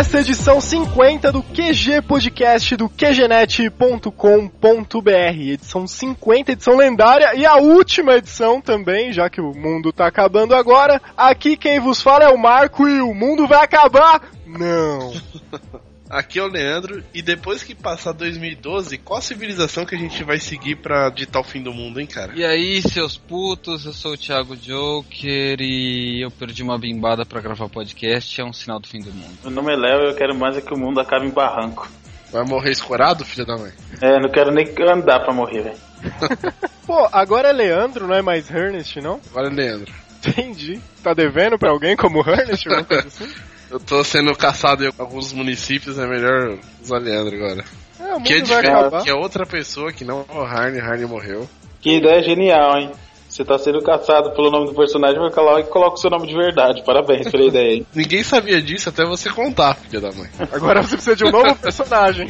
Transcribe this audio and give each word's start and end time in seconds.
Começa 0.00 0.16
a 0.16 0.20
edição 0.22 0.60
50 0.62 1.30
do 1.30 1.42
QG 1.42 2.00
Podcast 2.08 2.74
do 2.74 2.88
QGNet.com.br. 2.88 5.10
Edição 5.38 5.86
50, 5.86 6.52
edição 6.52 6.74
lendária 6.74 7.34
e 7.34 7.44
a 7.44 7.56
última 7.56 8.14
edição 8.14 8.62
também, 8.62 9.12
já 9.12 9.28
que 9.28 9.42
o 9.42 9.52
mundo 9.52 9.92
tá 9.92 10.06
acabando 10.06 10.54
agora. 10.54 11.02
Aqui 11.14 11.54
quem 11.54 11.78
vos 11.78 12.00
fala 12.00 12.24
é 12.24 12.28
o 12.30 12.38
Marco 12.38 12.88
e 12.88 13.02
o 13.02 13.12
mundo 13.12 13.46
vai 13.46 13.62
acabar? 13.62 14.22
Não. 14.46 15.12
Aqui 16.10 16.40
é 16.40 16.42
o 16.42 16.48
Leandro, 16.48 17.04
e 17.14 17.22
depois 17.22 17.62
que 17.62 17.72
passar 17.72 18.10
2012, 18.10 18.98
qual 18.98 19.22
civilização 19.22 19.86
que 19.86 19.94
a 19.94 19.98
gente 19.98 20.24
vai 20.24 20.40
seguir 20.40 20.74
pra 20.74 21.08
ditar 21.08 21.38
o 21.38 21.44
fim 21.44 21.62
do 21.62 21.72
mundo, 21.72 22.00
hein, 22.00 22.06
cara? 22.06 22.32
E 22.34 22.44
aí, 22.44 22.82
seus 22.82 23.16
putos, 23.16 23.86
eu 23.86 23.92
sou 23.92 24.14
o 24.14 24.16
Thiago 24.16 24.56
Joker 24.56 25.60
e 25.60 26.20
eu 26.20 26.28
perdi 26.32 26.64
uma 26.64 26.76
bimbada 26.76 27.24
pra 27.24 27.40
gravar 27.40 27.68
podcast, 27.68 28.40
é 28.40 28.44
um 28.44 28.52
sinal 28.52 28.80
do 28.80 28.88
fim 28.88 28.98
do 28.98 29.12
mundo. 29.12 29.38
Meu 29.44 29.52
nome 29.52 29.72
é 29.72 29.76
Léo 29.76 30.00
e 30.02 30.10
eu 30.10 30.16
quero 30.16 30.34
mais 30.34 30.56
é 30.56 30.60
que 30.60 30.74
o 30.74 30.76
mundo 30.76 30.98
acabe 30.98 31.26
em 31.26 31.30
barranco. 31.30 31.88
Vai 32.32 32.44
morrer 32.44 32.72
escorado, 32.72 33.24
filho 33.24 33.46
da 33.46 33.56
mãe? 33.56 33.72
É, 34.00 34.18
não 34.18 34.28
quero 34.30 34.50
nem 34.50 34.66
andar 34.92 35.20
pra 35.20 35.32
morrer, 35.32 35.62
velho. 35.62 35.78
Pô, 36.84 37.08
agora 37.12 37.50
é 37.50 37.52
Leandro, 37.52 38.08
não 38.08 38.14
é 38.16 38.22
mais 38.22 38.50
Ernest, 38.50 39.00
não? 39.00 39.20
Agora 39.30 39.46
é 39.46 39.50
Leandro. 39.50 39.92
Entendi. 40.26 40.80
Tá 41.04 41.14
devendo 41.14 41.56
pra 41.56 41.70
alguém 41.70 41.94
como 41.96 42.18
Ernest, 42.28 42.68
alguma 42.68 42.84
coisa 42.84 43.06
assim? 43.06 43.32
Eu 43.70 43.78
tô 43.78 44.02
sendo 44.02 44.34
caçado 44.34 44.84
em 44.84 44.92
alguns 44.98 45.32
municípios, 45.32 45.98
é 45.98 46.06
melhor 46.06 46.58
usar 46.82 46.98
Leandro 46.98 47.36
agora. 47.36 47.64
É, 48.00 48.14
o 48.14 48.20
Que 48.20 48.34
é 48.34 48.40
diferente, 48.40 49.04
que 49.04 49.10
é 49.10 49.14
outra 49.14 49.46
pessoa 49.46 49.92
que 49.92 50.04
não 50.04 50.24
é 50.28 50.32
o 50.32 50.40
Harney, 50.40 50.80
Harney 50.80 51.06
morreu. 51.06 51.48
Que 51.80 51.98
ideia 51.98 52.22
genial, 52.22 52.78
hein? 52.78 52.90
Você 53.28 53.44
tá 53.44 53.56
sendo 53.56 53.80
caçado 53.80 54.32
pelo 54.32 54.50
nome 54.50 54.66
do 54.66 54.74
personagem, 54.74 55.20
vai 55.20 55.44
lá 55.44 55.60
e 55.60 55.64
coloca 55.64 55.94
o 55.94 55.98
seu 55.98 56.10
nome 56.10 56.26
de 56.26 56.34
verdade. 56.34 56.82
Parabéns 56.84 57.30
pela 57.30 57.44
ideia, 57.44 57.74
hein? 57.74 57.86
Ninguém 57.94 58.24
sabia 58.24 58.60
disso 58.60 58.88
até 58.88 59.04
você 59.04 59.30
contar, 59.30 59.76
filha 59.76 60.00
da 60.00 60.10
mãe. 60.10 60.28
Agora 60.52 60.82
você 60.82 60.96
precisa 60.96 61.14
de 61.14 61.24
um 61.24 61.30
novo 61.30 61.54
personagem. 61.54 62.26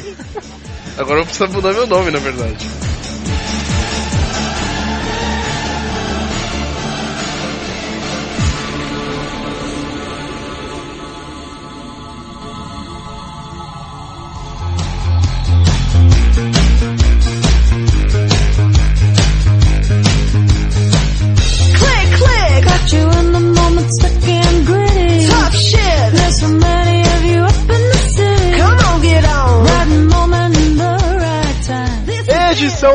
Agora 0.98 1.20
eu 1.20 1.24
preciso 1.24 1.50
mudar 1.50 1.72
meu 1.72 1.86
nome, 1.86 2.10
na 2.10 2.18
verdade. 2.18 2.66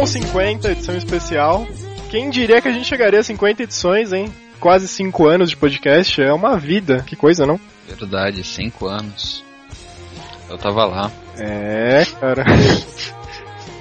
Edição 0.06 0.22
50, 0.22 0.72
edição 0.72 0.95
especial. 0.95 1.67
Quem 2.11 2.30
diria 2.30 2.61
que 2.61 2.67
a 2.67 2.72
gente 2.72 2.85
chegaria 2.85 3.19
a 3.19 3.24
50 3.24 3.63
edições, 3.63 4.13
hein? 4.13 4.31
Quase 4.59 4.88
5 4.88 5.28
anos 5.28 5.50
de 5.50 5.57
podcast, 5.57 6.22
é 6.22 6.31
uma 6.31 6.59
vida. 6.59 7.03
Que 7.07 7.16
coisa, 7.16 7.44
não? 7.47 7.59
Verdade, 7.88 8.44
cinco 8.44 8.85
anos. 8.85 9.44
Eu 10.47 10.59
tava 10.59 10.85
lá. 10.85 11.12
É, 11.40 12.03
cara. 12.19 12.46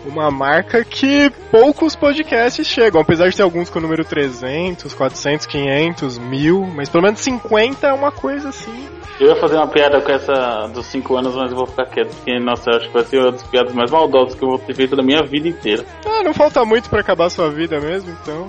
Uma 0.05 0.31
marca 0.31 0.85
que 0.85 1.31
poucos 1.51 1.97
podcasts 1.97 2.67
chegam, 2.67 3.01
apesar 3.01 3.29
de 3.29 3.37
ter 3.37 3.43
alguns 3.43 3.71
com 3.71 3.79
o 3.79 3.83
número 3.83 4.05
300, 4.05 4.93
400, 4.93 5.47
500, 5.47 6.19
1000, 6.19 6.67
mas 6.75 6.89
pelo 6.89 7.05
menos 7.05 7.21
50 7.21 7.87
é 7.87 7.93
uma 7.93 8.13
coisa 8.13 8.51
assim. 8.51 8.89
Eu 9.19 9.29
ia 9.29 9.37
fazer 9.37 9.57
uma 9.57 9.69
piada 9.69 10.01
com 10.01 10.11
essa 10.11 10.67
dos 10.73 10.87
5 10.87 11.17
anos, 11.17 11.35
mas 11.35 11.51
eu 11.51 11.57
vou 11.57 11.67
ficar 11.67 11.87
quieto, 11.87 12.15
porque, 12.17 12.39
nossa, 12.41 12.71
eu 12.71 12.77
acho 12.77 12.89
que 12.89 12.95
vai 12.95 13.05
ser 13.05 13.19
uma 13.19 13.33
das 13.33 13.43
piadas 13.45 13.73
mais 13.73 13.91
maldosas 13.91 14.35
que 14.35 14.45
eu 14.45 14.49
vou 14.49 14.59
ter 14.59 14.75
feito 14.75 14.97
na 14.97 15.03
minha 15.03 15.23
vida 15.23 15.49
inteira. 15.49 15.85
Ah, 16.05 16.23
não 16.25 16.35
falta 16.35 16.65
muito 16.65 16.91
pra 16.91 17.01
acabar 17.01 17.27
a 17.27 17.31
sua 17.31 17.49
vida 17.49 17.81
mesmo, 17.81 18.11
então. 18.23 18.49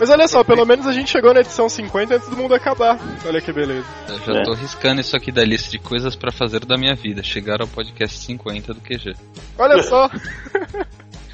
Mas 0.00 0.08
olha 0.10 0.26
só, 0.26 0.42
pelo 0.42 0.64
menos 0.64 0.86
a 0.86 0.92
gente 0.92 1.10
chegou 1.10 1.34
na 1.34 1.40
edição 1.40 1.68
50 1.68 2.14
antes 2.16 2.28
do 2.28 2.36
mundo 2.36 2.54
acabar. 2.54 2.98
Olha 3.26 3.40
que 3.40 3.52
beleza. 3.52 3.86
Eu 4.08 4.18
já 4.34 4.40
É. 4.40 4.42
tô 4.42 4.54
riscando 4.54 5.00
isso 5.02 5.14
aqui 5.14 5.30
da 5.30 5.44
lista 5.44 5.70
de 5.70 5.78
coisas 5.78 6.16
pra 6.16 6.32
fazer 6.32 6.64
da 6.64 6.78
minha 6.78 6.94
vida. 6.94 7.22
Chegar 7.22 7.60
ao 7.60 7.68
podcast 7.68 8.18
50 8.18 8.72
do 8.72 8.80
QG. 8.80 9.12
Olha 9.58 9.82
só, 9.82 10.08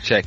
Check. 0.03 0.27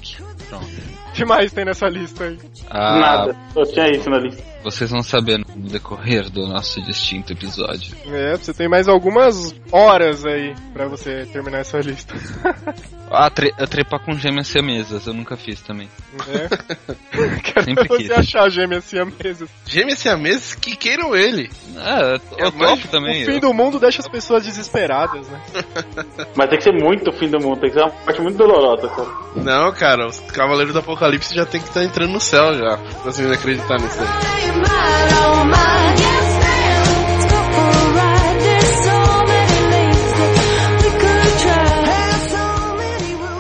Pronto. 0.50 0.66
o 0.66 1.12
que 1.12 1.26
mais 1.26 1.52
tem 1.52 1.66
nessa 1.66 1.88
lista 1.90 2.24
aí? 2.24 2.40
Ah, 2.70 3.00
Nada, 3.00 3.36
só 3.54 3.64
tinha 3.66 3.92
isso 3.92 4.10
na 4.10 4.18
lista. 4.20 4.42
Vocês 4.64 4.90
vão 4.92 5.02
saber 5.04 5.38
no 5.40 5.46
decorrer 5.70 6.30
do 6.30 6.48
nosso 6.48 6.82
distinto 6.82 7.34
episódio. 7.34 7.96
É, 8.06 8.36
você 8.38 8.54
tem 8.54 8.68
mais 8.68 8.88
algumas 8.88 9.54
horas 9.72 10.26
aí 10.26 10.54
pra 10.74 10.88
você 10.88 11.26
terminar 11.32 11.60
essa 11.60 11.78
lista. 11.80 12.14
Ah, 13.12 13.28
tre 13.28 13.52
trepar 13.68 14.00
com 14.06 14.14
gêmeas 14.14 14.48
siamesas, 14.48 15.08
eu 15.08 15.16
nunca 15.16 15.36
fiz 15.36 15.60
também. 15.62 15.90
É. 16.28 16.48
Quero 17.42 17.64
Sempre 17.66 17.88
você 17.88 17.98
quis. 18.04 18.12
achar 18.12 18.48
gêmeas 18.52 18.84
siamesas. 18.84 19.50
Gêmeos 19.66 19.98
siameses 19.98 20.54
que 20.54 20.76
queiram 20.76 21.16
ele. 21.16 21.50
Ah, 21.76 22.20
eu, 22.38 22.52
mas 22.56 22.70
topo 22.70 22.88
também. 22.90 23.24
O 23.24 23.26
fim 23.26 23.32
eu- 23.34 23.40
do 23.40 23.52
mundo 23.52 23.80
deixa 23.80 24.00
as 24.00 24.08
pessoas 24.08 24.46
desesperadas, 24.46 25.28
né? 25.28 25.42
Mas 26.38 26.50
tem 26.52 26.60
que 26.60 26.64
ser 26.66 26.72
muito 26.74 27.10
o 27.10 27.14
fim 27.14 27.30
do 27.30 27.40
mundo, 27.40 27.60
tem 27.62 27.72
que 27.72 27.78
ser 27.78 27.82
uma 27.82 27.90
parte 27.90 28.22
muito 28.22 28.38
dolorosa, 28.38 28.88
cara. 28.90 29.10
Não, 29.38 29.72
cara, 29.72 30.06
os 30.08 30.20
Cavaleiros 30.20 30.74
do 30.74 30.80
Apocalipse 30.80 31.34
já 31.34 31.48
tem 31.48 31.60
que 31.60 31.68
estar 31.68 31.84
entrando 31.84 32.12
no 32.12 32.20
céu 32.20 32.54
já. 32.54 32.78
Pra 32.78 33.12
vocês 33.12 33.32
acreditar 33.32 33.80
nisso 33.80 33.98
aí. 34.02 34.49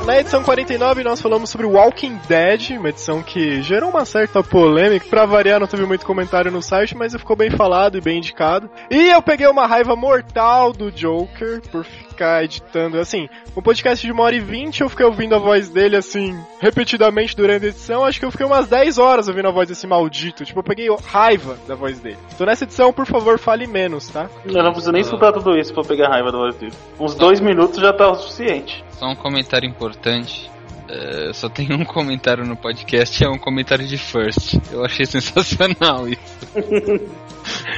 Na 0.09 0.21
edição 0.21 0.43
49 0.43 1.03
nós 1.03 1.21
falamos 1.21 1.51
sobre 1.51 1.67
Walking 1.67 2.19
Dead, 2.27 2.71
uma 2.71 2.89
edição 2.89 3.21
que 3.21 3.61
gerou 3.61 3.91
uma 3.91 4.03
certa 4.05 4.43
polêmica. 4.43 5.05
Pra 5.07 5.25
variar, 5.25 5.59
não 5.59 5.67
teve 5.67 5.85
muito 5.85 6.03
comentário 6.03 6.51
no 6.51 6.63
site, 6.63 6.97
mas 6.97 7.13
ficou 7.13 7.35
bem 7.35 7.51
falado 7.51 7.95
e 7.97 8.01
bem 8.01 8.17
indicado. 8.17 8.69
E 8.89 9.11
eu 9.11 9.21
peguei 9.21 9.47
uma 9.47 9.67
raiva 9.67 9.95
mortal 9.95 10.73
do 10.73 10.91
Joker 10.91 11.61
por 11.71 11.85
ficar 12.19 12.43
editando. 12.43 12.99
Assim, 12.99 13.29
um 13.55 13.61
podcast 13.61 14.05
de 14.05 14.11
uma 14.11 14.23
hora 14.23 14.35
e 14.35 14.41
vinte, 14.41 14.81
eu 14.81 14.89
fiquei 14.89 15.05
ouvindo 15.05 15.35
a 15.35 15.39
voz 15.39 15.69
dele 15.69 15.95
assim, 15.95 16.37
repetidamente 16.59 17.35
durante 17.35 17.65
a 17.65 17.69
edição. 17.69 18.03
Acho 18.03 18.19
que 18.19 18.25
eu 18.25 18.31
fiquei 18.31 18.45
umas 18.45 18.67
10 18.67 18.97
horas 18.97 19.29
ouvindo 19.29 19.47
a 19.47 19.51
voz 19.51 19.69
desse 19.69 19.87
maldito. 19.87 20.43
Tipo, 20.43 20.59
eu 20.59 20.63
peguei 20.63 20.87
raiva 21.05 21.57
da 21.65 21.75
voz 21.75 21.99
dele. 21.99 22.17
Então 22.33 22.45
nessa 22.45 22.65
edição, 22.65 22.91
por 22.91 23.05
favor, 23.05 23.39
fale 23.39 23.65
menos, 23.65 24.09
tá? 24.09 24.29
Eu 24.45 24.63
não 24.63 24.71
preciso 24.71 24.91
nem 24.91 25.01
escutar 25.01 25.31
tudo 25.31 25.57
isso 25.57 25.73
pra 25.73 25.83
pegar 25.83 26.09
raiva 26.09 26.31
do 26.31 26.39
voz 26.39 26.55
dele. 26.55 26.73
Uns 26.99 27.15
dois 27.15 27.39
minutos 27.39 27.79
já 27.79 27.93
tá 27.93 28.09
o 28.11 28.15
suficiente. 28.15 28.83
Só 28.91 29.07
um 29.07 29.15
comentário 29.15 29.67
importante. 29.67 30.51
É, 30.89 31.31
só 31.33 31.47
tem 31.47 31.71
um 31.71 31.85
comentário 31.85 32.43
no 32.43 32.55
podcast, 32.55 33.23
é 33.23 33.29
um 33.29 33.37
comentário 33.37 33.85
de 33.85 33.95
First. 33.95 34.55
Eu 34.71 34.83
achei 34.83 35.05
sensacional 35.05 36.07
isso. 36.07 36.39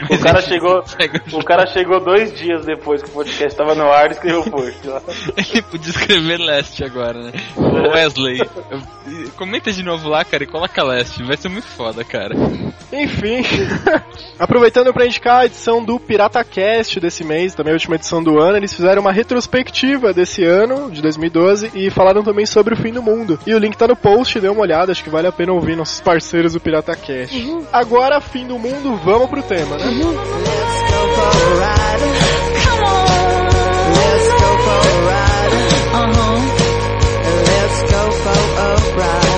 O 0.10 0.18
cara 0.20 0.42
chegou. 0.42 0.84
O 1.34 1.44
cara 1.44 1.68
chegou 1.68 2.00
dois 2.00 2.34
dias 2.34 2.66
depois 2.66 3.02
que 3.02 3.10
o 3.10 3.14
podcast 3.14 3.58
tava 3.58 3.76
no 3.76 3.92
ar 3.92 4.10
e 4.10 4.14
escreveu 4.14 4.44
post 4.44 4.88
lá. 4.88 5.02
Ele 5.38 5.62
podia 5.62 5.90
escrever 5.90 6.38
Leste 6.40 6.84
agora, 6.84 7.22
né? 7.22 7.32
Wesley, 7.94 8.40
comenta 9.38 9.72
de 9.72 9.84
novo 9.84 10.10
lá, 10.10 10.24
cara, 10.26 10.44
e 10.44 10.48
coloca 10.48 10.84
Leste. 10.84 11.24
Vai 11.24 11.38
ser 11.38 11.50
muito 11.50 11.68
foda, 11.68 12.04
cara. 12.04 12.36
Enfim, 12.92 13.44
aproveitando 14.38 14.94
para 14.94 15.06
indicar 15.06 15.42
a 15.42 15.46
edição 15.46 15.84
do 15.84 16.00
Pirata 16.00 16.44
Cast 16.44 17.00
desse 17.00 17.24
mês, 17.24 17.56
também 17.56 17.72
a 17.72 17.76
última 17.76 17.96
edição 17.96 18.22
do 18.22 18.40
ano, 18.40 18.58
eles 18.58 18.74
fizeram 18.74 19.02
uma 19.02 19.12
retrospectiva 19.12 20.14
desse 20.14 20.44
ano, 20.44 20.92
de 20.92 21.02
2012, 21.02 21.72
e 21.74 21.90
falaram 21.90 22.24
também 22.24 22.46
sobre 22.46 22.74
o 22.74 22.78
fim 22.78 22.92
do 22.92 23.01
mundo. 23.02 23.40
E 23.46 23.54
o 23.54 23.60
link 23.60 23.76
tá 23.78 23.88
no 23.88 23.96
post, 23.96 24.40
dê 24.40 24.48
uma 24.50 24.62
olhada, 24.62 24.92
acho 24.92 25.04
que 25.04 25.10
vale 25.10 25.28
a 25.28 25.32
pena 25.32 25.54
ouvir 25.54 25.76
nossos 25.76 26.00
parceiros 26.02 26.54
do 26.54 26.60
Pirata 26.60 26.96
Cast. 26.96 27.36
Agora, 27.72 28.22
fim 28.22 28.48
do 28.48 28.58
mundo, 28.60 28.96
vamos 29.04 29.30
pro 29.30 29.42
tema, 29.44 29.78
né? 29.78 29.84
Come 29.86 30.04
on. 30.04 30.12
Let's 33.94 34.28
go 34.28 34.58
for 34.64 34.82
a 34.82 35.02
ride. 35.12 35.56
Uh-huh. 35.94 36.40
Let's 37.48 37.82
go 37.92 38.02
for 38.12 38.42
a 38.60 38.98
ride. 38.98 39.31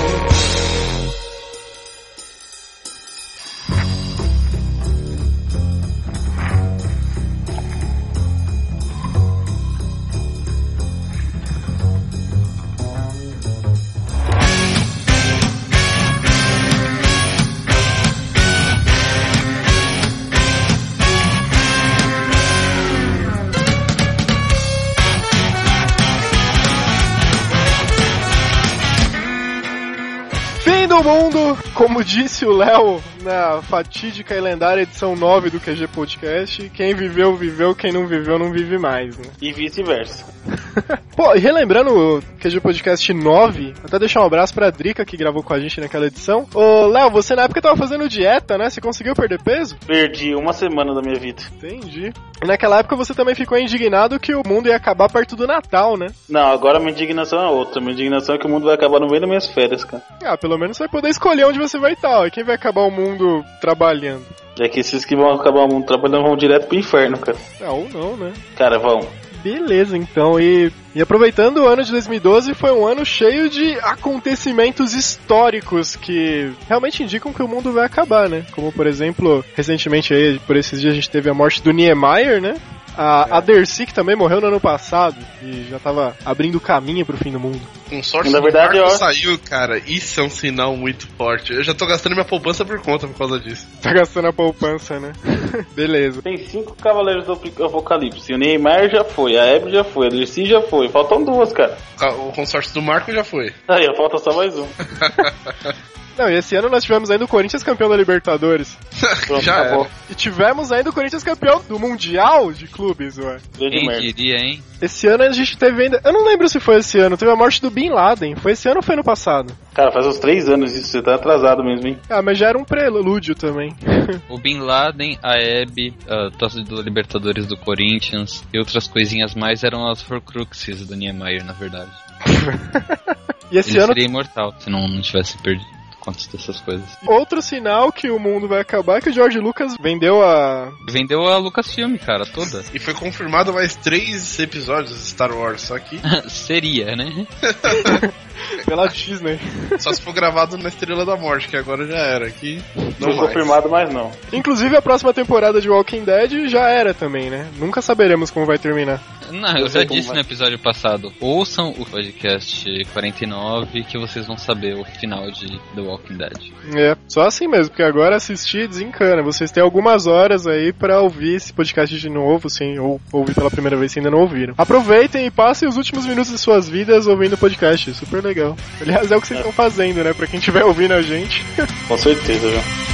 Do 30.94 31.02
mundo, 31.02 31.58
como 31.74 32.04
disse 32.04 32.46
o 32.46 32.52
Léo 32.52 33.02
na 33.22 33.60
fatídica 33.62 34.32
e 34.36 34.40
lendária 34.40 34.82
edição 34.82 35.16
9 35.16 35.50
do 35.50 35.58
QG 35.58 35.88
Podcast, 35.88 36.70
quem 36.70 36.94
viveu, 36.94 37.34
viveu, 37.34 37.74
quem 37.74 37.90
não 37.90 38.06
viveu, 38.06 38.38
não 38.38 38.52
vive 38.52 38.78
mais, 38.78 39.18
né? 39.18 39.24
E 39.42 39.52
vice-versa. 39.52 40.24
Pô, 41.16 41.34
e 41.34 41.38
relembrando 41.38 41.90
o 41.90 42.22
QG 42.40 42.60
Podcast 42.60 43.12
9, 43.12 43.74
até 43.82 43.98
deixar 43.98 44.20
um 44.20 44.26
abraço 44.26 44.54
pra 44.54 44.70
Drica 44.70 45.04
que 45.04 45.16
gravou 45.16 45.42
com 45.42 45.54
a 45.54 45.58
gente 45.58 45.80
naquela 45.80 46.06
edição. 46.06 46.46
Ô, 46.54 46.86
Léo, 46.86 47.10
você 47.10 47.34
na 47.34 47.44
época 47.44 47.62
tava 47.62 47.76
fazendo 47.76 48.08
dieta, 48.08 48.58
né? 48.58 48.68
Você 48.68 48.80
conseguiu 48.80 49.14
perder 49.14 49.42
peso? 49.42 49.76
Perdi 49.86 50.34
uma 50.34 50.52
semana 50.52 50.94
da 50.94 51.00
minha 51.00 51.18
vida. 51.18 51.42
Entendi. 51.56 52.12
E 52.42 52.46
naquela 52.46 52.80
época 52.80 52.96
você 52.96 53.14
também 53.14 53.34
ficou 53.34 53.56
indignado 53.56 54.20
que 54.20 54.34
o 54.34 54.42
mundo 54.46 54.68
ia 54.68 54.76
acabar 54.76 55.10
perto 55.10 55.36
do 55.36 55.46
Natal, 55.46 55.96
né? 55.96 56.08
Não, 56.28 56.52
agora 56.52 56.78
minha 56.78 56.92
indignação 56.92 57.40
é 57.40 57.48
outra. 57.48 57.80
Minha 57.80 57.94
indignação 57.94 58.34
é 58.34 58.38
que 58.38 58.46
o 58.46 58.50
mundo 58.50 58.66
vai 58.66 58.74
acabar 58.74 59.00
no 59.00 59.06
meio 59.06 59.20
das 59.20 59.28
minhas 59.28 59.46
férias, 59.46 59.84
cara. 59.84 60.02
Ah, 60.22 60.36
pelo 60.36 60.58
menos 60.58 60.76
você 60.76 60.83
vai 60.84 60.88
poder 60.88 61.08
escolher 61.08 61.46
onde 61.46 61.58
você 61.58 61.78
vai 61.78 61.92
estar, 61.94 62.20
ó. 62.20 62.26
E 62.26 62.30
quem 62.30 62.44
vai 62.44 62.54
acabar 62.54 62.82
o 62.82 62.90
mundo 62.90 63.44
trabalhando? 63.60 64.24
Já 64.56 64.68
que 64.68 64.80
esses 64.80 65.04
que 65.04 65.16
vão 65.16 65.32
acabar 65.32 65.64
o 65.64 65.68
mundo 65.68 65.86
trabalhando 65.86 66.24
vão 66.24 66.36
direto 66.36 66.66
pro 66.66 66.78
inferno, 66.78 67.18
cara. 67.18 67.36
Ah, 67.60 67.72
ou 67.72 67.88
não, 67.88 68.16
né? 68.16 68.32
Cara, 68.56 68.78
vão. 68.78 69.00
Beleza, 69.42 69.96
então. 69.96 70.40
E, 70.40 70.72
e 70.94 71.02
aproveitando 71.02 71.58
o 71.58 71.66
ano 71.66 71.82
de 71.82 71.90
2012, 71.90 72.54
foi 72.54 72.72
um 72.72 72.86
ano 72.86 73.04
cheio 73.04 73.48
de 73.50 73.78
acontecimentos 73.80 74.94
históricos 74.94 75.96
que 75.96 76.50
realmente 76.66 77.02
indicam 77.02 77.32
que 77.32 77.42
o 77.42 77.48
mundo 77.48 77.72
vai 77.72 77.84
acabar, 77.84 78.28
né? 78.28 78.44
Como, 78.52 78.72
por 78.72 78.86
exemplo, 78.86 79.44
recentemente 79.54 80.14
aí, 80.14 80.38
por 80.46 80.56
esses 80.56 80.80
dias, 80.80 80.92
a 80.92 80.96
gente 80.96 81.10
teve 81.10 81.28
a 81.28 81.34
morte 81.34 81.62
do 81.62 81.72
Niemeyer, 81.72 82.40
né? 82.40 82.56
A, 82.96 83.38
a 83.38 83.40
Dercy, 83.40 83.86
que 83.86 83.94
também 83.94 84.14
morreu 84.14 84.40
no 84.40 84.46
ano 84.46 84.60
passado 84.60 85.16
e 85.42 85.66
já 85.68 85.78
tava 85.78 86.16
abrindo 86.24 86.60
caminho 86.60 87.04
pro 87.04 87.16
fim 87.16 87.32
do 87.32 87.40
mundo. 87.40 87.60
Com 87.88 88.02
sorte 88.02 88.30
Na 88.30 88.40
verdade, 88.40 88.78
eu- 88.78 88.88
saiu, 88.90 89.38
cara. 89.38 89.78
Isso 89.78 90.20
é 90.20 90.22
um 90.22 90.30
sinal 90.30 90.76
muito 90.76 91.06
forte. 91.16 91.52
Eu 91.52 91.62
já 91.62 91.74
tô 91.74 91.86
gastando 91.86 92.12
minha 92.12 92.24
poupança 92.24 92.64
por 92.64 92.80
conta 92.80 93.06
por 93.08 93.18
causa 93.18 93.38
disso. 93.40 93.66
Tá 93.82 93.92
gastando 93.92 94.28
a 94.28 94.32
poupança, 94.32 94.98
né? 95.00 95.12
Beleza. 95.74 96.22
Tem 96.22 96.36
cinco 96.38 96.74
cavaleiros 96.76 97.26
do 97.26 97.32
Apocalipse. 97.64 98.32
O 98.32 98.38
Neymar 98.38 98.88
já 98.88 99.04
foi, 99.04 99.36
a 99.36 99.56
Abby 99.56 99.72
já 99.72 99.84
foi, 99.84 100.06
a 100.06 100.10
Dercy 100.10 100.46
já 100.46 100.62
foi. 100.62 100.88
Faltam 100.88 101.24
duas, 101.24 101.52
cara. 101.52 101.76
O 102.18 102.32
consórcio 102.32 102.72
do 102.74 102.82
Marco 102.82 103.12
já 103.12 103.24
foi. 103.24 103.52
Aí, 103.68 103.86
falta 103.96 104.18
só 104.18 104.32
mais 104.32 104.56
um. 104.56 104.66
Não, 106.16 106.28
e 106.30 106.34
esse 106.34 106.54
ano 106.54 106.68
nós 106.68 106.84
tivemos 106.84 107.10
ainda 107.10 107.24
o 107.24 107.28
Corinthians 107.28 107.62
campeão 107.62 107.88
da 107.88 107.96
Libertadores. 107.96 108.78
Pronto, 109.26 109.42
já 109.42 109.62
acabou. 109.62 109.84
era. 109.84 109.90
E 110.10 110.14
tivemos 110.14 110.70
ainda 110.70 110.90
o 110.90 110.92
Corinthians 110.92 111.24
campeão 111.24 111.62
do 111.68 111.78
Mundial 111.78 112.52
de 112.52 112.66
Clubes, 112.66 113.18
ué. 113.18 113.38
Quem 113.58 113.88
diria, 114.00 114.36
hein? 114.36 114.62
Esse 114.80 115.06
ano 115.06 115.24
a 115.24 115.32
gente 115.32 115.56
teve 115.56 115.82
ainda. 115.84 116.00
Eu 116.04 116.12
não 116.12 116.24
lembro 116.24 116.48
se 116.48 116.60
foi 116.60 116.76
esse 116.76 116.98
ano, 116.98 117.16
teve 117.16 117.30
a 117.32 117.36
morte 117.36 117.60
do 117.60 117.70
Bin 117.70 117.90
Laden. 117.90 118.36
Foi 118.36 118.52
esse 118.52 118.68
ano 118.68 118.78
ou 118.78 118.82
foi 118.82 118.96
no 118.96 119.02
passado? 119.02 119.52
Cara, 119.72 119.90
faz 119.90 120.06
uns 120.06 120.18
três 120.18 120.48
anos 120.48 120.72
isso, 120.72 120.88
você 120.88 121.02
tá 121.02 121.14
atrasado 121.14 121.64
mesmo, 121.64 121.88
hein? 121.88 121.98
Ah, 122.08 122.22
mas 122.22 122.38
já 122.38 122.48
era 122.48 122.58
um 122.58 122.64
prelúdio 122.64 123.34
também. 123.34 123.74
O 124.28 124.38
Bin 124.38 124.58
Laden, 124.60 125.18
a 125.22 125.32
Abby, 125.34 125.94
a 126.08 126.30
taça 126.38 126.60
do 126.62 126.80
Libertadores 126.82 127.46
do 127.46 127.56
Corinthians 127.56 128.44
e 128.52 128.58
outras 128.58 128.86
coisinhas 128.86 129.34
mais 129.34 129.64
eram 129.64 129.88
as 129.88 130.08
Horcruxes 130.08 130.86
do 130.86 130.94
Niemeyer, 130.94 131.44
na 131.44 131.52
verdade. 131.52 131.90
E 133.50 133.58
esse 133.58 133.70
Ele 133.72 133.78
ano, 133.78 133.86
seria 133.88 134.04
imortal 134.06 134.54
se 134.58 134.70
não, 134.70 134.88
não 134.88 135.00
tivesse 135.00 135.36
perdido 135.38 135.66
contas 136.04 136.26
dessas 136.26 136.60
coisas. 136.60 136.84
outro 137.06 137.40
sinal 137.40 137.90
que 137.90 138.10
o 138.10 138.18
mundo 138.18 138.46
vai 138.46 138.60
acabar 138.60 138.98
é 138.98 139.00
que 139.00 139.10
o 139.10 139.12
George 139.12 139.38
Lucas 139.38 139.74
vendeu 139.80 140.22
a. 140.22 140.72
Vendeu 140.88 141.26
a 141.26 141.38
Lucasfilm, 141.38 141.96
cara, 141.96 142.26
toda. 142.26 142.64
E 142.74 142.78
foi 142.78 142.94
confirmado 142.94 143.52
mais 143.52 143.74
três 143.74 144.38
episódios 144.38 144.90
de 144.98 145.06
Star 145.06 145.32
Wars, 145.32 145.62
só 145.62 145.78
que 145.78 146.00
Seria, 146.28 146.94
né? 146.94 147.26
pela 148.66 148.88
Disney. 148.88 149.38
só 149.78 149.92
se 149.92 150.02
for 150.02 150.12
gravado 150.12 150.58
na 150.58 150.68
Estrela 150.68 151.04
da 151.04 151.16
Morte, 151.16 151.48
que 151.48 151.56
agora 151.56 151.86
já 151.86 151.96
era. 151.98 152.26
Aqui 152.26 152.62
Não, 153.00 153.08
mais. 153.08 153.20
confirmado 153.20 153.68
mais 153.68 153.92
não. 153.92 154.10
Inclusive 154.32 154.76
a 154.76 154.82
próxima 154.82 155.12
temporada 155.12 155.60
de 155.60 155.68
Walking 155.68 156.04
Dead 156.04 156.48
já 156.48 156.68
era 156.68 156.92
também, 156.94 157.30
né? 157.30 157.48
Nunca 157.58 157.80
saberemos 157.82 158.30
como 158.30 158.46
vai 158.46 158.58
terminar. 158.58 159.00
Não, 159.30 159.50
eu 159.56 159.64
Eu 159.64 159.68
já 159.68 159.84
disse 159.84 160.08
vai. 160.08 160.16
no 160.16 160.20
episódio 160.20 160.58
passado. 160.58 161.12
Ouçam 161.20 161.70
o 161.78 161.86
podcast 161.86 162.84
49 162.92 163.82
que 163.84 163.98
vocês 163.98 164.26
vão 164.26 164.36
saber 164.36 164.74
o 164.74 164.84
final 164.84 165.30
de 165.30 165.46
The 165.74 165.80
Walking 165.80 166.16
Dead. 166.16 166.52
É, 166.76 166.96
só 167.08 167.22
assim 167.22 167.48
mesmo, 167.48 167.70
porque 167.70 167.82
agora 167.82 168.16
assistir 168.16 168.68
desencana. 168.68 169.22
Vocês 169.22 169.50
têm 169.50 169.62
algumas 169.62 170.06
horas 170.06 170.46
aí 170.46 170.72
pra 170.72 171.00
ouvir 171.00 171.34
esse 171.36 171.52
podcast 171.52 171.96
de 171.98 172.08
novo, 172.10 172.48
sim, 172.50 172.78
ou 172.78 173.00
ouvir 173.12 173.34
pela 173.34 173.50
primeira 173.50 173.76
vez 173.76 173.92
se 173.92 173.98
ainda 173.98 174.10
não 174.10 174.20
ouviram. 174.20 174.54
Aproveitem 174.58 175.26
e 175.26 175.30
passem 175.30 175.68
os 175.68 175.76
últimos 175.76 176.06
minutos 176.06 176.30
de 176.30 176.38
suas 176.38 176.68
vidas 176.68 177.06
ouvindo 177.06 177.32
o 177.34 177.38
podcast, 177.38 177.92
super 177.94 178.22
legal. 178.22 178.56
Aliás, 178.80 179.10
é 179.10 179.16
o 179.16 179.20
que 179.20 179.26
vocês 179.26 179.40
estão 179.40 179.52
fazendo, 179.52 180.04
né? 180.04 180.12
Pra 180.12 180.26
quem 180.26 180.38
estiver 180.38 180.64
ouvindo 180.64 180.92
a 180.92 181.02
gente. 181.02 181.44
Com 181.88 181.96
certeza, 181.96 182.48
viu? 182.48 182.93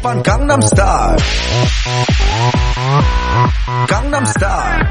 오빤 0.00 0.22
강남스타일 0.22 1.16
강남스타일 3.88 4.82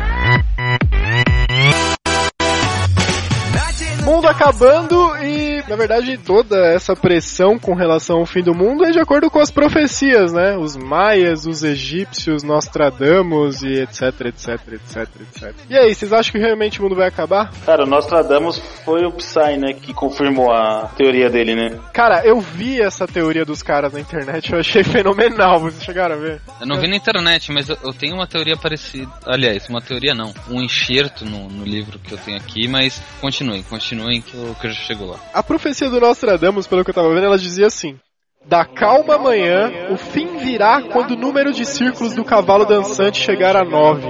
Mundo 4.21 4.29
acabando 4.29 5.17
e, 5.25 5.65
na 5.67 5.77
verdade, 5.77 6.19
toda 6.19 6.55
essa 6.67 6.95
pressão 6.95 7.59
com 7.59 7.73
relação 7.73 8.19
ao 8.19 8.27
fim 8.27 8.43
do 8.43 8.55
mundo 8.55 8.85
é 8.85 8.91
de 8.91 9.01
acordo 9.01 9.31
com 9.31 9.39
as 9.39 9.51
profecias, 9.51 10.31
né? 10.31 10.59
Os 10.59 10.77
maias, 10.77 11.47
os 11.47 11.63
egípcios, 11.63 12.43
Nostradamus 12.43 13.63
e 13.63 13.81
etc, 13.81 14.27
etc, 14.27 14.49
etc, 14.73 15.09
etc. 15.23 15.55
E 15.71 15.75
aí, 15.75 15.95
vocês 15.95 16.13
acham 16.13 16.33
que 16.33 16.39
realmente 16.39 16.81
o 16.81 16.83
mundo 16.83 16.97
vai 16.97 17.09
acabar? 17.09 17.51
Cara, 17.65 17.85
o 17.85 17.87
Nostradamus 17.87 18.59
foi 18.85 19.07
o 19.07 19.13
Psy, 19.13 19.57
né, 19.57 19.73
que 19.73 19.95
confirmou 19.95 20.53
a 20.53 20.91
teoria 20.95 21.31
dele, 21.31 21.55
né? 21.55 21.81
Cara, 21.95 22.23
eu 22.23 22.43
vi 22.43 22.79
essa 22.79 23.07
teoria 23.07 23.47
dos 23.47 23.63
caras 23.63 23.91
na 23.91 24.01
internet, 24.01 24.53
eu 24.53 24.61
achei 24.61 24.85
fenomenal, 24.85 25.61
vocês 25.61 25.83
chegaram 25.83 26.17
a 26.17 26.19
ver? 26.19 26.43
Eu 26.61 26.67
não 26.67 26.79
vi 26.79 26.89
na 26.89 26.97
internet, 26.97 27.51
mas 27.53 27.71
eu, 27.71 27.79
eu 27.83 27.95
tenho 27.95 28.17
uma 28.17 28.27
teoria 28.27 28.59
parecida. 28.59 29.11
Aliás, 29.25 29.67
uma 29.71 29.81
teoria 29.81 30.15
não. 30.15 30.35
Um 30.51 30.61
enxerto 30.61 31.25
no, 31.25 31.49
no 31.49 31.65
livro 31.65 31.99
que 31.99 32.13
eu 32.13 32.19
tenho 32.19 32.37
aqui, 32.37 32.69
mas 32.69 33.03
continuem, 33.19 33.63
continuem 34.11 34.21
que 34.21 34.35
eu, 34.35 34.55
que 34.57 34.67
eu 34.67 34.71
já 34.71 34.81
chego 34.81 35.05
lá. 35.07 35.19
A 35.33 35.43
profecia 35.43 35.89
do 35.89 36.01
Nostradamus, 36.01 36.67
pelo 36.67 36.85
que 36.85 36.91
eu 36.91 36.95
tava 36.95 37.13
vendo, 37.15 37.25
ela 37.25 37.39
dizia 37.39 37.67
assim: 37.67 37.99
Da 38.45 38.65
calma 38.65 39.15
amanhã, 39.15 39.89
o 39.91 39.97
fim 39.97 40.39
virá 40.39 40.83
quando 40.83 41.13
o 41.13 41.17
número 41.17 41.53
de 41.53 41.65
círculos 41.65 42.15
do 42.15 42.25
cavalo 42.25 42.65
dançante 42.65 43.23
chegar 43.23 43.57
a 43.57 43.65
nove. 43.65 44.07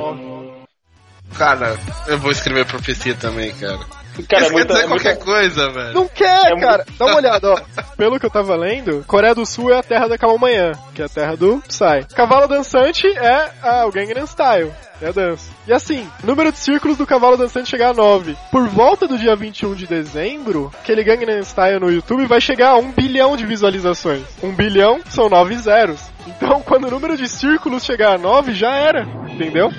Cara, 1.36 1.76
eu 2.08 2.18
vou 2.18 2.30
escrever 2.30 2.66
profecia 2.66 3.14
também, 3.14 3.52
cara. 3.54 3.78
Cara, 4.28 4.42
é 4.42 4.46
Isso 4.46 4.50
quer 4.50 4.52
muita, 4.52 4.74
dizer 4.74 4.84
é 4.84 4.88
qualquer 4.88 5.14
muita... 5.14 5.24
coisa, 5.24 5.70
velho. 5.70 5.94
Não 5.94 6.08
quer, 6.08 6.52
É 6.52 6.60
cara. 6.60 6.86
Dá 6.98 7.06
uma 7.06 7.16
olhada, 7.16 7.52
ó. 7.52 7.60
Pelo 7.96 8.18
que 8.18 8.26
eu 8.26 8.30
tava 8.30 8.56
lendo, 8.56 9.04
Coreia 9.06 9.34
do 9.34 9.44
Sul 9.44 9.72
é 9.72 9.78
a 9.78 9.82
terra 9.82 10.08
da 10.08 10.18
calma 10.18 10.36
amanhã, 10.36 10.72
que 10.94 11.02
é 11.02 11.04
a 11.04 11.08
terra 11.08 11.36
do 11.36 11.62
Psy. 11.68 12.06
Cavalo 12.14 12.46
dançante 12.46 13.06
é 13.06 13.50
ah, 13.62 13.86
o 13.86 13.92
Gangnam 13.92 14.26
Style. 14.26 14.72
É 15.02 15.08
a 15.08 15.12
dança. 15.12 15.50
E 15.66 15.72
assim, 15.72 16.06
número 16.22 16.52
de 16.52 16.58
círculos 16.58 16.98
do 16.98 17.06
cavalo 17.06 17.36
dançante 17.36 17.70
chegar 17.70 17.90
a 17.90 17.94
9. 17.94 18.36
Por 18.50 18.68
volta 18.68 19.08
do 19.08 19.16
dia 19.16 19.34
21 19.34 19.74
de 19.74 19.86
dezembro, 19.86 20.70
aquele 20.78 21.02
Gangnam 21.02 21.42
Style 21.42 21.80
no 21.80 21.90
YouTube 21.90 22.26
vai 22.26 22.40
chegar 22.40 22.70
a 22.70 22.76
1 22.76 22.92
bilhão 22.92 23.34
de 23.34 23.46
visualizações. 23.46 24.22
1 24.42 24.52
bilhão 24.54 25.00
são 25.08 25.28
9 25.30 25.56
zeros. 25.56 26.00
Então, 26.26 26.60
quando 26.66 26.86
o 26.86 26.90
número 26.90 27.16
de 27.16 27.26
círculos 27.28 27.84
chegar 27.84 28.14
a 28.14 28.18
9, 28.18 28.52
já 28.52 28.72
era. 28.76 29.04
Entendeu? 29.28 29.70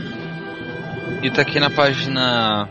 E 1.21 1.29
tá 1.29 1.43
aqui 1.43 1.60
na 1.60 1.69
página 1.69 2.67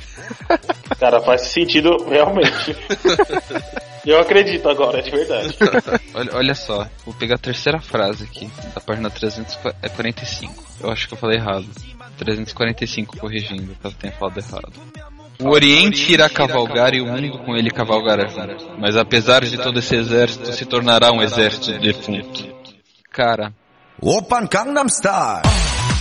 Cara, 0.98 1.20
faz 1.20 1.42
sentido 1.42 2.04
realmente. 2.08 2.76
Eu 4.04 4.18
acredito 4.18 4.66
agora, 4.66 5.02
de 5.02 5.10
verdade. 5.10 5.54
Olha, 6.14 6.30
olha 6.34 6.54
só, 6.54 6.88
vou 7.04 7.12
pegar 7.14 7.34
a 7.34 7.38
terceira 7.38 7.78
frase 7.80 8.24
aqui, 8.24 8.50
da 8.74 8.80
página 8.80 9.10
345. 9.10 10.64
Eu 10.80 10.90
acho 10.90 11.06
que 11.06 11.12
eu 11.14 11.18
falei 11.18 11.36
errado. 11.38 11.66
345 12.20 13.16
corrigindo, 13.16 13.74
caso 13.82 13.96
tenha 13.96 14.12
falado 14.12 14.38
errado. 14.38 14.72
O 15.40 15.48
Oriente 15.48 16.12
irá 16.12 16.28
cavalgar 16.28 16.92
e 16.94 17.00
o 17.00 17.06
mundo 17.06 17.38
com 17.38 17.56
ele 17.56 17.70
cavalgará 17.70 18.28
junto. 18.28 18.78
Mas 18.78 18.94
apesar 18.94 19.42
de 19.42 19.56
todo 19.56 19.78
esse 19.78 19.96
exército, 19.96 20.52
se 20.52 20.66
tornará 20.66 21.10
um 21.10 21.22
exército 21.22 21.78
defunto. 21.78 22.46
Cara, 23.10 23.54
Open 24.02 24.46
Gangnam 24.46 24.86
Style. 24.88 25.59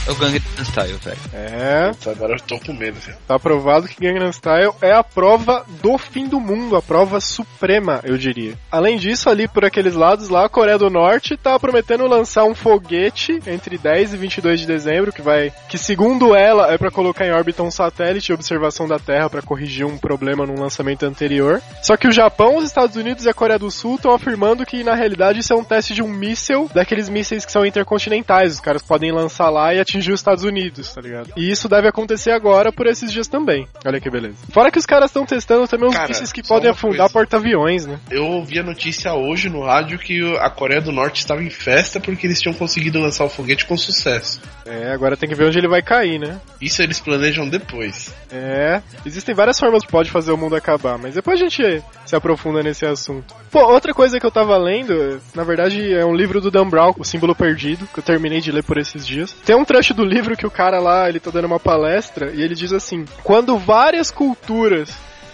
É 0.09 0.11
o 0.11 0.15
Gangnam 0.15 0.41
Style, 0.63 0.93
velho. 0.93 1.17
É, 1.33 1.91
Agora 2.09 2.33
eu 2.33 2.39
tô 2.39 2.59
com 2.59 2.73
medo, 2.73 2.99
velho. 2.99 3.15
tá 3.27 3.37
provado 3.37 3.87
que 3.87 4.01
Gangnam 4.01 4.31
Style 4.31 4.73
é 4.81 4.91
a 4.91 5.03
prova 5.03 5.63
do 5.83 5.99
fim 5.99 6.27
do 6.27 6.39
mundo, 6.39 6.75
a 6.75 6.81
prova 6.81 7.21
suprema, 7.21 7.99
eu 8.03 8.17
diria. 8.17 8.55
Além 8.71 8.97
disso, 8.97 9.29
ali 9.29 9.47
por 9.47 9.63
aqueles 9.63 9.93
lados 9.93 10.27
lá, 10.29 10.45
a 10.45 10.49
Coreia 10.49 10.79
do 10.79 10.89
Norte 10.89 11.37
tá 11.37 11.59
prometendo 11.59 12.07
lançar 12.07 12.43
um 12.45 12.55
foguete 12.55 13.39
entre 13.45 13.77
10 13.77 14.15
e 14.15 14.17
22 14.17 14.61
de 14.61 14.65
dezembro, 14.65 15.13
que 15.13 15.21
vai, 15.21 15.53
que 15.69 15.77
segundo 15.77 16.35
ela 16.35 16.73
é 16.73 16.77
pra 16.79 16.89
colocar 16.89 17.27
em 17.27 17.31
órbita 17.31 17.61
um 17.61 17.69
satélite 17.69 18.27
de 18.27 18.33
observação 18.33 18.87
da 18.87 18.97
Terra 18.97 19.29
pra 19.29 19.43
corrigir 19.43 19.85
um 19.85 19.97
problema 19.97 20.43
num 20.43 20.59
lançamento 20.59 21.05
anterior. 21.05 21.61
Só 21.83 21.95
que 21.95 22.07
o 22.07 22.11
Japão, 22.11 22.57
os 22.57 22.63
Estados 22.63 22.95
Unidos 22.95 23.25
e 23.25 23.29
a 23.29 23.33
Coreia 23.33 23.59
do 23.59 23.69
Sul 23.69 23.93
estão 23.93 24.11
afirmando 24.11 24.65
que 24.65 24.83
na 24.83 24.95
realidade 24.95 25.41
isso 25.41 25.53
é 25.53 25.55
um 25.55 25.63
teste 25.63 25.93
de 25.93 26.01
um 26.01 26.07
míssil, 26.07 26.67
daqueles 26.73 27.09
mísseis 27.09 27.45
que 27.45 27.51
são 27.51 27.63
intercontinentais, 27.63 28.53
os 28.53 28.59
caras 28.59 28.81
podem 28.81 29.11
lançar 29.11 29.51
lá 29.51 29.71
e 29.71 29.79
atingir 29.79 29.98
os 29.99 30.19
Estados 30.19 30.43
Unidos, 30.43 30.93
tá 30.93 31.01
ligado? 31.01 31.31
E 31.35 31.49
isso 31.49 31.67
deve 31.67 31.87
acontecer 31.87 32.31
agora 32.31 32.71
por 32.71 32.87
esses 32.87 33.11
dias 33.11 33.27
também. 33.27 33.67
Olha 33.85 33.99
que 33.99 34.09
beleza. 34.09 34.37
Fora 34.51 34.71
que 34.71 34.79
os 34.79 34.85
caras 34.85 35.09
estão 35.09 35.25
testando 35.25 35.67
também 35.67 35.89
uns 35.89 35.95
Cara, 35.95 36.07
mísseis 36.07 36.31
que 36.31 36.41
podem 36.41 36.69
afundar 36.69 37.09
porta-aviões, 37.11 37.85
né? 37.85 37.99
Eu 38.09 38.25
ouvi 38.25 38.59
a 38.59 38.63
notícia 38.63 39.13
hoje 39.13 39.49
no 39.49 39.63
rádio 39.63 39.99
que 39.99 40.21
a 40.37 40.49
Coreia 40.49 40.81
do 40.81 40.91
Norte 40.91 41.19
estava 41.19 41.43
em 41.43 41.49
festa 41.49 41.99
porque 41.99 42.25
eles 42.25 42.41
tinham 42.41 42.53
conseguido 42.53 42.99
lançar 42.99 43.25
o 43.25 43.29
foguete 43.29 43.65
com 43.65 43.77
sucesso. 43.77 44.41
É, 44.65 44.91
agora 44.91 45.17
tem 45.17 45.27
que 45.27 45.35
ver 45.35 45.45
onde 45.45 45.57
ele 45.57 45.67
vai 45.67 45.81
cair, 45.81 46.19
né? 46.19 46.39
Isso 46.61 46.81
eles 46.81 46.99
planejam 46.99 47.49
depois. 47.49 48.13
É, 48.31 48.81
existem 49.05 49.33
várias 49.33 49.59
formas 49.59 49.83
que 49.83 49.91
pode 49.91 50.11
fazer 50.11 50.31
o 50.31 50.37
mundo 50.37 50.55
acabar, 50.55 50.97
mas 50.97 51.15
depois 51.15 51.39
a 51.39 51.43
gente 51.43 51.83
se 52.05 52.15
aprofunda 52.15 52.61
nesse 52.61 52.85
assunto. 52.85 53.33
Pô, 53.51 53.59
outra 53.65 53.93
coisa 53.93 54.19
que 54.19 54.25
eu 54.25 54.31
tava 54.31 54.55
lendo, 54.57 55.19
na 55.33 55.43
verdade 55.43 55.91
é 55.93 56.05
um 56.05 56.13
livro 56.13 56.39
do 56.39 56.51
Dan 56.51 56.67
Brown, 56.67 56.93
O 56.97 57.03
Símbolo 57.03 57.35
Perdido, 57.35 57.87
que 57.91 57.99
eu 57.99 58.03
terminei 58.03 58.41
de 58.41 58.51
ler 58.51 58.63
por 58.63 58.77
esses 58.77 59.05
dias. 59.05 59.33
Tem 59.45 59.55
um 59.55 59.65
trecho 59.65 59.78
do 59.93 60.03
livro 60.03 60.35
que 60.35 60.45
o 60.45 60.51
cara 60.51 60.79
lá, 60.79 61.07
ele 61.07 61.19
tá 61.19 61.31
dando 61.31 61.45
uma 61.45 61.59
palestra 61.59 62.31
e 62.33 62.41
ele 62.41 62.55
diz 62.55 62.73
assim: 62.73 63.05
"Quando 63.23 63.57
várias 63.57 64.11
culturas 64.11 64.89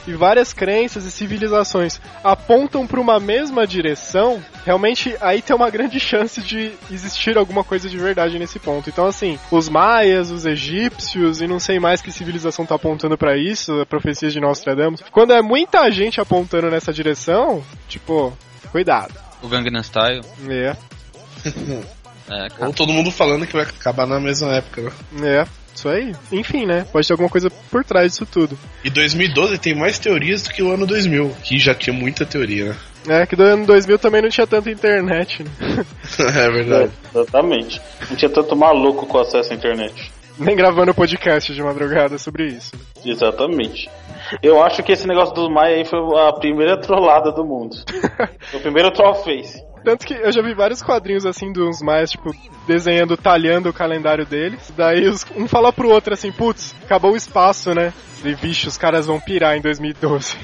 e 0.08 0.14
várias 0.14 0.54
crenças 0.54 1.06
e 1.06 1.12
civilizações 1.12 2.00
apontam 2.24 2.86
para 2.86 3.00
uma 3.00 3.20
mesma 3.20 3.66
direção, 3.66 4.44
realmente 4.64 5.16
aí 5.20 5.42
tem 5.42 5.56
uma 5.56 5.70
grande 5.70 6.00
chance 6.00 6.42
de 6.42 6.74
existir 6.92 7.38
alguma 7.38 7.64
coisa 7.64 7.90
de 7.90 7.98
verdade 7.98 8.38
nesse 8.38 8.60
ponto. 8.60 8.90
Então, 8.90 9.08
assim, 9.08 9.40
os 9.52 9.68
maias, 9.68 10.30
os 10.30 10.46
egípcios 10.46 11.42
e 11.42 11.48
não 11.48 11.60
sei 11.60 11.80
mais 11.80 12.02
que 12.02 12.12
civilização 12.12 12.66
tá 12.66 12.76
apontando 12.76 13.18
para 13.18 13.38
isso, 13.38 13.82
a 13.82 13.86
profecia 13.86 14.30
de 14.30 14.40
Nostradamus. 14.40 15.02
Quando 15.12 15.34
é 15.34 15.42
muita 15.42 15.90
gente 15.92 16.22
apontando 16.22 16.70
nessa 16.70 16.94
direção, 16.94 17.64
tipo, 17.88 18.32
cuidado. 18.72 19.14
O 19.42 19.48
Gangnam 19.48 19.82
Style. 19.84 20.22
É, 20.50 20.76
É. 22.30 22.66
Ou 22.66 22.74
todo 22.74 22.94
mundo 22.94 23.12
falando 23.12 23.46
que 23.46 23.54
vai 23.54 23.64
acabar 23.64 24.08
na 24.08 24.20
mesma 24.20 24.56
época, 24.56 24.92
né? 25.12 25.42
é. 25.42 25.46
Isso 25.76 25.90
aí. 25.90 26.16
Enfim, 26.32 26.66
né? 26.66 26.86
Pode 26.90 27.06
ter 27.06 27.14
alguma 27.14 27.30
coisa 27.30 27.52
por 27.70 27.84
trás 27.84 28.14
disso 28.14 28.26
tudo. 28.26 28.58
E 28.82 28.90
2012 28.90 29.58
tem 29.58 29.76
mais 29.76 30.00
teorias 30.00 30.42
do 30.42 30.52
que 30.52 30.64
o 30.64 30.72
ano 30.72 30.88
2000, 30.88 31.36
que 31.44 31.60
já 31.60 31.76
tinha 31.76 31.94
muita 31.94 32.26
teoria, 32.26 32.74
né? 33.06 33.22
É 33.22 33.26
que 33.26 33.36
do 33.36 33.44
ano 33.44 33.66
2000 33.66 34.00
também 34.00 34.22
não 34.22 34.30
tinha 34.30 34.48
tanta 34.48 34.70
internet, 34.70 35.44
né? 35.44 35.50
é 36.20 36.50
verdade. 36.50 36.92
Exatamente. 37.14 37.82
Não 38.10 38.18
tinha 38.18 38.30
tanto 38.30 38.56
maluco 38.56 39.06
com 39.06 39.20
acesso 39.20 39.54
à 39.54 39.56
internet. 39.56 40.12
Nem 40.38 40.56
gravando 40.56 40.94
podcast 40.94 41.54
de 41.54 41.64
madrugada 41.64 42.18
sobre 42.18 42.48
isso. 42.48 42.72
Exatamente. 43.06 43.90
Eu 44.42 44.62
acho 44.62 44.84
que 44.84 44.92
esse 44.92 45.08
negócio 45.08 45.34
dos 45.34 45.50
Maia 45.50 45.78
aí 45.78 45.86
foi 45.86 46.00
a 46.20 46.34
primeira 46.34 46.80
trollada 46.80 47.32
do 47.32 47.46
mundo. 47.46 47.76
Foi 48.52 48.60
o 48.60 48.64
primeiro 48.64 48.92
troll 48.92 49.16
face. 49.16 49.64
Tanto 49.86 50.06
que 50.06 50.14
eu 50.16 50.32
já 50.32 50.42
vi 50.42 50.54
vários 50.56 50.82
quadrinhos 50.82 51.26
assim 51.26 51.54
dos 51.54 51.80
mais, 51.82 52.10
tipo, 52.12 52.32
desenhando, 52.68 53.16
talhando 53.16 53.70
o 53.70 53.74
calendário 53.74 54.26
deles. 54.26 54.74
Daí 54.76 55.08
os- 55.08 55.24
um 55.36 55.48
fala 55.48 55.72
pro 55.72 55.90
outro 55.90 56.14
assim, 56.14 56.32
putz, 56.32 56.76
acabou 56.84 57.12
o 57.12 57.16
espaço, 57.16 57.74
né? 57.74 57.94
E 58.24 58.34
vixe, 58.34 58.68
os 58.68 58.78
caras 58.78 59.06
vão 59.06 59.20
pirar 59.20 59.56
em 59.56 59.62
2012. 59.62 60.36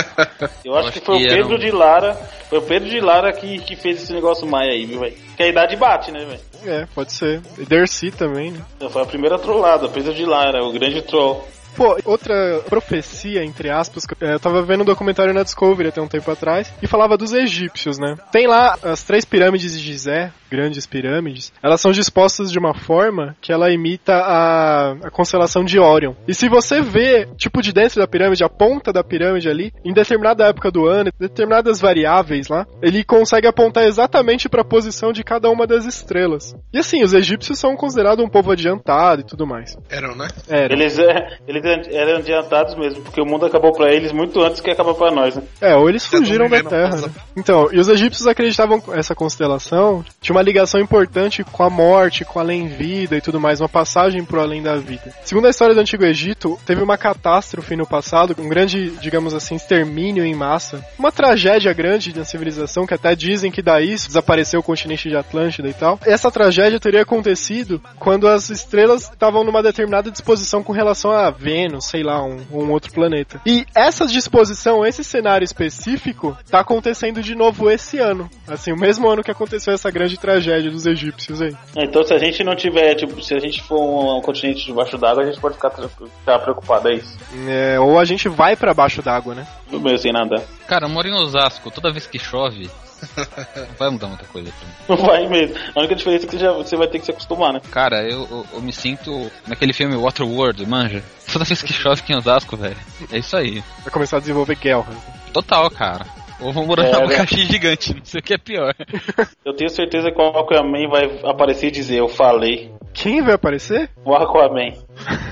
Eu 0.64 0.74
acho, 0.76 0.88
acho 0.88 0.98
que 0.98 1.04
foi 1.04 1.16
o 1.16 1.18
que 1.18 1.28
Pedro 1.28 1.56
um- 1.56 1.58
de 1.58 1.70
Lara. 1.70 2.14
Foi 2.48 2.58
o 2.58 2.62
Pedro 2.62 2.88
de 2.88 2.98
Lara 3.00 3.30
que, 3.32 3.58
que 3.58 3.76
fez 3.76 4.02
esse 4.02 4.12
negócio 4.14 4.46
Maia 4.46 4.72
aí, 4.72 4.86
viu, 4.86 5.00
velho? 5.00 5.14
Que 5.36 5.42
a 5.42 5.48
idade 5.48 5.76
bate, 5.76 6.10
né, 6.10 6.24
velho? 6.24 6.40
É, 6.64 6.86
pode 6.94 7.12
ser. 7.12 7.42
E 7.58 7.64
Dercy 7.66 8.10
também, 8.10 8.52
né? 8.52 8.60
Foi 8.90 9.02
a 9.02 9.06
primeira 9.06 9.38
trollada, 9.38 9.88
Pedro 9.88 10.14
de 10.14 10.24
Lara, 10.24 10.64
o 10.64 10.72
grande 10.72 11.02
troll. 11.02 11.46
Pô, 11.78 11.96
outra 12.04 12.60
profecia, 12.68 13.44
entre 13.44 13.70
aspas, 13.70 14.04
que 14.04 14.12
eu- 14.20 14.40
tava 14.40 14.60
vendo 14.62 14.80
um 14.82 14.84
documentário 14.84 15.32
na 15.32 15.44
Discovery 15.44 15.90
até 15.90 16.00
um 16.02 16.08
tempo 16.08 16.28
atrás, 16.28 16.72
e 16.82 16.88
falava 16.88 17.16
dos 17.16 17.32
egípcios, 17.32 17.98
né? 17.98 18.16
Tem 18.32 18.48
lá 18.48 18.76
as 18.82 19.04
três 19.04 19.24
pirâmides 19.24 19.72
de 19.72 19.78
Gizé, 19.78 20.32
grandes 20.50 20.86
pirâmides, 20.86 21.52
elas 21.62 21.80
são 21.80 21.92
dispostas 21.92 22.50
de 22.50 22.58
uma 22.58 22.74
forma 22.74 23.36
que 23.40 23.52
ela 23.52 23.70
imita 23.70 24.14
a, 24.14 24.92
a 25.04 25.10
constelação 25.10 25.62
de 25.64 25.78
Orion. 25.78 26.14
E 26.26 26.34
se 26.34 26.48
você 26.48 26.80
vê, 26.80 27.28
tipo, 27.36 27.62
de 27.62 27.72
dentro 27.72 28.00
da 28.00 28.08
pirâmide, 28.08 28.42
a 28.42 28.48
ponta 28.48 28.92
da 28.92 29.04
pirâmide 29.04 29.48
ali, 29.48 29.72
em 29.84 29.92
determinada 29.92 30.46
época 30.46 30.70
do 30.70 30.86
ano, 30.86 31.10
determinadas 31.20 31.80
variáveis 31.80 32.48
lá, 32.48 32.66
ele 32.82 33.04
consegue 33.04 33.46
apontar 33.46 33.84
exatamente 33.84 34.48
para 34.48 34.62
a 34.62 34.64
posição 34.64 35.12
de 35.12 35.22
cada 35.22 35.48
uma 35.48 35.66
das 35.66 35.84
estrelas. 35.84 36.56
E 36.72 36.78
assim, 36.78 37.04
os 37.04 37.12
egípcios 37.14 37.58
são 37.58 37.76
considerados 37.76 38.24
um 38.24 38.28
povo 38.28 38.50
adiantado 38.50 39.20
e 39.20 39.24
tudo 39.24 39.46
mais. 39.46 39.76
Eram, 39.90 40.16
né? 40.16 40.28
Era. 40.48 40.72
Eles, 40.72 40.98
é, 40.98 41.38
eles 41.46 41.62
eram 41.68 42.16
adiantados 42.18 42.74
mesmo, 42.74 43.02
porque 43.02 43.20
o 43.20 43.26
mundo 43.26 43.46
acabou 43.46 43.72
pra 43.72 43.92
eles 43.92 44.12
muito 44.12 44.40
antes 44.40 44.60
que 44.60 44.70
acabou 44.70 44.94
pra 44.94 45.10
nós, 45.10 45.36
né? 45.36 45.42
É, 45.60 45.74
ou 45.74 45.88
eles 45.88 46.06
um 46.06 46.18
fugiram 46.18 46.48
da 46.48 46.62
Terra, 46.62 46.96
uma 46.96 47.06
né? 47.06 47.12
Então, 47.36 47.68
e 47.72 47.78
os 47.78 47.88
egípcios 47.88 48.26
acreditavam 48.26 48.80
que 48.80 48.90
essa 48.92 49.14
constelação 49.14 50.04
tinha 50.20 50.34
uma 50.34 50.42
ligação 50.42 50.80
importante 50.80 51.44
com 51.44 51.62
a 51.62 51.70
morte, 51.70 52.24
com 52.24 52.38
a 52.38 52.42
além-vida 52.42 53.16
e 53.16 53.20
tudo 53.20 53.40
mais, 53.40 53.60
uma 53.60 53.68
passagem 53.68 54.24
pro 54.24 54.40
além 54.40 54.62
da 54.62 54.76
vida. 54.76 55.12
Segundo 55.24 55.46
a 55.46 55.50
história 55.50 55.74
do 55.74 55.80
Antigo 55.80 56.04
Egito, 56.04 56.58
teve 56.64 56.82
uma 56.82 56.96
catástrofe 56.96 57.76
no 57.76 57.86
passado, 57.86 58.34
um 58.38 58.48
grande, 58.48 58.90
digamos 59.00 59.34
assim, 59.34 59.56
extermínio 59.56 60.24
em 60.24 60.34
massa. 60.34 60.84
Uma 60.98 61.12
tragédia 61.12 61.72
grande 61.72 62.16
na 62.16 62.24
civilização, 62.24 62.86
que 62.86 62.94
até 62.94 63.14
dizem 63.14 63.50
que 63.50 63.62
daí 63.62 63.94
desapareceu 63.94 64.60
o 64.60 64.62
continente 64.62 65.08
de 65.08 65.16
Atlântida 65.16 65.68
e 65.68 65.74
tal. 65.74 65.98
Essa 66.04 66.30
tragédia 66.30 66.80
teria 66.80 67.02
acontecido 67.02 67.80
quando 67.98 68.26
as 68.26 68.50
estrelas 68.50 69.02
estavam 69.02 69.44
numa 69.44 69.62
determinada 69.62 70.10
disposição 70.10 70.62
com 70.62 70.72
relação 70.72 71.10
a 71.10 71.30
Vênus, 71.30 71.57
sei 71.80 72.02
lá, 72.02 72.22
um, 72.22 72.44
um 72.52 72.70
outro 72.70 72.92
planeta. 72.92 73.40
E 73.46 73.64
essa 73.74 74.06
disposição, 74.06 74.84
esse 74.84 75.02
cenário 75.02 75.44
específico, 75.44 76.36
tá 76.50 76.60
acontecendo 76.60 77.22
de 77.22 77.34
novo 77.34 77.70
esse 77.70 77.98
ano. 77.98 78.28
Assim, 78.46 78.72
o 78.72 78.76
mesmo 78.76 79.08
ano 79.08 79.22
que 79.22 79.30
aconteceu 79.30 79.72
essa 79.72 79.90
grande 79.90 80.18
tragédia 80.18 80.70
dos 80.70 80.86
egípcios 80.86 81.40
aí. 81.40 81.54
Então 81.76 82.02
se 82.02 82.14
a 82.14 82.18
gente 82.18 82.44
não 82.44 82.54
tiver, 82.54 82.94
tipo, 82.94 83.22
se 83.22 83.34
a 83.34 83.38
gente 83.38 83.62
for 83.62 83.80
um, 83.80 84.18
um 84.18 84.20
continente 84.20 84.66
debaixo 84.66 84.96
d'água, 84.98 85.22
a 85.22 85.26
gente 85.26 85.40
pode 85.40 85.54
ficar, 85.54 85.70
ficar 85.70 86.38
preocupado, 86.40 86.88
é 86.88 86.94
isso. 86.94 87.18
É, 87.48 87.80
ou 87.80 87.98
a 87.98 88.04
gente 88.04 88.28
vai 88.28 88.56
pra 88.56 88.74
baixo 88.74 89.02
d'água, 89.02 89.34
né? 89.34 89.46
Tudo 89.70 89.80
bem 89.80 89.96
sem 89.98 90.12
nadar. 90.12 90.42
Cara, 90.66 90.86
eu 90.86 90.90
moro 90.90 91.08
em 91.08 91.14
Osasco, 91.14 91.70
toda 91.70 91.92
vez 91.92 92.06
que 92.06 92.18
chove, 92.18 92.70
não 93.56 93.66
vai 93.78 93.90
mudar 93.90 94.06
muita 94.08 94.24
coisa 94.26 94.50
pra 94.52 94.68
mim. 94.68 94.74
Não 94.88 94.96
vai 95.06 95.28
mesmo. 95.28 95.56
A 95.74 95.78
única 95.80 95.94
diferença 95.94 96.24
é 96.24 96.28
que 96.28 96.36
você, 96.36 96.44
já, 96.44 96.52
você 96.52 96.76
vai 96.76 96.88
ter 96.88 96.98
que 96.98 97.04
se 97.04 97.10
acostumar, 97.10 97.52
né? 97.52 97.60
Cara, 97.70 98.02
eu, 98.02 98.26
eu, 98.30 98.46
eu 98.54 98.60
me 98.62 98.72
sinto 98.72 99.30
naquele 99.46 99.72
filme 99.72 99.96
Waterworld, 99.96 100.64
manja? 100.66 101.02
Toda 101.32 101.44
vez 101.44 101.62
que 101.62 101.72
chove 101.72 102.00
aqui 102.00 102.12
em 102.12 102.16
Osasco, 102.16 102.56
velho. 102.56 102.76
É 103.12 103.18
isso 103.18 103.36
aí. 103.36 103.62
Vai 103.82 103.92
começar 103.92 104.16
a 104.16 104.20
desenvolver 104.20 104.56
guerras. 104.56 104.94
Total, 105.32 105.70
cara. 105.70 106.06
Ou 106.40 106.52
vou 106.52 106.64
morar 106.64 106.84
É, 106.84 106.92
num 106.92 106.98
né? 107.00 107.04
abacaxi 107.06 107.44
gigante, 107.46 107.92
não 107.94 108.04
sei 108.04 108.20
o 108.20 108.22
que 108.22 108.34
é 108.34 108.38
pior. 108.38 108.72
Eu 109.44 109.54
tenho 109.54 109.68
certeza 109.70 110.10
que 110.12 110.20
o 110.20 110.28
Aquaman 110.28 110.88
vai 110.88 111.20
aparecer 111.24 111.66
e 111.66 111.70
dizer, 111.72 111.98
eu 111.98 112.08
falei. 112.08 112.70
Quem 112.94 113.20
vai 113.22 113.34
aparecer? 113.34 113.90
O 114.04 114.14
Aquaman. 114.14 114.72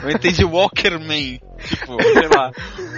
Eu 0.02 0.11
entendi 0.11 0.44
Walkerman. 0.44 1.38
Tipo, 1.68 2.02
sei 2.02 2.28
lá, 2.28 2.50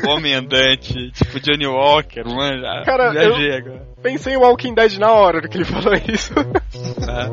o 0.04 0.08
Homem 0.08 0.34
Andante, 0.34 1.10
tipo 1.12 1.40
Johnny 1.40 1.66
Walker, 1.66 2.24
manja. 2.24 2.82
Cara, 2.84 3.10
Viajei 3.10 3.56
agora. 3.56 3.88
Pensei 4.02 4.34
em 4.34 4.36
Walking 4.36 4.74
Dead 4.74 4.98
na 4.98 5.12
hora 5.12 5.48
que 5.48 5.56
ele 5.56 5.64
falou 5.64 5.94
isso. 5.94 6.34
Ah. 7.08 7.28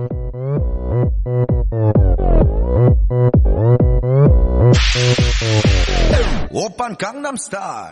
Open 6.52 6.96
Gangnam 6.98 7.38
Style. 7.38 7.90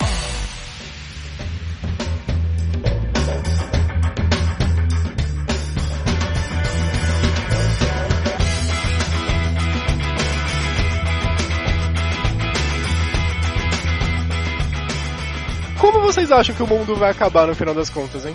Como 15.84 16.00
vocês 16.00 16.32
acham 16.32 16.56
que 16.56 16.64
o 16.64 16.68
mundo 16.68 16.96
vai 16.96 17.12
acabar 17.12 17.46
no 17.46 17.54
final 17.54 17.76
das 17.76 17.90
contas, 17.90 18.26
hein? 18.26 18.34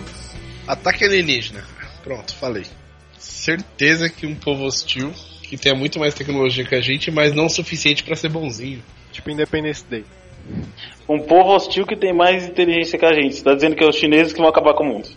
Ataque 0.67 1.03
alienígena. 1.03 1.63
Pronto, 2.03 2.35
falei. 2.35 2.63
Certeza 3.17 4.07
que 4.07 4.27
um 4.27 4.35
povo 4.35 4.65
hostil, 4.65 5.11
que 5.41 5.57
tenha 5.57 5.73
muito 5.73 5.97
mais 5.99 6.13
tecnologia 6.13 6.63
que 6.63 6.75
a 6.75 6.79
gente, 6.79 7.09
mas 7.09 7.33
não 7.33 7.47
o 7.47 7.49
suficiente 7.49 8.03
pra 8.03 8.15
ser 8.15 8.29
bonzinho. 8.29 8.83
Tipo 9.11 9.31
Independence 9.31 9.83
Day. 9.83 10.05
Um 11.09 11.21
povo 11.21 11.55
hostil 11.55 11.87
que 11.87 11.95
tem 11.95 12.13
mais 12.13 12.45
inteligência 12.45 12.99
que 12.99 13.05
a 13.05 13.13
gente. 13.13 13.37
Você 13.37 13.43
tá 13.43 13.55
dizendo 13.55 13.75
que 13.75 13.83
é 13.83 13.87
os 13.87 13.95
chineses 13.95 14.31
que 14.31 14.39
vão 14.39 14.47
acabar 14.47 14.75
com 14.75 14.83
o 14.83 14.87
mundo. 14.87 15.09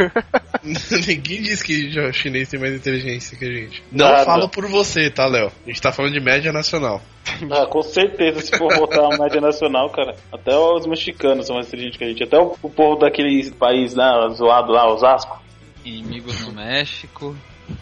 Ninguém 1.06 1.42
diz 1.42 1.62
que 1.62 1.98
o 1.98 2.12
chinês 2.12 2.48
tem 2.48 2.60
mais 2.60 2.74
inteligência 2.74 3.36
que 3.36 3.44
a 3.44 3.52
gente. 3.52 3.82
Não 3.90 4.06
Nada. 4.06 4.24
falo 4.24 4.48
por 4.48 4.66
você, 4.66 5.10
tá, 5.10 5.26
Léo? 5.26 5.50
A 5.64 5.68
gente 5.68 5.80
tá 5.80 5.92
falando 5.92 6.12
de 6.12 6.20
média 6.20 6.52
nacional. 6.52 7.02
Ah, 7.50 7.66
com 7.66 7.82
certeza, 7.82 8.40
se 8.40 8.56
for 8.56 8.74
botar 8.76 9.04
a 9.12 9.18
média 9.18 9.40
nacional, 9.40 9.90
cara, 9.90 10.14
até 10.32 10.56
os 10.56 10.86
mexicanos 10.86 11.46
são 11.46 11.56
mais 11.56 11.66
inteligentes 11.66 11.98
que 11.98 12.04
a 12.04 12.08
gente. 12.08 12.22
Até 12.22 12.38
o, 12.38 12.56
o 12.62 12.70
povo 12.70 12.96
daquele 13.00 13.50
país 13.52 13.94
lá, 13.94 14.28
zoado 14.28 14.72
lá, 14.72 14.92
Osasco. 14.92 15.42
Inimigos 15.84 16.40
no 16.46 16.52
México. 16.52 17.36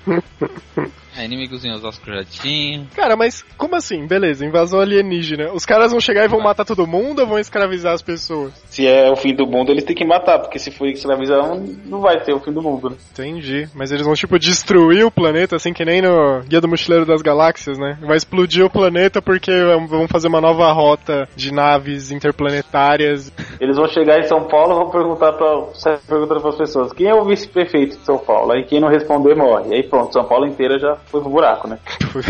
É, 1.17 1.25
inimigos 1.25 1.65
em 1.65 1.73
Osasco 1.73 2.05
já 2.07 2.25
tinha. 2.25 2.87
Cara, 2.95 3.17
mas 3.17 3.43
como 3.57 3.77
assim? 3.77 4.05
Beleza, 4.07 4.45
invasão 4.45 4.81
alienígena. 4.81 5.53
Os 5.53 5.65
caras 5.65 5.93
vão 5.93 6.01
chegar 6.01 6.25
e 6.25 6.29
vão 6.29 6.41
matar 6.41 6.65
todo 6.65 6.87
mundo 6.87 7.21
ou 7.21 7.27
vão 7.27 7.39
escravizar 7.39 7.93
as 7.93 8.03
pessoas? 8.03 8.53
Se 8.67 8.87
é 8.87 9.11
o 9.11 9.17
fim 9.17 9.33
do 9.33 9.47
mundo, 9.47 9.71
eles 9.71 9.85
têm 9.85 9.95
que 9.95 10.05
matar, 10.05 10.41
porque 10.41 10.59
se 10.59 10.73
for 10.73 10.89
escravização, 10.89 11.65
não 11.85 12.01
vai 12.01 12.21
ter 12.21 12.35
o 12.35 12.41
fim 12.41 12.53
do 12.53 12.61
mundo, 12.61 12.91
né? 12.91 12.97
Entendi. 13.13 13.69
Mas 13.75 13.93
eles 13.93 14.05
vão, 14.05 14.15
tipo, 14.15 14.39
destruir 14.39 15.07
o 15.07 15.11
planeta, 15.11 15.55
assim 15.55 15.73
que 15.73 15.85
nem 15.85 16.03
no 16.03 16.41
Guia 16.49 16.61
do 16.61 16.69
Mochileiro 16.69 17.07
das 17.07 17.23
Galáxias, 17.23 17.79
né? 17.79 17.97
Vai 18.01 18.17
explodir 18.17 18.65
o 18.65 18.71
planeta 18.71 19.23
porque 19.23 19.53
vão 19.89 20.09
fazer 20.09 20.27
uma 20.27 20.41
nova 20.41 20.73
rota 20.73 21.29
de 21.37 21.53
naves 21.53 22.11
interplanetárias. 22.11 23.33
Eles 23.61 23.77
vão 23.77 23.87
chegar 23.87 24.19
em 24.19 24.27
São 24.27 24.49
Paulo 24.49 24.73
e 24.73 24.79
vão 24.79 24.91
perguntar 24.91 25.33
pra, 25.35 25.67
sair 25.75 25.99
perguntando 26.09 26.41
pras 26.41 26.57
pessoas 26.57 26.93
quem 26.93 27.07
é 27.07 27.15
o 27.15 27.25
vice-prefeito 27.25 27.99
de 27.99 28.05
São 28.05 28.19
Paulo. 28.19 28.53
Aí 28.53 28.65
quem 28.65 28.81
não 28.81 28.89
responder 28.89 29.37
morre. 29.37 29.74
Aí 29.75 29.83
pronto, 29.83 30.13
São 30.13 30.25
Paulo 30.25 30.47
inteira 30.47 30.79
já 30.79 30.97
foi 31.07 31.21
pro 31.21 31.31
buraco, 31.31 31.67
né? 31.69 31.79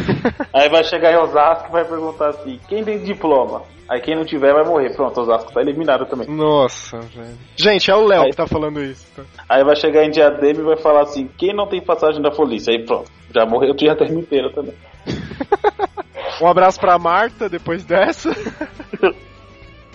Aí 0.53 0.69
vai 0.69 0.83
chegar 0.85 1.13
em 1.13 1.17
Osasco 1.19 1.69
e 1.69 1.73
vai 1.73 1.85
perguntar 1.85 2.29
assim, 2.31 2.59
quem 2.69 2.83
tem 2.83 2.99
diploma? 3.03 3.63
Aí 3.89 4.01
quem 4.01 4.17
não 4.17 4.25
tiver 4.25 4.55
vai 4.55 4.65
morrer. 4.65 4.95
Pronto, 4.97 5.21
Osasco 5.21 5.53
tá 5.53 5.61
eliminado 5.61 6.07
também. 6.07 6.27
Nossa, 6.27 6.99
velho. 7.01 7.37
Gente, 7.55 7.91
é 7.91 7.95
o 7.95 8.07
Léo 8.07 8.23
Aí- 8.23 8.31
que 8.31 8.37
tá 8.37 8.47
falando 8.47 8.83
isso. 8.83 9.07
tá? 9.15 9.23
Aí 9.49 9.63
vai 9.63 9.77
chegar 9.77 10.05
em 10.05 10.11
Diadema 10.11 10.61
e 10.61 10.65
vai 10.65 10.77
falar 10.79 11.03
assim, 11.03 11.29
quem 11.37 11.55
não 11.55 11.67
tem 11.69 11.83
passagem 11.83 12.23
da 12.23 12.31
polícia? 12.31 12.73
Aí 12.73 12.83
pronto, 12.85 13.11
já 13.35 13.45
morreu 13.45 13.73
o 13.73 13.77
Diadema 13.77 14.19
inteiro 14.21 14.51
também. 14.53 14.75
Um 16.43 16.49
abraço 16.49 16.81
pra 16.81 16.99
Marta 16.99 17.49
depois 17.49 17.85
dessa. 17.85 18.31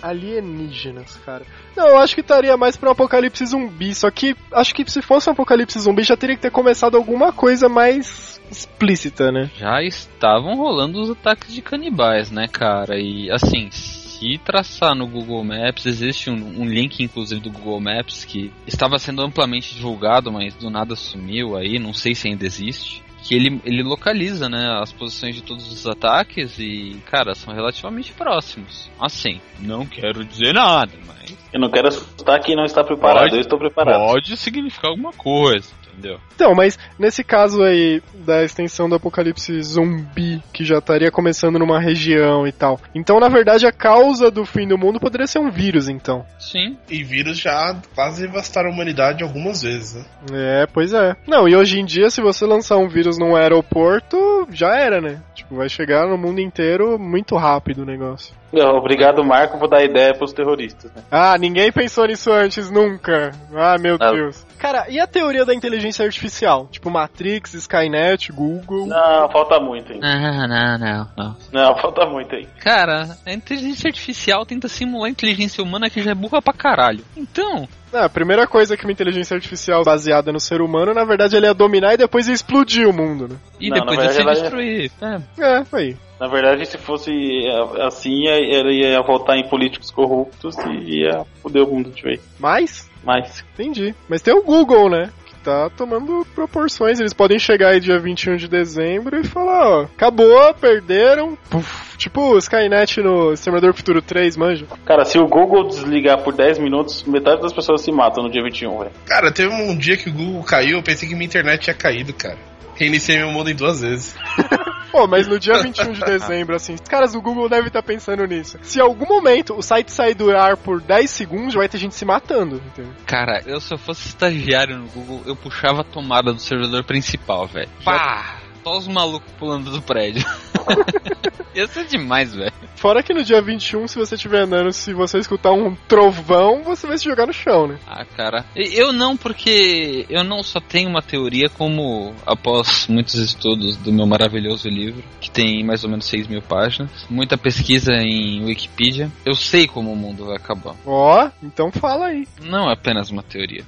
Alienígenas, 0.02 1.16
cara. 1.24 1.44
Não, 1.76 1.88
eu 1.88 1.98
acho 1.98 2.14
que 2.14 2.20
estaria 2.20 2.56
mais 2.56 2.76
pra 2.76 2.88
um 2.88 2.92
apocalipse 2.92 3.44
zumbi. 3.46 3.94
Só 3.94 4.10
que 4.10 4.36
acho 4.52 4.74
que 4.74 4.88
se 4.90 5.02
fosse 5.02 5.28
um 5.28 5.32
apocalipse 5.32 5.78
zumbi 5.78 6.02
já 6.02 6.16
teria 6.16 6.36
que 6.36 6.42
ter 6.42 6.50
começado 6.50 6.96
alguma 6.96 7.32
coisa 7.32 7.68
mais 7.68 8.40
explícita, 8.50 9.30
né? 9.30 9.50
Já 9.56 9.82
estavam 9.82 10.56
rolando 10.56 11.00
os 11.00 11.10
ataques 11.10 11.54
de 11.54 11.62
canibais, 11.62 12.30
né, 12.30 12.48
cara? 12.48 12.98
E 12.98 13.30
assim, 13.30 13.70
se 13.70 14.38
traçar 14.44 14.94
no 14.94 15.06
Google 15.06 15.44
Maps, 15.44 15.86
existe 15.86 16.30
um, 16.30 16.62
um 16.62 16.64
link, 16.66 17.02
inclusive, 17.02 17.40
do 17.40 17.50
Google 17.50 17.80
Maps 17.80 18.24
que 18.24 18.52
estava 18.66 18.98
sendo 18.98 19.22
amplamente 19.22 19.74
divulgado, 19.74 20.30
mas 20.30 20.54
do 20.54 20.68
nada 20.68 20.94
sumiu 20.94 21.56
aí, 21.56 21.78
não 21.78 21.94
sei 21.94 22.14
se 22.14 22.28
ainda 22.28 22.44
existe. 22.44 23.02
Que 23.22 23.34
ele, 23.34 23.60
ele 23.64 23.82
localiza, 23.82 24.48
né, 24.48 24.78
as 24.82 24.92
posições 24.92 25.34
de 25.34 25.42
todos 25.42 25.70
os 25.70 25.86
ataques 25.86 26.58
e, 26.58 27.00
cara, 27.10 27.34
são 27.34 27.54
relativamente 27.54 28.12
próximos. 28.12 28.90
Assim, 29.00 29.40
não 29.58 29.86
quero 29.86 30.24
dizer 30.24 30.52
nada, 30.54 30.92
mas 31.06 31.36
Eu 31.52 31.60
não 31.60 31.70
quero 31.70 31.88
assustar 31.88 32.40
quem 32.40 32.56
não 32.56 32.64
está 32.64 32.82
preparado, 32.82 33.24
Pode- 33.24 33.34
eu 33.34 33.40
estou 33.40 33.58
preparado. 33.58 34.00
pode 34.06 34.36
significar 34.36 34.90
alguma 34.90 35.12
coisa, 35.12 35.68
entendeu? 36.00 36.18
Então, 36.34 36.54
mas 36.54 36.78
nesse 36.98 37.22
caso 37.22 37.62
aí 37.62 38.02
da 38.14 38.42
extensão 38.42 38.88
do 38.88 38.94
apocalipse 38.94 39.62
zumbi, 39.62 40.42
que 40.52 40.64
já 40.64 40.78
estaria 40.78 41.10
começando 41.10 41.58
numa 41.58 41.78
região 41.78 42.46
e 42.46 42.52
tal. 42.52 42.80
Então, 42.94 43.20
na 43.20 43.28
verdade, 43.28 43.66
a 43.66 43.72
causa 43.72 44.30
do 44.30 44.44
fim 44.44 44.66
do 44.66 44.78
mundo 44.78 44.98
poderia 44.98 45.26
ser 45.26 45.38
um 45.38 45.50
vírus, 45.50 45.88
então. 45.88 46.24
Sim, 46.38 46.76
E 46.88 47.04
vírus 47.04 47.38
já 47.38 47.76
quase 47.94 48.26
devastaram 48.26 48.70
a 48.70 48.72
humanidade 48.72 49.22
algumas 49.22 49.62
vezes, 49.62 49.94
né? 49.94 50.04
É, 50.32 50.66
pois 50.72 50.92
é. 50.92 51.14
Não, 51.26 51.46
e 51.48 51.54
hoje 51.54 51.78
em 51.78 51.84
dia, 51.84 52.10
se 52.10 52.20
você 52.20 52.46
lançar 52.46 52.76
um 52.78 52.88
vírus 52.88 53.18
num 53.18 53.36
aeroporto, 53.36 54.46
já 54.50 54.74
era, 54.74 55.00
né? 55.00 55.20
Tipo, 55.34 55.56
vai 55.56 55.68
chegar 55.68 56.06
no 56.08 56.16
mundo 56.16 56.40
inteiro 56.40 56.98
muito 56.98 57.36
rápido 57.36 57.82
o 57.82 57.86
negócio. 57.86 58.34
Não, 58.52 58.76
Obrigado, 58.80 59.22
Marco, 59.24 59.58
vou 59.58 59.68
dar 59.68 59.84
ideia 59.84 60.12
pros 60.14 60.32
terroristas, 60.32 60.90
né? 60.92 61.02
Ah, 61.10 61.36
ninguém 61.38 61.70
pensou 61.70 62.06
nisso 62.06 62.32
antes, 62.32 62.70
nunca. 62.70 63.30
Ah, 63.54 63.76
meu 63.78 63.96
Ah. 64.00 64.10
Deus. 64.12 64.44
Cara, 64.60 64.90
e 64.90 65.00
a 65.00 65.06
teoria 65.06 65.46
da 65.46 65.54
inteligência 65.54 66.04
artificial? 66.04 66.68
Tipo, 66.70 66.90
Matrix, 66.90 67.54
Skynet, 67.54 68.30
Google. 68.30 68.86
Não, 68.86 69.30
falta 69.30 69.58
muito 69.58 69.90
aí. 69.90 69.98
não, 69.98 70.46
não, 70.46 70.78
não, 70.78 71.08
não. 71.16 71.36
Não, 71.50 71.76
falta 71.78 72.04
muito 72.04 72.34
aí. 72.34 72.46
Cara, 72.60 73.16
a 73.24 73.32
inteligência 73.32 73.88
artificial 73.88 74.44
tenta 74.44 74.68
simular 74.68 75.06
a 75.06 75.10
inteligência 75.10 75.64
humana 75.64 75.88
que 75.88 76.02
já 76.02 76.10
é 76.10 76.14
burra 76.14 76.42
pra 76.42 76.52
caralho. 76.52 77.02
Então, 77.16 77.66
Ah, 77.92 78.04
a 78.04 78.08
primeira 78.08 78.46
coisa 78.46 78.76
que 78.76 78.84
uma 78.84 78.92
inteligência 78.92 79.34
artificial 79.34 79.82
baseada 79.84 80.32
no 80.32 80.38
ser 80.38 80.60
humano, 80.60 80.94
na 80.94 81.04
verdade, 81.04 81.36
ele 81.36 81.46
ia 81.46 81.54
dominar 81.54 81.94
e 81.94 81.96
depois 81.96 82.28
ia 82.28 82.34
explodir 82.34 82.88
o 82.88 82.92
mundo, 82.92 83.28
né? 83.28 83.36
e 83.60 83.68
Não, 83.68 83.78
depois 83.78 83.98
na 83.98 84.04
ia 84.04 84.10
se 84.10 84.16
verdade, 84.16 84.40
destruir. 84.40 84.90
É. 85.02 85.42
É, 85.42 85.64
aí. 85.72 85.96
Na 86.20 86.28
verdade, 86.28 86.66
se 86.66 86.78
fosse 86.78 87.10
é, 87.10 87.86
assim, 87.86 88.26
ele 88.28 88.82
ia 88.82 89.02
votar 89.02 89.36
em 89.36 89.48
políticos 89.48 89.90
corruptos 89.90 90.56
e 90.58 91.00
ia 91.00 91.24
foder 91.42 91.64
o 91.64 91.66
mundo 91.74 91.90
de 91.90 92.02
vez. 92.02 92.20
Mas, 92.38 92.88
Mas, 93.02 93.44
entendi. 93.54 93.94
Mas 94.08 94.22
tem 94.22 94.34
o 94.34 94.42
Google, 94.42 94.88
né? 94.90 95.10
Tá 95.42 95.70
tomando 95.70 96.26
proporções. 96.34 97.00
Eles 97.00 97.14
podem 97.14 97.38
chegar 97.38 97.70
aí 97.70 97.80
dia 97.80 97.98
21 97.98 98.36
de 98.36 98.48
dezembro 98.48 99.18
e 99.18 99.24
falar, 99.24 99.68
ó, 99.68 99.82
acabou, 99.82 100.54
perderam. 100.54 101.36
Puf. 101.48 101.96
Tipo 101.96 102.32
o 102.32 102.38
Skynet 102.38 103.00
no 103.02 103.32
Exterminador 103.32 103.72
do 103.72 103.76
Futuro 103.76 104.00
3, 104.00 104.36
manja. 104.36 104.66
cara, 104.86 105.04
se 105.04 105.18
o 105.18 105.26
Google 105.26 105.68
desligar 105.68 106.22
por 106.22 106.34
10 106.34 106.58
minutos, 106.58 107.04
metade 107.04 107.42
das 107.42 107.52
pessoas 107.52 107.82
se 107.82 107.92
matam 107.92 108.24
no 108.24 108.30
dia 108.30 108.42
21, 108.42 108.78
velho. 108.78 108.90
Cara, 109.06 109.30
teve 109.30 109.52
um 109.52 109.76
dia 109.76 109.96
que 109.96 110.08
o 110.08 110.12
Google 110.12 110.42
caiu, 110.42 110.78
eu 110.78 110.82
pensei 110.82 111.08
que 111.08 111.14
minha 111.14 111.26
internet 111.26 111.62
tinha 111.62 111.74
caído, 111.74 112.14
cara. 112.14 112.38
Reiniciei 112.74 113.18
meu 113.18 113.30
modem 113.30 113.54
duas 113.54 113.82
vezes. 113.82 114.16
Pô, 114.90 115.06
mas 115.06 115.26
no 115.26 115.38
dia 115.38 115.62
21 115.62 115.92
de 115.92 116.00
dezembro, 116.00 116.56
assim, 116.56 116.74
os 116.74 116.80
caras 116.80 117.12
do 117.12 117.22
Google 117.22 117.48
devem 117.48 117.68
estar 117.68 117.82
pensando 117.82 118.24
nisso. 118.26 118.58
Se 118.62 118.78
em 118.78 118.82
algum 118.82 119.06
momento 119.06 119.54
o 119.56 119.62
site 119.62 119.92
sair 119.92 120.14
do 120.14 120.34
ar 120.34 120.56
por 120.56 120.80
10 120.80 121.10
segundos, 121.10 121.54
vai 121.54 121.68
ter 121.68 121.78
gente 121.78 121.94
se 121.94 122.04
matando, 122.04 122.56
entendeu? 122.56 122.92
Cara, 123.06 123.42
eu 123.46 123.60
se 123.60 123.72
eu 123.72 123.78
fosse 123.78 124.08
estagiário 124.08 124.78
no 124.78 124.88
Google, 124.88 125.22
eu 125.26 125.36
puxava 125.36 125.82
a 125.82 125.84
tomada 125.84 126.32
do 126.32 126.40
servidor 126.40 126.84
principal, 126.84 127.46
velho. 127.46 127.68
Pá! 127.84 128.40
Só 128.64 128.76
os 128.76 128.88
malucos 128.88 129.32
pulando 129.38 129.70
do 129.70 129.80
prédio. 129.80 130.24
Ia 131.54 131.66
ser 131.66 131.84
demais, 131.86 132.34
velho. 132.34 132.52
Fora 132.76 133.02
que 133.02 133.12
no 133.12 133.22
dia 133.22 133.42
21, 133.42 133.88
se 133.88 133.98
você 133.98 134.14
estiver 134.14 134.42
andando, 134.42 134.72
se 134.72 134.94
você 134.94 135.18
escutar 135.18 135.52
um 135.52 135.74
trovão, 135.88 136.62
você 136.62 136.86
vai 136.86 136.96
se 136.96 137.04
jogar 137.04 137.26
no 137.26 137.32
chão, 137.32 137.66
né? 137.66 137.78
Ah, 137.86 138.04
cara. 138.04 138.46
Eu 138.54 138.92
não, 138.92 139.16
porque 139.16 140.06
eu 140.08 140.24
não 140.24 140.42
só 140.42 140.60
tenho 140.60 140.88
uma 140.88 141.02
teoria, 141.02 141.48
como 141.48 142.14
após 142.24 142.86
muitos 142.88 143.14
estudos 143.14 143.76
do 143.76 143.92
meu 143.92 144.06
maravilhoso 144.06 144.68
livro, 144.68 145.02
que 145.20 145.30
tem 145.30 145.64
mais 145.64 145.84
ou 145.84 145.90
menos 145.90 146.06
6 146.06 146.28
mil 146.28 146.40
páginas, 146.40 146.90
muita 147.10 147.36
pesquisa 147.36 147.92
em 147.92 148.44
Wikipedia, 148.44 149.10
eu 149.26 149.34
sei 149.34 149.66
como 149.66 149.92
o 149.92 149.96
mundo 149.96 150.26
vai 150.26 150.36
acabar. 150.36 150.74
Ó, 150.86 151.28
então 151.42 151.70
fala 151.70 152.06
aí. 152.06 152.26
Não 152.40 152.70
é 152.70 152.72
apenas 152.72 153.10
uma 153.10 153.22
teoria. 153.22 153.64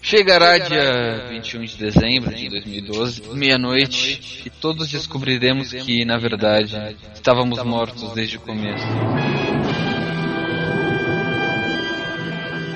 Chegará 0.00 0.58
dia 0.58 1.26
21 1.28 1.64
de 1.64 1.76
dezembro 1.76 2.34
de 2.34 2.48
2012, 2.48 3.22
meia-noite, 3.34 4.42
e 4.46 4.50
todos 4.50 4.88
descobriremos 4.90 5.72
que, 5.72 6.04
na 6.04 6.16
verdade, 6.16 6.74
estávamos 7.14 7.62
mortos 7.62 8.12
desde 8.12 8.36
o 8.36 8.40
começo. 8.40 8.86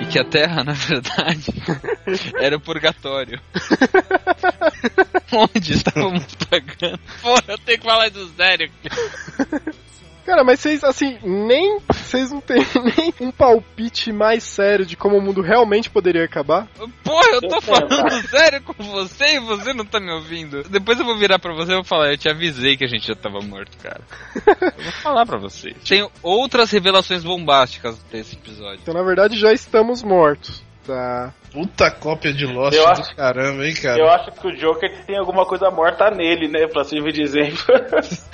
E 0.00 0.06
que 0.06 0.18
a 0.18 0.24
Terra, 0.24 0.64
na 0.64 0.72
verdade, 0.72 1.46
era 2.38 2.56
o 2.56 2.60
purgatório. 2.60 3.40
Onde 5.32 5.72
estávamos 5.72 6.26
pagando. 6.50 7.00
Porra, 7.22 7.44
eu 7.48 7.58
tenho 7.58 7.78
que 7.78 7.84
falar 7.84 8.10
do 8.10 8.28
sério. 8.34 8.70
Cara, 10.24 10.44
mas 10.44 10.60
vocês, 10.60 10.84
assim, 10.84 11.18
nem. 11.22 11.78
Vocês 11.88 12.30
não 12.30 12.40
têm 12.40 12.58
nem 12.96 13.12
um 13.20 13.30
palpite 13.30 14.12
mais 14.12 14.44
sério 14.44 14.86
de 14.86 14.96
como 14.96 15.16
o 15.16 15.20
mundo 15.22 15.40
realmente 15.42 15.90
poderia 15.90 16.24
acabar? 16.24 16.68
Porra, 17.04 17.28
eu 17.32 17.40
tô 17.48 17.60
falando 17.60 18.28
sério 18.28 18.62
com 18.62 18.72
você 18.82 19.36
e 19.36 19.40
você 19.40 19.72
não 19.72 19.84
tá 19.84 19.98
me 19.98 20.12
ouvindo. 20.12 20.62
Depois 20.64 20.98
eu 20.98 21.04
vou 21.04 21.16
virar 21.16 21.38
pra 21.38 21.52
você 21.54 21.72
e 21.72 21.74
vou 21.74 21.84
falar, 21.84 22.10
eu 22.10 22.18
te 22.18 22.28
avisei 22.28 22.76
que 22.76 22.84
a 22.84 22.88
gente 22.88 23.06
já 23.06 23.14
tava 23.14 23.40
morto, 23.40 23.76
cara. 23.78 24.00
Eu 24.76 24.84
vou 24.84 24.92
falar 24.92 25.26
pra 25.26 25.38
você. 25.38 25.74
Tem 25.86 26.08
outras 26.22 26.70
revelações 26.70 27.22
bombásticas 27.22 27.98
desse 28.10 28.36
episódio. 28.36 28.80
Então, 28.82 28.94
na 28.94 29.02
verdade, 29.02 29.38
já 29.38 29.52
estamos 29.52 30.02
mortos. 30.02 30.62
Tá. 30.86 31.32
Puta 31.52 31.90
cópia 31.90 32.32
de 32.32 32.44
Lost 32.46 32.76
Eu 32.76 32.84
do 32.84 32.90
acho- 32.90 33.14
caramba, 33.14 33.64
hein, 33.66 33.74
cara. 33.74 34.00
Eu 34.00 34.08
acho 34.10 34.32
que 34.32 34.46
o 34.48 34.56
Joker 34.56 35.04
tem 35.06 35.16
alguma 35.16 35.46
coisa 35.46 35.70
morta 35.70 36.10
nele, 36.10 36.48
né? 36.48 36.66
Pra 36.66 36.82
servir 36.84 37.12
de 37.12 37.22
exemplo. 37.22 37.58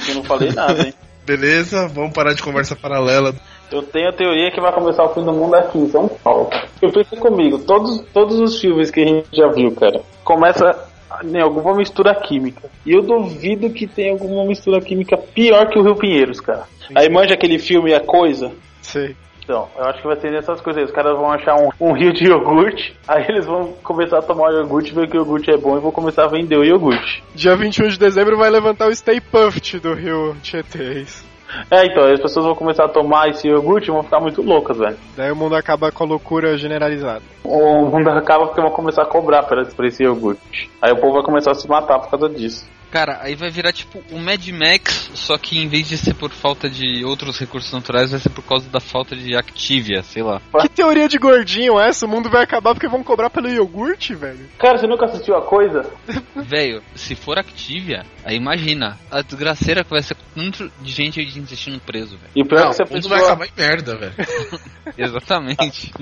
eu 0.09 0.15
não 0.15 0.25
falei 0.25 0.51
nada, 0.53 0.87
hein? 0.87 0.95
Beleza, 1.29 1.87
vamos 1.89 2.15
parar 2.15 2.33
de 2.33 2.43
conversa 2.43 2.75
paralela. 2.75 3.35
Eu 3.71 3.83
tenho 3.83 4.09
a 4.09 4.13
teoria 4.15 4.51
que 4.51 4.63
vai 4.63 4.73
começar 4.73 5.05
o 5.05 5.13
fim 5.13 5.23
do 5.23 5.31
mundo 5.31 5.57
aqui 5.57 5.77
em 5.77 5.87
São 5.91 6.09
Paulo. 6.09 6.49
Eu 6.81 6.91
pensei 6.91 7.19
comigo, 7.19 7.59
todos, 7.59 8.01
todos 8.15 8.41
os 8.41 8.59
filmes 8.59 8.91
que 8.91 9.03
a 9.03 9.07
gente 9.07 9.29
já 9.31 9.47
viu, 9.49 9.71
cara, 9.75 10.01
começa 10.25 10.89
em 11.23 11.39
alguma 11.39 11.77
mistura 11.77 12.15
química. 12.15 12.71
E 12.87 12.93
eu 12.93 13.03
duvido 13.03 13.69
que 13.69 13.87
tenha 13.87 14.13
alguma 14.13 14.43
mistura 14.47 14.81
química 14.81 15.19
pior 15.19 15.69
que 15.69 15.79
o 15.79 15.83
Rio 15.83 15.97
Pinheiros, 15.97 16.41
cara. 16.41 16.63
Aí 16.95 17.11
manja 17.11 17.35
aquele 17.35 17.59
filme 17.59 17.93
A 17.93 18.01
Coisa, 18.01 18.51
Sei. 18.81 19.15
Então, 19.49 19.67
eu 19.79 19.85
acho 19.87 20.03
que 20.03 20.07
vai 20.07 20.17
ser 20.17 20.31
nessas 20.31 20.61
coisas 20.61 20.83
aí. 20.83 20.85
Os 20.85 20.95
caras 20.95 21.17
vão 21.17 21.33
achar 21.33 21.55
um, 21.57 21.71
um 21.81 21.93
rio 21.95 22.13
de 22.13 22.27
iogurte, 22.27 22.95
aí 23.09 23.25
eles 23.31 23.47
vão 23.47 23.73
começar 23.83 24.19
a 24.19 24.23
tomar 24.23 24.51
o 24.51 24.59
iogurte, 24.59 24.93
ver 24.93 25.09
que 25.09 25.17
o 25.17 25.21
iogurte 25.21 25.51
é 25.51 25.57
bom 25.57 25.79
e 25.79 25.81
vão 25.81 25.91
começar 25.91 26.25
a 26.25 26.29
vender 26.29 26.59
o 26.59 26.65
iogurte. 26.65 27.25
Dia 27.35 27.57
21 27.57 27.89
de 27.89 27.99
dezembro 27.99 28.37
vai 28.37 28.51
levantar 28.51 28.89
o 28.89 28.95
Stay 28.95 29.23
Puft 29.23 29.79
do 29.81 29.95
Rio 29.95 30.37
Tietê. 30.43 31.01
é. 31.01 31.29
É, 31.71 31.87
então, 31.87 32.05
as 32.05 32.21
pessoas 32.21 32.45
vão 32.45 32.55
começar 32.55 32.85
a 32.85 32.89
tomar 32.91 33.31
esse 33.31 33.49
iogurte 33.49 33.89
e 33.89 33.91
vão 33.91 34.03
ficar 34.03 34.21
muito 34.21 34.43
loucas, 34.43 34.77
velho. 34.77 34.99
Daí 35.17 35.33
o 35.33 35.37
mundo 35.37 35.57
acaba 35.57 35.91
com 35.91 36.05
a 36.05 36.07
loucura 36.07 36.59
generalizada. 36.59 37.23
O 37.43 37.87
mundo 37.87 38.11
acaba 38.11 38.49
porque 38.49 38.61
vão 38.61 38.71
começar 38.71 39.05
a 39.05 39.07
cobrar 39.07 39.45
por 39.45 39.87
esse 39.87 40.03
iogurte. 40.03 40.71
Aí 40.83 40.93
o 40.93 40.97
povo 40.97 41.15
vai 41.15 41.23
começar 41.23 41.53
a 41.53 41.55
se 41.55 41.67
matar 41.67 41.99
por 42.01 42.11
causa 42.11 42.29
disso. 42.29 42.69
Cara, 42.91 43.19
aí 43.23 43.35
vai 43.35 43.51
virar 43.51 43.73
tipo 43.73 44.03
o 44.11 44.19
Mad 44.19 44.47
Max, 44.49 45.11
só 45.15 45.37
que 45.37 45.59
em 45.59 45.69
vez 45.69 45.89
de 45.89 45.99
ser 45.99 46.15
por 46.15 46.31
falta 46.31 46.69
de 46.69 47.05
outros 47.05 47.39
recursos 47.39 47.73
naturais, 47.73 48.11
vai 48.11 48.21
ser 48.21 48.31
por 48.31 48.43
causa 48.43 48.69
da 48.69 48.81
falta 48.81 49.15
de 49.15 49.37
Activia, 49.37 50.03
sei 50.03 50.23
lá. 50.23 50.41
Que 50.61 50.69
teoria 50.69 51.09
de 51.09 51.19
gordinho 51.19 51.79
é 51.79 51.89
essa? 51.89 52.07
O 52.07 52.09
mundo 52.09 52.31
vai 52.31 52.45
acabar 52.45 52.75
porque 52.75 52.89
vão 52.89 53.03
cobrar 53.03 53.31
pelo 53.31 53.49
iogurte, 53.49 54.15
velho? 54.15 54.49
Cara, 54.59 54.79
você 54.79 54.87
nunca 54.87 55.07
assistiu 55.07 55.37
a 55.37 55.43
coisa? 55.43 55.87
Velho, 56.35 56.83
se 56.95 57.15
for 57.15 57.39
Activia, 57.39 58.05
aí 58.25 58.37
imagina 58.37 58.99
a 59.11 59.21
desgraceira 59.21 59.85
que 59.85 59.91
vai 59.91 60.03
ser 60.03 60.17
tanto 60.35 60.71
de 60.81 60.93
gente 60.93 61.25
de 61.25 61.39
intestino 61.39 61.79
preso, 61.81 62.17
velho. 62.17 62.31
E 62.35 62.45
pior 62.45 62.61
Não, 62.61 62.69
que 62.71 62.77
se 62.77 62.83
a 62.83 62.85
o 62.85 62.89
mundo 62.89 63.03
pessoa, 63.03 63.19
vai 63.19 63.27
acabar 63.27 63.47
em 63.47 63.51
merda, 63.57 63.97
velho. 63.97 64.15
Exatamente. 64.97 65.93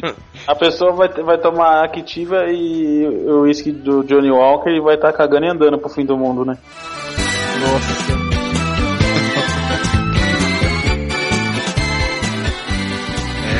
a 0.46 0.54
pessoa 0.54 0.92
vai, 0.92 1.08
vai 1.08 1.38
tomar 1.38 1.84
Activa 1.84 2.44
e 2.48 3.06
o 3.06 3.42
uísque 3.42 3.72
do 3.72 4.04
Johnny 4.04 4.30
Walker 4.30 4.70
e 4.70 4.80
vai 4.80 4.94
estar 4.94 5.12
cagando 5.12 5.46
e 5.46 5.50
andando 5.50 5.78
pro 5.78 5.88
fim 5.88 6.04
do 6.04 6.16
mundo, 6.16 6.44
né? 6.44 6.56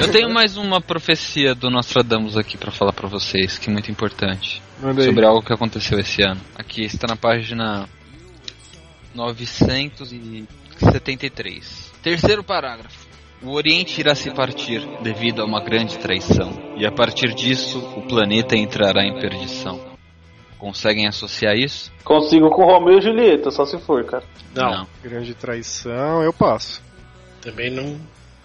Eu 0.01 0.11
tenho 0.13 0.33
mais 0.33 0.57
uma 0.57 0.81
profecia 0.81 1.53
do 1.55 1.69
Nostradamus 1.69 2.37
aqui 2.37 2.57
pra 2.57 2.71
falar 2.71 2.93
pra 2.93 3.09
vocês, 3.09 3.59
que 3.59 3.69
é 3.69 3.73
muito 3.73 3.91
importante. 3.91 4.63
Sobre 5.05 5.27
algo 5.27 5.43
que 5.43 5.53
aconteceu 5.53 5.99
esse 5.99 6.23
ano. 6.23 6.41
Aqui 6.55 6.83
está 6.83 7.09
na 7.09 7.17
página 7.17 7.89
973. 9.15 11.93
Terceiro 12.03 12.45
parágrafo. 12.45 13.05
O 13.43 13.51
Oriente 13.51 14.01
irá 14.01 14.15
se 14.15 14.31
partir 14.31 14.81
devido 15.03 15.43
a 15.43 15.45
uma 15.45 15.63
grande 15.63 15.99
traição, 15.99 16.75
e 16.79 16.87
a 16.87 16.93
partir 16.93 17.35
disso 17.35 17.79
o 17.97 18.03
planeta 18.03 18.57
entrará 18.57 19.05
em 19.05 19.19
perdição. 19.21 19.96
Conseguem 20.59 21.07
associar 21.07 21.55
isso? 21.55 21.93
Consigo 22.05 22.49
com 22.51 22.65
Romeu 22.65 22.99
e 22.99 23.03
Julieta, 23.03 23.51
só 23.51 23.65
se 23.67 23.79
for, 23.79 24.05
cara. 24.05 24.25
Não, 24.55 24.87
Grande 25.03 25.35
traição, 25.35 26.23
eu 26.23 26.33
passo. 26.33 26.83
também 27.43 27.71
não. 27.71 27.99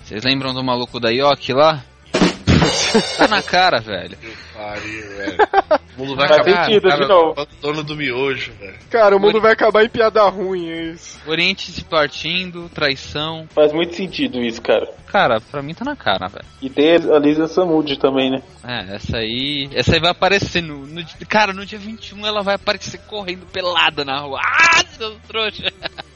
Vocês 0.04 0.24
lembram 0.24 0.54
do 0.54 0.64
maluco 0.64 1.00
da 1.00 1.10
Yoki 1.10 1.54
lá? 1.54 1.84
Tá 3.18 3.28
na 3.28 3.42
cara, 3.42 3.80
velho. 3.80 4.18
Que 4.18 4.34
pariu, 4.54 5.08
velho. 5.18 5.38
O 5.98 6.06
mundo 6.06 6.16
vai 6.16 6.28
Faz 6.30 6.40
acabar. 6.40 6.66
sentido, 6.66 6.88
cara, 6.88 7.02
de 7.02 7.08
novo. 7.08 7.42
o 7.42 7.46
dono 7.62 7.84
do 7.84 7.96
miojo, 7.98 8.54
velho. 8.54 8.76
Cara, 8.90 9.16
o 9.16 9.20
mundo 9.20 9.42
vai 9.42 9.52
acabar 9.52 9.84
em 9.84 9.90
piada 9.90 10.24
ruim, 10.30 10.70
é 10.70 10.84
isso. 10.94 11.20
Oriente 11.28 11.70
se 11.70 11.84
partindo, 11.84 12.70
traição. 12.70 13.46
Faz 13.54 13.74
muito 13.74 13.94
sentido 13.94 14.42
isso, 14.42 14.62
cara. 14.62 14.90
Cara, 15.08 15.42
pra 15.42 15.62
mim 15.62 15.74
tá 15.74 15.84
na 15.84 15.96
cara, 15.96 16.28
velho. 16.30 16.46
E 16.62 16.70
tem 16.70 16.96
a 16.96 17.20
Lisa 17.20 17.46
Samud 17.46 18.00
também, 18.00 18.32
né? 18.32 18.42
É, 18.64 18.96
essa 18.96 19.18
aí. 19.18 19.70
Essa 19.74 19.96
aí 19.96 20.00
vai 20.00 20.12
aparecer 20.12 20.62
no, 20.64 20.88
no 20.88 21.04
Cara, 21.28 21.52
no 21.52 21.66
dia 21.66 21.78
21 21.78 22.26
ela 22.26 22.42
vai 22.42 22.56
aparecer 22.56 22.98
correndo 23.02 23.46
pelada 23.48 24.06
na 24.06 24.18
rua. 24.22 24.40
Ah, 24.42 24.84
seus 24.98 25.18
trouxa! 25.28 25.72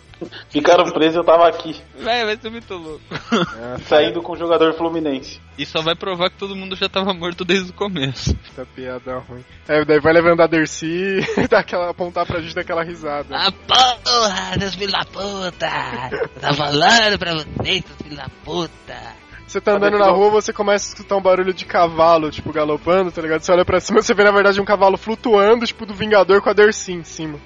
Ficaram 0.50 0.86
presos 0.92 1.18
eu 1.18 1.24
tava 1.24 1.48
aqui, 1.48 1.82
Véi, 1.98 2.26
vai 2.26 2.38
ser 2.38 2.50
muito 2.50 2.74
louco. 2.74 3.04
saindo 3.88 4.22
com 4.22 4.34
o 4.34 4.38
jogador 4.38 4.74
fluminense. 4.74 5.42
E 5.58 5.66
só 5.66 5.82
vai 5.82 5.96
provar 5.96 6.30
que 6.30 6.38
todo 6.38 6.56
mundo 6.56 6.76
já 6.76 6.88
tava 6.88 7.14
morto 7.14 7.44
desde 7.44 7.72
o 7.72 7.74
começo. 7.74 8.38
Essa 8.52 8.66
piada 8.66 9.20
ruim. 9.20 9.44
É, 9.68 9.84
daí 9.84 10.00
vai 10.00 10.14
levando 10.14 10.42
a 10.42 10.48
Dercy 10.48 11.20
e 11.38 11.48
dá 11.48 11.60
aquela, 11.60 11.90
apontar 11.90 12.26
pra 12.26 12.42
gente 12.42 12.56
daquela 12.56 12.84
risada. 12.84 13.36
Ah, 13.36 13.52
porra, 13.52 14.60
seus 14.60 14.76
filhos 14.76 14.94
da 14.94 15.06
puta! 15.06 16.30
Tá 16.40 16.54
falando 16.54 17.20
pra 17.20 17.34
vocês, 17.34 17.84
seus 17.86 17.98
filhos 18.02 18.18
da 18.18 18.30
puta! 18.44 19.26
Você 19.48 19.62
tá 19.62 19.74
andando 19.74 19.98
na 19.98 20.10
rua, 20.10 20.32
você 20.32 20.52
começa 20.52 20.86
a 20.86 20.90
escutar 20.90 21.16
um 21.16 21.22
barulho 21.22 21.54
de 21.54 21.66
cavalo, 21.66 22.30
tipo, 22.32 22.52
galopando, 22.52 23.12
tá 23.12 23.22
ligado? 23.22 23.42
Você 23.42 23.52
olha 23.54 23.64
pra 23.64 23.80
cima, 23.80 24.02
você 24.02 24.14
vê 24.14 24.24
na 24.24 24.32
verdade 24.32 24.60
um 24.60 24.66
cavalo 24.66 24.98
flutuando, 24.98 25.66
tipo, 25.66 25.86
do 25.86 25.94
Vingador 25.94 26.42
com 26.42 26.50
a 26.50 26.54
Dercy 26.54 26.92
em 26.92 27.04
cima. 27.04 27.40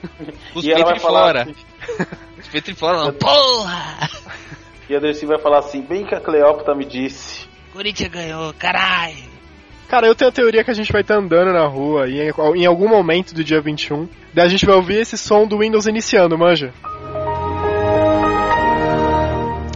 Os 0.55 0.63
e 0.63 0.71
ela 0.71 0.86
vai 0.86 0.99
falar 0.99 1.21
fora. 1.21 1.41
assim, 1.43 1.55
Fora, 2.75 3.06
não. 3.06 3.13
Porra! 3.13 4.10
e 4.89 4.95
a 4.95 4.99
Dercy 4.99 5.25
vai 5.25 5.39
falar 5.39 5.60
assim, 5.60 5.82
bem 5.82 6.06
que 6.06 6.15
a 6.15 6.19
Cleópatra 6.19 6.73
me 6.75 6.86
disse. 6.86 7.47
Corinthians 7.73 8.10
ganhou, 8.10 8.54
caralho! 8.54 9.30
Cara, 9.88 10.06
eu 10.06 10.13
tenho 10.13 10.30
a 10.30 10.34
teoria 10.34 10.63
que 10.63 10.69
a 10.69 10.73
gente 10.73 10.91
vai 10.91 11.02
estar 11.02 11.17
andando 11.17 11.52
na 11.52 11.65
rua 11.65 12.08
e 12.08 12.19
em, 12.21 12.32
em 12.58 12.65
algum 12.65 12.88
momento 12.88 13.34
do 13.34 13.43
dia 13.43 13.60
21, 13.60 14.08
daí 14.34 14.45
a 14.45 14.49
gente 14.49 14.65
vai 14.65 14.75
ouvir 14.75 14.97
esse 14.97 15.17
som 15.17 15.47
do 15.47 15.58
Windows 15.58 15.88
iniciando, 15.88 16.38
manja? 16.38 16.71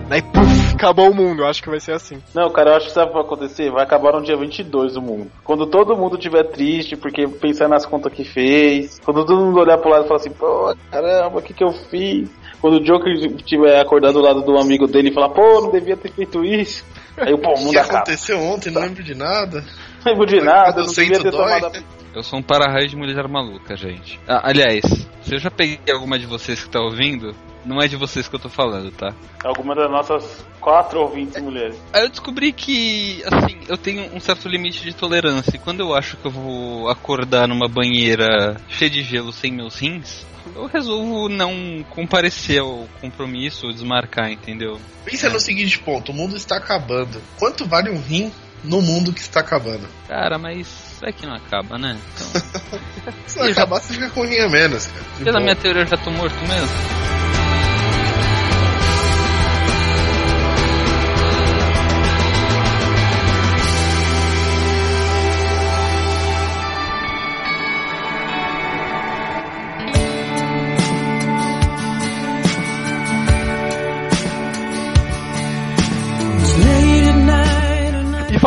Daí, 0.07 0.21
puf, 0.21 0.75
acabou 0.75 1.09
o 1.09 1.15
mundo, 1.15 1.41
eu 1.41 1.47
acho 1.47 1.63
que 1.63 1.69
vai 1.71 1.79
ser 1.79 1.93
assim. 1.93 2.21
Não, 2.35 2.47
cara, 2.51 2.69
eu 2.69 2.75
acho 2.75 2.85
que 2.85 2.93
sabe 2.93 3.07
o 3.07 3.09
que 3.09 3.13
vai 3.15 3.23
acontecer? 3.23 3.71
Vai 3.71 3.83
acabar 3.83 4.13
no 4.13 4.21
dia 4.21 4.37
22 4.37 4.95
o 4.95 5.01
mundo. 5.01 5.31
Quando 5.43 5.65
todo 5.65 5.97
mundo 5.97 6.17
estiver 6.17 6.43
triste, 6.43 6.95
porque 6.95 7.27
pensar 7.27 7.67
nas 7.67 7.83
contas 7.83 8.13
que 8.13 8.23
fez. 8.23 8.99
Quando 8.99 9.25
todo 9.25 9.43
mundo 9.43 9.59
olhar 9.59 9.79
pro 9.79 9.89
lado 9.89 10.05
e 10.05 10.07
falar 10.07 10.19
assim, 10.19 10.29
pô, 10.29 10.75
caramba, 10.91 11.39
o 11.39 11.41
que 11.41 11.55
que 11.55 11.63
eu 11.63 11.71
fiz? 11.89 12.29
Quando 12.63 12.75
o 12.75 12.79
Joker 12.85 13.11
estiver 13.13 13.77
acordado 13.81 14.13
do 14.13 14.21
lado 14.21 14.41
do 14.41 14.57
amigo 14.57 14.87
dele 14.87 15.09
e 15.09 15.13
falar, 15.13 15.27
pô, 15.31 15.59
não 15.59 15.69
devia 15.69 15.97
ter 15.97 16.09
feito 16.13 16.45
isso. 16.45 16.85
Aí, 17.17 17.35
pô, 17.37 17.49
o 17.49 17.53
O 17.55 17.59
mundo 17.59 17.71
que 17.71 17.77
acaba. 17.77 17.97
aconteceu 17.97 18.39
ontem, 18.39 18.71
não 18.71 18.81
lembro 18.81 19.03
de 19.03 19.13
nada. 19.13 19.65
Não 20.05 20.13
lembro 20.13 20.25
de 20.25 20.39
nada, 20.39 20.81
não 20.81 20.93
devia 20.93 21.19
ter 21.19 21.29
dói. 21.29 21.59
tomado 21.59 21.65
a... 21.77 21.83
Eu 22.15 22.23
sou 22.23 22.39
um 22.39 22.41
para-raio 22.41 22.87
de 22.87 22.95
mulher 22.95 23.27
maluca, 23.27 23.75
gente. 23.75 24.17
Ah, 24.25 24.47
aliás, 24.47 24.81
se 25.23 25.35
eu 25.35 25.39
já 25.39 25.51
peguei 25.51 25.77
alguma 25.93 26.17
de 26.17 26.25
vocês 26.25 26.63
que 26.63 26.69
tá 26.69 26.79
ouvindo, 26.79 27.35
não 27.65 27.81
é 27.81 27.87
de 27.87 27.95
vocês 27.95 28.27
que 28.27 28.35
eu 28.35 28.39
tô 28.39 28.49
falando, 28.49 28.91
tá? 28.91 29.13
Alguma 29.43 29.75
das 29.75 29.89
nossas 29.89 30.45
quatro 30.59 31.01
ouvintes 31.01 31.41
mulheres. 31.41 31.77
Aí 31.91 32.03
eu 32.03 32.09
descobri 32.09 32.51
que, 32.53 33.23
assim, 33.25 33.59
eu 33.67 33.77
tenho 33.77 34.13
um 34.15 34.19
certo 34.19 34.47
limite 34.47 34.83
de 34.83 34.93
tolerância. 34.93 35.55
E 35.55 35.59
quando 35.59 35.81
eu 35.81 35.95
acho 35.95 36.17
que 36.17 36.25
eu 36.25 36.31
vou 36.31 36.89
acordar 36.89 37.47
numa 37.47 37.67
banheira 37.67 38.57
cheia 38.69 38.89
de 38.89 39.03
gelo 39.03 39.31
sem 39.31 39.51
meus 39.51 39.79
rins, 39.79 40.25
eu 40.55 40.65
resolvo 40.65 41.29
não 41.29 41.85
comparecer 41.89 42.59
ao 42.59 42.87
compromisso 42.99 43.67
ou 43.67 43.73
desmarcar, 43.73 44.31
entendeu? 44.31 44.79
Pensa 45.05 45.29
no 45.29 45.39
seguinte 45.39 45.79
ponto: 45.79 46.11
o 46.11 46.15
mundo 46.15 46.35
está 46.35 46.57
acabando. 46.57 47.21
Quanto 47.37 47.65
vale 47.65 47.89
um 47.89 47.99
rim 47.99 48.31
no 48.63 48.81
mundo 48.81 49.13
que 49.13 49.19
está 49.19 49.39
acabando? 49.41 49.87
Cara, 50.07 50.37
mas 50.37 50.97
é 51.01 51.11
que 51.11 51.25
não 51.25 51.35
acaba, 51.35 51.77
né? 51.77 51.97
Então, 53.03 53.13
Se 53.27 53.39
não 53.39 53.47
acabar, 53.47 53.79
você 53.81 53.93
fica 53.93 54.09
com 54.11 54.21
um 54.21 54.25
rim 54.27 54.39
a 54.39 54.49
menos, 54.49 54.85
cara. 54.87 55.05
Pela 55.23 55.39
minha 55.41 55.55
teoria 55.55 55.81
eu 55.81 55.87
já 55.87 55.97
tô 55.97 56.09
morto 56.11 56.39
mesmo. 56.47 57.02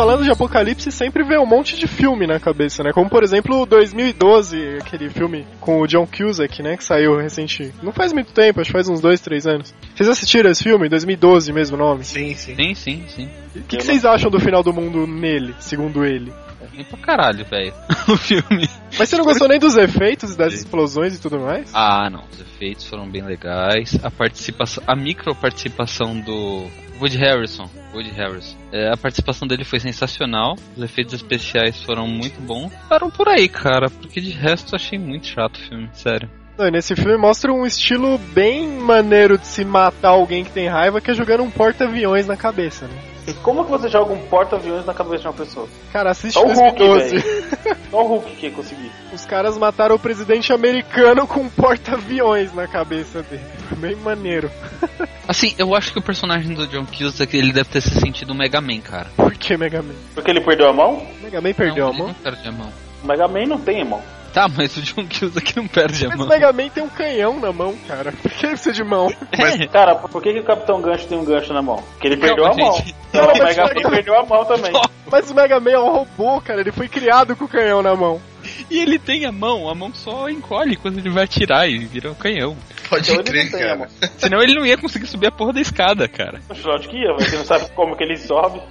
Falando 0.07 0.23
de 0.23 0.31
apocalipse, 0.31 0.89
sempre 0.89 1.21
vem 1.21 1.37
um 1.37 1.45
monte 1.45 1.75
de 1.75 1.85
filme 1.85 2.25
na 2.25 2.39
cabeça, 2.39 2.81
né? 2.81 2.93
Como, 2.93 3.09
por 3.09 3.23
exemplo, 3.23 3.65
2012, 3.65 4.77
aquele 4.79 5.09
filme 5.09 5.45
com 5.59 5.81
o 5.81 5.85
John 5.85 6.07
Cusack, 6.07 6.63
né? 6.63 6.77
Que 6.77 6.83
saiu 6.85 7.17
recente. 7.17 7.73
Não 7.83 7.91
faz 7.91 8.13
muito 8.13 8.31
tempo, 8.31 8.61
acho 8.61 8.69
que 8.69 8.73
faz 8.73 8.87
uns 8.87 9.01
dois, 9.01 9.19
três 9.19 9.45
anos. 9.45 9.75
Vocês 9.93 10.07
assistiram 10.07 10.49
esse 10.49 10.63
filme? 10.63 10.87
2012 10.87 11.51
mesmo 11.51 11.75
o 11.75 11.79
nome? 11.79 12.05
Sim, 12.05 12.33
sim. 12.35 12.55
Sim, 12.55 12.73
sim, 12.73 13.03
sim. 13.13 13.29
O 13.53 13.63
que, 13.63 13.75
que 13.75 13.83
vocês 13.83 14.05
acham 14.05 14.31
do 14.31 14.39
final 14.39 14.63
do 14.63 14.71
mundo 14.71 15.05
nele, 15.05 15.53
segundo 15.59 16.05
ele? 16.05 16.31
Vem 16.73 16.83
pra 16.83 16.97
caralho, 16.97 17.45
velho. 17.45 17.73
o 18.07 18.17
filme. 18.17 18.69
Mas 18.97 19.09
você 19.09 19.17
não 19.17 19.25
gostou 19.25 19.47
nem 19.47 19.59
dos 19.59 19.77
efeitos, 19.77 20.35
das 20.35 20.53
explosões 20.53 21.15
e 21.15 21.21
tudo 21.21 21.39
mais? 21.39 21.71
Ah, 21.73 22.09
não. 22.09 22.23
Os 22.31 22.39
efeitos 22.39 22.85
foram 22.85 23.09
bem 23.09 23.23
legais. 23.23 23.97
A 24.03 24.11
participação, 24.11 24.83
a 24.87 24.95
micro 24.95 25.35
participação 25.35 26.19
do 26.19 26.67
Woody 26.99 27.17
Harrison, 27.17 27.69
Woody 27.93 28.11
Harrison. 28.11 28.57
É, 28.71 28.91
a 28.91 28.97
participação 28.97 29.47
dele 29.47 29.63
foi 29.63 29.79
sensacional. 29.79 30.55
Os 30.75 30.83
efeitos 30.83 31.13
especiais 31.13 31.81
foram 31.83 32.07
muito 32.07 32.39
bons. 32.41 32.71
Param 32.89 33.09
por 33.09 33.27
aí, 33.27 33.47
cara, 33.47 33.89
porque 33.89 34.19
de 34.19 34.31
resto 34.31 34.73
eu 34.73 34.75
achei 34.75 34.97
muito 34.97 35.27
chato 35.27 35.57
o 35.57 35.61
filme, 35.61 35.89
sério. 35.93 36.29
Não, 36.57 36.67
e 36.67 36.71
nesse 36.71 36.95
filme 36.95 37.15
mostra 37.17 37.53
um 37.53 37.65
estilo 37.67 38.17
bem 38.17 38.67
maneiro 38.67 39.37
de 39.37 39.45
se 39.45 39.63
matar 39.63 40.09
alguém 40.09 40.43
que 40.43 40.49
tem 40.49 40.67
raiva, 40.67 40.99
que 40.99 41.11
é 41.11 41.13
jogando 41.13 41.43
um 41.43 41.51
porta-aviões 41.51 42.25
na 42.25 42.35
cabeça, 42.35 42.87
né? 42.87 43.16
Como 43.35 43.65
que 43.65 43.71
você 43.71 43.89
joga 43.89 44.13
um 44.13 44.19
porta-aviões 44.27 44.85
na 44.85 44.93
cabeça 44.93 45.23
de 45.23 45.27
uma 45.27 45.33
pessoa? 45.33 45.67
Cara, 45.91 46.11
assiste 46.11 46.33
Só 46.33 46.43
o 46.43 46.53
Hulk, 46.53 46.77
2012. 46.77 47.17
velho. 47.17 47.77
Só 47.91 48.03
o 48.03 48.07
Hulk 48.07 48.35
que 48.35 48.45
ia 48.45 48.51
conseguir. 48.51 48.91
Os 49.13 49.25
caras 49.25 49.57
mataram 49.57 49.95
o 49.95 49.99
presidente 49.99 50.53
americano 50.53 51.27
com 51.27 51.41
um 51.41 51.49
porta-aviões 51.49 52.53
na 52.53 52.67
cabeça 52.67 53.21
dele. 53.23 53.43
Foi 53.67 53.77
bem 53.77 53.95
maneiro. 53.95 54.49
Assim, 55.27 55.53
eu 55.57 55.75
acho 55.75 55.91
que 55.91 55.99
o 55.99 56.01
personagem 56.01 56.53
do 56.53 56.65
John 56.67 56.85
Cusack, 56.85 57.35
ele 57.35 57.51
deve 57.51 57.69
ter 57.69 57.81
se 57.81 57.99
sentido 57.99 58.31
o 58.31 58.35
Mega 58.35 58.61
Man, 58.61 58.79
cara. 58.79 59.07
Por 59.15 59.33
que 59.33 59.57
Mega 59.57 59.81
Man? 59.81 59.95
Porque 60.15 60.31
ele 60.31 60.41
perdeu 60.41 60.69
a 60.69 60.73
mão? 60.73 61.05
Mega 61.21 61.41
Man 61.41 61.53
perdeu 61.53 61.85
não, 61.85 61.93
a 61.93 61.97
mão? 61.97 62.07
Ele 62.07 62.15
não 62.15 62.31
perde 62.31 62.47
a 62.47 62.51
mão. 62.51 62.73
Mega 63.03 63.27
Man 63.27 63.45
não 63.45 63.59
tem 63.59 63.83
mão. 63.83 64.01
Tá, 64.33 64.47
mas 64.47 64.75
o 64.77 64.81
John 64.81 65.07
Cusack 65.07 65.55
não 65.55 65.67
perde 65.67 66.05
a 66.05 66.09
Mas 66.09 66.17
mão. 66.17 66.27
o 66.27 66.29
Mega 66.29 66.53
Man 66.53 66.69
tem 66.69 66.83
um 66.83 66.89
canhão 66.89 67.39
na 67.39 67.51
mão, 67.51 67.75
cara. 67.87 68.11
Por 68.11 68.31
que 68.31 68.45
ele 68.45 68.53
precisa 68.53 68.73
de 68.73 68.83
mão? 68.83 69.07
É. 69.31 69.67
Cara, 69.67 69.95
por 69.95 70.21
que, 70.21 70.33
que 70.33 70.39
o 70.39 70.43
Capitão 70.43 70.81
Gancho 70.81 71.07
tem 71.07 71.17
um 71.17 71.23
gancho 71.25 71.53
na 71.53 71.61
mão? 71.61 71.77
Porque 71.93 72.07
ele 72.07 72.17
perdeu 72.17 72.45
Calma, 72.45 72.61
a 72.61 72.65
mão. 72.65 72.77
gente. 72.77 72.95
Então, 73.09 73.25
Não, 73.25 73.33
o 73.33 73.37
mas 73.37 73.57
Mega 73.57 73.73
Man 73.73 73.89
perdeu 73.89 74.19
a 74.19 74.25
mão 74.25 74.45
também. 74.45 74.71
Mas 75.11 75.31
o 75.31 75.35
Mega 75.35 75.59
Man 75.59 75.71
é 75.71 75.79
um 75.79 75.91
robô, 75.91 76.41
cara. 76.41 76.61
Ele 76.61 76.71
foi 76.71 76.87
criado 76.87 77.35
com 77.35 77.45
o 77.45 77.47
canhão 77.47 77.81
na 77.81 77.95
mão. 77.95 78.21
E 78.69 78.79
ele 78.79 78.97
tem 78.97 79.25
a 79.25 79.31
mão, 79.31 79.69
a 79.69 79.75
mão 79.75 79.93
só 79.93 80.29
encolhe 80.29 80.75
quando 80.77 80.99
ele 80.99 81.09
vai 81.09 81.23
atirar 81.25 81.69
e 81.69 81.79
vira 81.85 82.09
um 82.11 82.15
canhão. 82.15 82.55
Pode 82.89 83.11
Então 83.11 83.23
crer, 83.23 83.51
cara. 83.51 83.75
mão. 83.77 83.87
Senão 84.17 84.41
ele 84.41 84.55
não 84.55 84.65
ia 84.65 84.77
conseguir 84.77 85.07
subir 85.07 85.27
a 85.27 85.31
porra 85.31 85.53
da 85.53 85.61
escada, 85.61 86.07
cara. 86.07 86.39
Lógico 86.63 86.91
que 86.93 86.97
ia, 86.99 87.13
mas 87.13 87.29
você 87.29 87.37
não 87.37 87.45
sabe 87.45 87.69
como 87.75 87.95
que 87.95 88.03
ele 88.03 88.17
sobe. 88.17 88.61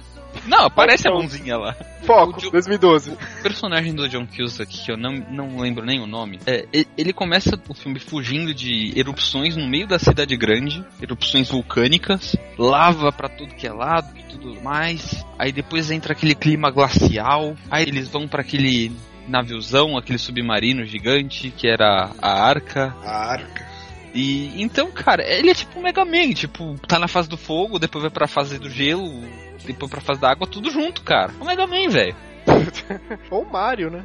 Não, 0.45 0.65
aparece 0.65 1.07
a 1.07 1.11
mãozinha 1.11 1.57
lá. 1.57 1.75
Foco, 2.03 2.37
O 2.37 2.41
Jo- 2.41 2.51
2012. 2.51 3.11
O 3.11 3.17
personagem 3.43 3.93
do 3.93 4.07
John 4.07 4.25
Cusack, 4.25 4.85
que 4.85 4.91
eu 4.91 4.97
não, 4.97 5.11
não 5.29 5.59
lembro 5.59 5.85
nem 5.85 5.99
o 5.99 6.07
nome, 6.07 6.39
é, 6.45 6.65
ele 6.97 7.11
começa 7.11 7.59
o 7.67 7.73
filme 7.73 7.99
fugindo 7.99 8.53
de 8.53 8.93
erupções 8.97 9.57
no 9.57 9.67
meio 9.67 9.87
da 9.87 9.99
cidade 9.99 10.35
grande, 10.37 10.83
erupções 11.01 11.49
vulcânicas, 11.49 12.35
lava 12.57 13.11
pra 13.11 13.27
tudo 13.27 13.55
que 13.55 13.67
é 13.67 13.71
lado 13.73 14.07
e 14.17 14.23
tudo 14.23 14.61
mais. 14.61 15.25
Aí 15.37 15.51
depois 15.51 15.91
entra 15.91 16.13
aquele 16.13 16.35
clima 16.35 16.69
glacial, 16.71 17.55
aí 17.69 17.83
eles 17.83 18.07
vão 18.07 18.27
pra 18.27 18.41
aquele 18.41 18.91
naviozão, 19.27 19.97
aquele 19.97 20.17
submarino 20.17 20.85
gigante 20.85 21.51
que 21.51 21.67
era 21.67 22.11
a 22.21 22.47
Arca. 22.47 22.95
A 23.03 23.31
arca. 23.31 23.66
E 24.17 24.59
então, 24.63 24.89
cara, 24.89 25.23
ele 25.23 25.51
é 25.51 25.53
tipo 25.53 25.77
um 25.77 25.83
Mega 25.83 26.03
Man, 26.03 26.33
tipo, 26.33 26.75
tá 26.87 26.97
na 26.97 27.07
fase 27.07 27.29
do 27.29 27.37
fogo, 27.37 27.77
depois 27.77 28.01
vai 28.01 28.09
pra 28.09 28.27
fase 28.27 28.57
do 28.57 28.67
gelo, 28.67 29.07
depois 29.63 29.91
pra 29.91 30.01
fase 30.01 30.19
da 30.19 30.31
água, 30.31 30.47
tudo 30.47 30.71
junto, 30.71 31.03
cara. 31.03 31.31
É 31.39 31.43
um 31.43 31.45
Mega 31.45 31.67
Man, 31.67 31.87
velho. 31.87 32.15
Ou 33.29 33.43
o 33.43 33.51
Mario, 33.51 33.91
né? 33.91 34.03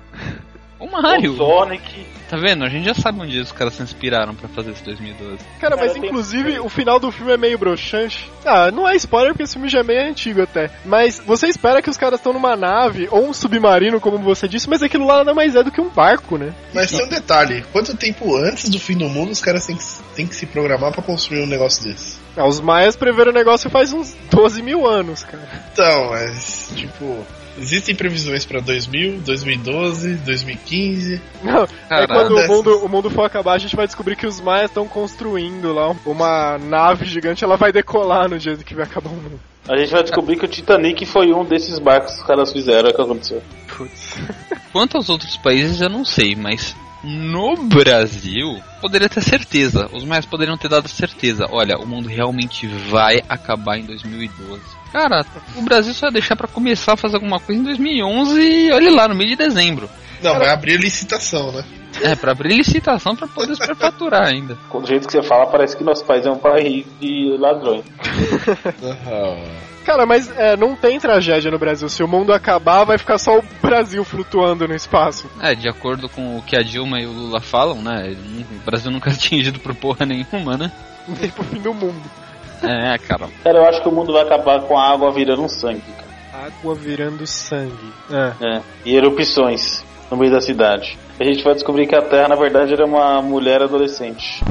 O 0.82 0.90
Mario. 0.90 1.34
O 1.34 1.36
Sonic. 1.36 2.04
Tá 2.28 2.36
vendo? 2.36 2.64
A 2.64 2.68
gente 2.68 2.86
já 2.86 2.94
sabe 2.94 3.20
onde 3.20 3.38
os 3.38 3.52
caras 3.52 3.74
se 3.74 3.82
inspiraram 3.82 4.34
pra 4.34 4.48
fazer 4.48 4.72
esse 4.72 4.82
2012. 4.82 5.38
Cara, 5.60 5.76
mas 5.76 5.92
Cara, 5.92 6.04
inclusive 6.06 6.58
o 6.58 6.68
final 6.68 6.98
do 6.98 7.12
filme 7.12 7.32
é 7.32 7.36
meio 7.36 7.56
broxante. 7.56 8.28
Ah, 8.44 8.70
não 8.72 8.88
é 8.88 8.96
spoiler 8.96 9.32
porque 9.32 9.44
esse 9.44 9.52
filme 9.52 9.68
já 9.68 9.80
é 9.80 9.84
meio 9.84 10.10
antigo 10.10 10.42
até. 10.42 10.70
Mas 10.84 11.20
você 11.24 11.46
espera 11.46 11.80
que 11.80 11.90
os 11.90 11.96
caras 11.96 12.18
estão 12.18 12.32
numa 12.32 12.56
nave 12.56 13.06
ou 13.12 13.28
um 13.28 13.32
submarino, 13.32 14.00
como 14.00 14.18
você 14.18 14.48
disse, 14.48 14.68
mas 14.68 14.82
aquilo 14.82 15.06
lá 15.06 15.18
nada 15.18 15.32
mais 15.32 15.54
é 15.54 15.62
do 15.62 15.70
que 15.70 15.80
um 15.80 15.88
barco, 15.88 16.36
né? 16.36 16.52
Mas 16.74 16.90
tem 16.90 17.04
um 17.04 17.08
detalhe: 17.08 17.64
quanto 17.70 17.96
tempo 17.96 18.34
antes 18.34 18.68
do 18.68 18.80
fim 18.80 18.96
do 18.96 19.08
mundo 19.08 19.30
os 19.30 19.40
caras 19.40 19.66
têm 19.66 19.76
que, 19.76 19.84
têm 20.16 20.26
que 20.26 20.34
se 20.34 20.46
programar 20.46 20.90
pra 20.90 21.02
construir 21.02 21.42
um 21.42 21.46
negócio 21.46 21.84
desse? 21.84 22.18
Ah, 22.36 22.46
os 22.46 22.60
maias 22.60 22.96
preveram 22.96 23.30
o 23.30 23.34
negócio 23.34 23.70
faz 23.70 23.92
uns 23.92 24.16
12 24.30 24.62
mil 24.62 24.88
anos, 24.88 25.22
cara. 25.22 25.46
Então, 25.70 26.10
mas, 26.10 26.72
tipo, 26.74 27.24
existem 27.58 27.94
previsões 27.94 28.44
pra 28.44 28.60
2000, 28.60 29.20
2012, 29.20 30.14
2015. 30.16 31.20
Não, 31.42 31.66
é 31.90 32.06
quando 32.06 32.36
o 32.36 32.48
mundo, 32.48 32.84
o 32.84 32.88
mundo 32.88 33.10
for 33.10 33.24
acabar, 33.24 33.54
a 33.54 33.58
gente 33.58 33.76
vai 33.76 33.86
descobrir 33.86 34.16
que 34.16 34.26
os 34.26 34.40
maias 34.40 34.70
estão 34.70 34.86
construindo 34.86 35.72
lá 35.72 35.94
uma 36.06 36.58
nave 36.58 37.04
gigante, 37.06 37.44
ela 37.44 37.56
vai 37.56 37.72
decolar 37.72 38.28
no 38.28 38.38
dia 38.38 38.56
que 38.56 38.74
vai 38.74 38.84
acabar 38.84 39.10
o 39.10 39.14
mundo. 39.14 39.40
A 39.68 39.76
gente 39.76 39.92
vai 39.92 40.02
descobrir 40.02 40.36
que 40.36 40.44
o 40.44 40.48
Titanic 40.48 41.06
foi 41.06 41.32
um 41.32 41.44
desses 41.44 41.78
barcos 41.78 42.14
que 42.14 42.20
os 42.20 42.26
caras 42.26 42.52
fizeram, 42.52 42.88
é 42.88 42.92
o 42.92 42.94
que 42.94 43.00
aconteceu. 43.00 43.42
Putz. 43.68 44.16
Quanto 44.72 44.96
aos 44.96 45.08
outros 45.08 45.36
países 45.36 45.80
eu 45.80 45.88
não 45.88 46.04
sei, 46.04 46.34
mas 46.34 46.74
no 47.04 47.56
Brasil 47.56 48.60
poderia 48.80 49.08
ter 49.08 49.22
certeza. 49.22 49.88
Os 49.92 50.04
mais 50.04 50.26
poderiam 50.26 50.56
ter 50.56 50.68
dado 50.68 50.88
certeza. 50.88 51.46
Olha, 51.50 51.78
o 51.78 51.86
mundo 51.86 52.08
realmente 52.08 52.66
vai 52.66 53.20
acabar 53.28 53.78
em 53.78 53.84
2012. 53.84 54.81
Cara, 54.92 55.24
o 55.56 55.62
Brasil 55.62 55.94
só 55.94 56.06
ia 56.06 56.12
deixar 56.12 56.36
pra 56.36 56.46
começar 56.46 56.92
a 56.92 56.96
fazer 56.96 57.16
alguma 57.16 57.40
coisa 57.40 57.60
em 57.60 57.64
2011 57.64 58.40
e 58.40 58.72
olha 58.72 58.90
lá, 58.90 59.08
no 59.08 59.14
mês 59.14 59.30
de 59.30 59.36
dezembro. 59.36 59.88
Não, 60.22 60.38
vai 60.38 60.50
abrir 60.50 60.78
licitação, 60.78 61.50
né? 61.50 61.64
É, 62.02 62.14
pra 62.14 62.32
abrir 62.32 62.54
licitação 62.54 63.16
pra 63.16 63.26
poder 63.26 63.54
superfaturar 63.56 64.28
ainda. 64.28 64.56
Do 64.72 64.86
jeito 64.86 65.06
que 65.06 65.12
você 65.12 65.22
fala, 65.22 65.46
parece 65.46 65.76
que 65.76 65.82
nosso 65.82 66.04
país 66.04 66.24
é 66.24 66.30
um 66.30 66.38
país 66.38 66.86
de 67.00 67.36
ladrões. 67.38 67.84
Cara, 69.84 70.06
mas 70.06 70.30
é, 70.38 70.56
não 70.56 70.76
tem 70.76 71.00
tragédia 71.00 71.50
no 71.50 71.58
Brasil. 71.58 71.88
Se 71.88 72.04
o 72.04 72.08
mundo 72.08 72.32
acabar, 72.32 72.84
vai 72.84 72.96
ficar 72.96 73.18
só 73.18 73.38
o 73.38 73.44
Brasil 73.60 74.04
flutuando 74.04 74.68
no 74.68 74.74
espaço. 74.74 75.28
É, 75.40 75.54
de 75.56 75.68
acordo 75.68 76.08
com 76.08 76.38
o 76.38 76.42
que 76.42 76.56
a 76.56 76.62
Dilma 76.62 77.00
e 77.00 77.06
o 77.06 77.10
Lula 77.10 77.40
falam, 77.40 77.82
né? 77.82 78.16
O 78.52 78.64
Brasil 78.64 78.92
nunca 78.92 79.10
é 79.10 79.12
atingido 79.12 79.58
por 79.58 79.74
porra 79.74 80.06
nenhuma, 80.06 80.56
né? 80.56 80.70
Nem 81.20 81.30
pro 81.30 81.42
fim 81.44 81.60
do 81.60 81.74
mundo. 81.74 82.21
É, 82.62 82.98
cara. 82.98 83.28
Cara, 83.42 83.58
eu 83.58 83.64
acho 83.66 83.82
que 83.82 83.88
o 83.88 83.92
mundo 83.92 84.12
vai 84.12 84.22
acabar 84.22 84.60
com 84.62 84.78
a 84.78 84.90
água 84.92 85.12
virando 85.12 85.48
sangue, 85.48 85.82
cara. 85.96 86.46
Água 86.46 86.74
virando 86.74 87.26
sangue. 87.26 87.92
É. 88.10 88.56
É. 88.56 88.62
E 88.84 88.96
erupções 88.96 89.84
no 90.10 90.16
meio 90.16 90.32
da 90.32 90.40
cidade. 90.40 90.98
A 91.18 91.24
gente 91.24 91.42
vai 91.42 91.54
descobrir 91.54 91.86
que 91.86 91.94
a 91.94 92.02
Terra, 92.02 92.28
na 92.28 92.36
verdade, 92.36 92.72
era 92.72 92.84
uma 92.84 93.20
mulher 93.22 93.62
adolescente. 93.62 94.42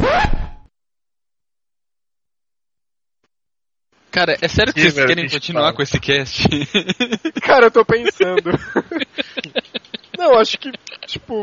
Cara, 4.12 4.38
é 4.41 4.47
sério 4.47 4.74
que 4.74 4.82
Ih, 4.82 4.91
vocês 4.91 5.06
querem 5.06 5.30
continuar 5.30 5.63
fala. 5.63 5.74
com 5.74 5.82
esse 5.82 6.00
cast? 6.00 6.47
Cara, 7.41 7.67
eu 7.67 7.71
tô 7.71 7.86
pensando. 7.86 8.52
Não, 10.17 10.38
acho 10.38 10.58
que, 10.58 10.69
tipo. 11.08 11.41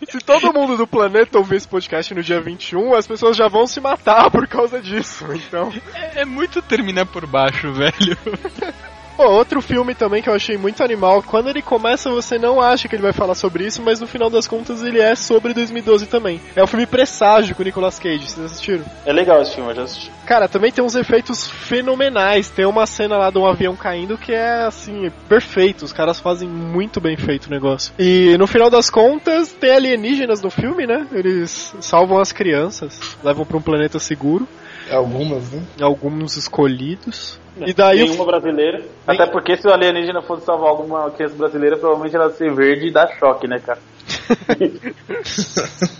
Se 0.08 0.18
todo 0.18 0.52
mundo 0.52 0.76
do 0.76 0.86
planeta 0.86 1.38
ouvir 1.38 1.56
esse 1.56 1.68
podcast 1.68 2.14
no 2.14 2.22
dia 2.22 2.40
21, 2.40 2.94
as 2.94 3.06
pessoas 3.06 3.36
já 3.36 3.48
vão 3.48 3.66
se 3.66 3.80
matar 3.80 4.30
por 4.30 4.46
causa 4.46 4.80
disso. 4.80 5.24
Então. 5.32 5.72
é 6.14 6.24
muito 6.24 6.62
terminar 6.62 7.06
por 7.06 7.26
baixo, 7.26 7.72
velho. 7.72 8.16
Pô, 9.18 9.28
outro 9.28 9.60
filme 9.60 9.96
também 9.96 10.22
que 10.22 10.28
eu 10.28 10.32
achei 10.32 10.56
muito 10.56 10.80
animal. 10.80 11.24
Quando 11.24 11.50
ele 11.50 11.60
começa, 11.60 12.08
você 12.08 12.38
não 12.38 12.62
acha 12.62 12.86
que 12.86 12.94
ele 12.94 13.02
vai 13.02 13.12
falar 13.12 13.34
sobre 13.34 13.66
isso, 13.66 13.82
mas 13.82 13.98
no 13.98 14.06
final 14.06 14.30
das 14.30 14.46
contas 14.46 14.80
ele 14.80 15.00
é 15.00 15.16
sobre 15.16 15.52
2012 15.52 16.06
também. 16.06 16.40
É 16.54 16.62
o 16.62 16.68
filme 16.68 16.86
Presságio 16.86 17.56
com 17.56 17.62
o 17.62 17.64
Nicolas 17.64 17.98
Cage. 17.98 18.30
Vocês 18.30 18.46
assistiram? 18.46 18.84
É 19.04 19.12
legal 19.12 19.42
esse 19.42 19.56
filme, 19.56 19.72
eu 19.72 19.74
já 19.74 19.82
assisti. 19.82 20.12
Cara, 20.24 20.46
também 20.46 20.70
tem 20.70 20.84
uns 20.84 20.94
efeitos 20.94 21.48
fenomenais. 21.48 22.48
Tem 22.48 22.64
uma 22.64 22.86
cena 22.86 23.16
lá 23.16 23.28
de 23.28 23.38
um 23.38 23.44
avião 23.44 23.74
caindo 23.74 24.16
que 24.16 24.32
é 24.32 24.66
assim, 24.66 25.10
perfeito. 25.28 25.84
Os 25.84 25.92
caras 25.92 26.20
fazem 26.20 26.48
muito 26.48 27.00
bem 27.00 27.16
feito 27.16 27.46
o 27.46 27.50
negócio. 27.50 27.92
E 27.98 28.38
no 28.38 28.46
final 28.46 28.70
das 28.70 28.88
contas, 28.88 29.50
tem 29.50 29.72
alienígenas 29.72 30.40
no 30.40 30.48
filme, 30.48 30.86
né? 30.86 31.08
Eles 31.10 31.74
salvam 31.80 32.20
as 32.20 32.30
crianças, 32.30 33.00
levam 33.24 33.44
pra 33.44 33.56
um 33.56 33.62
planeta 33.62 33.98
seguro. 33.98 34.46
Algumas, 34.90 35.50
né? 35.50 35.62
Alguns 35.80 36.36
escolhidos. 36.36 37.40
E 37.66 37.72
daí 37.72 37.98
Tem 37.98 38.10
o 38.10 38.14
uma 38.14 38.26
brasileira. 38.26 38.82
Até 39.06 39.26
porque 39.26 39.56
se 39.56 39.66
o 39.66 39.72
alienígena 39.72 40.22
fosse 40.22 40.44
salvar 40.44 40.70
alguma 40.70 41.10
criança 41.10 41.36
brasileira, 41.36 41.76
provavelmente 41.76 42.16
ela 42.16 42.26
ia 42.26 42.32
ser 42.32 42.52
verde 42.54 42.88
e 42.88 42.92
dar 42.92 43.08
choque, 43.18 43.46
né, 43.46 43.58
cara? 43.58 43.78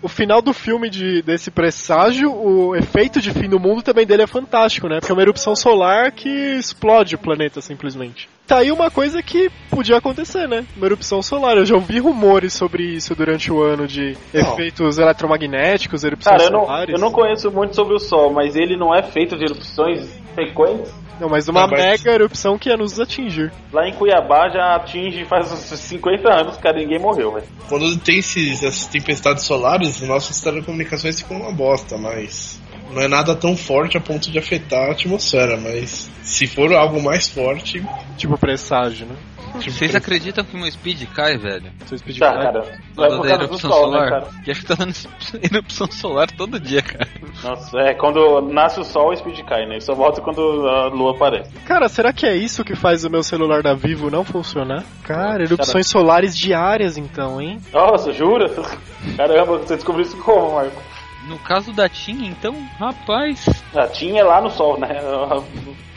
O 0.00 0.08
final 0.08 0.40
do 0.40 0.52
filme 0.52 0.88
de, 0.88 1.22
desse 1.22 1.50
presságio, 1.50 2.32
o 2.32 2.76
efeito 2.76 3.20
de 3.20 3.32
fim 3.32 3.48
do 3.48 3.58
mundo 3.58 3.82
também 3.82 4.06
dele 4.06 4.22
é 4.22 4.26
fantástico, 4.26 4.86
né? 4.86 5.00
Porque 5.00 5.10
é 5.10 5.14
uma 5.14 5.22
erupção 5.22 5.56
solar 5.56 6.12
que 6.12 6.28
explode 6.28 7.14
o 7.14 7.18
planeta 7.18 7.60
simplesmente. 7.60 8.28
Tá 8.46 8.58
aí 8.58 8.70
uma 8.70 8.90
coisa 8.90 9.22
que 9.22 9.50
podia 9.70 9.96
acontecer, 9.96 10.46
né? 10.46 10.64
Uma 10.76 10.86
erupção 10.86 11.22
solar. 11.22 11.56
Eu 11.56 11.64
já 11.64 11.74
ouvi 11.74 11.98
rumores 11.98 12.52
sobre 12.52 12.84
isso 12.84 13.14
durante 13.14 13.50
o 13.50 13.62
ano 13.62 13.86
de 13.86 14.16
efeitos 14.32 14.98
eletromagnéticos, 14.98 16.04
erupções 16.04 16.36
Cara, 16.36 16.48
eu 16.48 16.52
não, 16.52 16.66
solares. 16.66 16.94
eu 16.94 17.00
não 17.00 17.10
conheço 17.10 17.50
muito 17.50 17.74
sobre 17.74 17.94
o 17.94 17.98
Sol, 17.98 18.32
mas 18.32 18.54
ele 18.54 18.76
não 18.76 18.94
é 18.94 19.02
feito 19.02 19.36
de 19.36 19.44
erupções 19.44 20.06
frequentes. 20.34 20.92
Não, 21.20 21.28
mas 21.28 21.48
uma 21.48 21.66
mas- 21.66 21.80
mega 21.80 22.10
erupção 22.12 22.58
que 22.58 22.68
ia 22.68 22.76
nos 22.76 22.98
atingir. 22.98 23.52
Lá 23.72 23.88
em 23.88 23.92
Cuiabá 23.94 24.48
já 24.48 24.74
atinge 24.74 25.24
faz 25.24 25.50
uns 25.52 25.58
50 25.60 26.28
anos, 26.28 26.56
cara, 26.56 26.76
ninguém 26.78 26.98
morreu, 26.98 27.32
velho. 27.32 27.46
Quando 27.68 27.96
tem 27.98 28.18
esses, 28.18 28.62
essas 28.62 28.86
tempestades 28.86 29.44
solares, 29.44 30.00
nossas 30.02 30.40
telecomunicações 30.40 31.20
ficam 31.20 31.36
uma 31.36 31.52
bosta, 31.52 31.96
mas 31.96 32.60
não 32.90 33.02
é 33.02 33.08
nada 33.08 33.34
tão 33.34 33.56
forte 33.56 33.96
a 33.96 34.00
ponto 34.00 34.30
de 34.30 34.38
afetar 34.38 34.88
a 34.88 34.92
atmosfera, 34.92 35.56
mas 35.56 36.10
se 36.22 36.46
for 36.46 36.72
algo 36.74 37.02
mais 37.02 37.28
forte, 37.28 37.84
Tipo 38.16 38.38
presságio, 38.38 39.06
né? 39.06 39.16
tipo, 39.60 39.70
Vocês 39.76 39.94
acreditam 39.94 40.44
que 40.44 40.56
meu 40.56 40.70
speed 40.70 41.04
cai, 41.14 41.36
velho? 41.36 41.70
Seu 41.86 41.98
speed 41.98 42.18
Tá, 42.18 42.32
cai. 42.32 42.42
cara. 42.44 42.60
Vai 42.94 43.08
causa 43.08 43.16
por 43.16 43.22
da 43.22 43.28
causa 43.28 43.36
do 43.38 43.44
erupção 43.44 43.70
Sol, 43.70 43.90
né, 43.90 43.96
solar? 43.98 44.10
cara? 44.10 44.26
Que 44.44 44.50
acho 44.50 44.60
que 44.60 44.66
tá 44.66 44.74
dando 44.74 44.94
erupção 45.52 45.86
solar 45.90 46.30
todo 46.30 46.60
dia, 46.60 46.82
cara. 46.82 47.08
Nossa, 47.42 47.78
é, 47.80 47.94
quando 47.94 48.40
nasce 48.52 48.80
o 48.80 48.84
Sol, 48.84 49.10
o 49.12 49.16
speed 49.16 49.40
cai, 49.44 49.66
né? 49.66 49.78
Só 49.80 49.94
volta 49.94 50.20
quando 50.20 50.40
a 50.68 50.86
Lua 50.88 51.12
aparece. 51.12 51.50
Cara, 51.66 51.88
será 51.88 52.12
que 52.12 52.26
é 52.26 52.36
isso 52.36 52.64
que 52.64 52.74
faz 52.76 53.04
o 53.04 53.10
meu 53.10 53.22
celular 53.22 53.62
da 53.62 53.74
Vivo 53.74 54.10
não 54.10 54.24
funcionar? 54.24 54.82
Cara, 55.04 55.42
erupções 55.42 55.86
solares 55.88 56.36
diárias 56.36 56.96
então, 56.96 57.40
hein? 57.40 57.60
Nossa, 57.72 58.12
jura? 58.12 58.48
Caramba, 59.16 59.58
você 59.58 59.74
descobriu 59.76 60.04
isso 60.06 60.16
como, 60.18 60.54
Marco? 60.54 60.82
No 61.26 61.38
caso 61.38 61.72
da 61.72 61.88
TIM, 61.88 62.26
então, 62.26 62.54
rapaz. 62.78 63.46
A 63.74 63.86
Tim 63.86 64.16
é 64.16 64.22
lá 64.22 64.40
no 64.40 64.50
Sol, 64.50 64.78
né? 64.78 64.88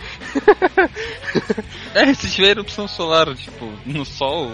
É, 1.94 2.14
se 2.14 2.30
tiver 2.32 2.50
erupção 2.50 2.88
solar, 2.88 3.34
tipo, 3.36 3.66
no 3.86 4.06
sol, 4.06 4.52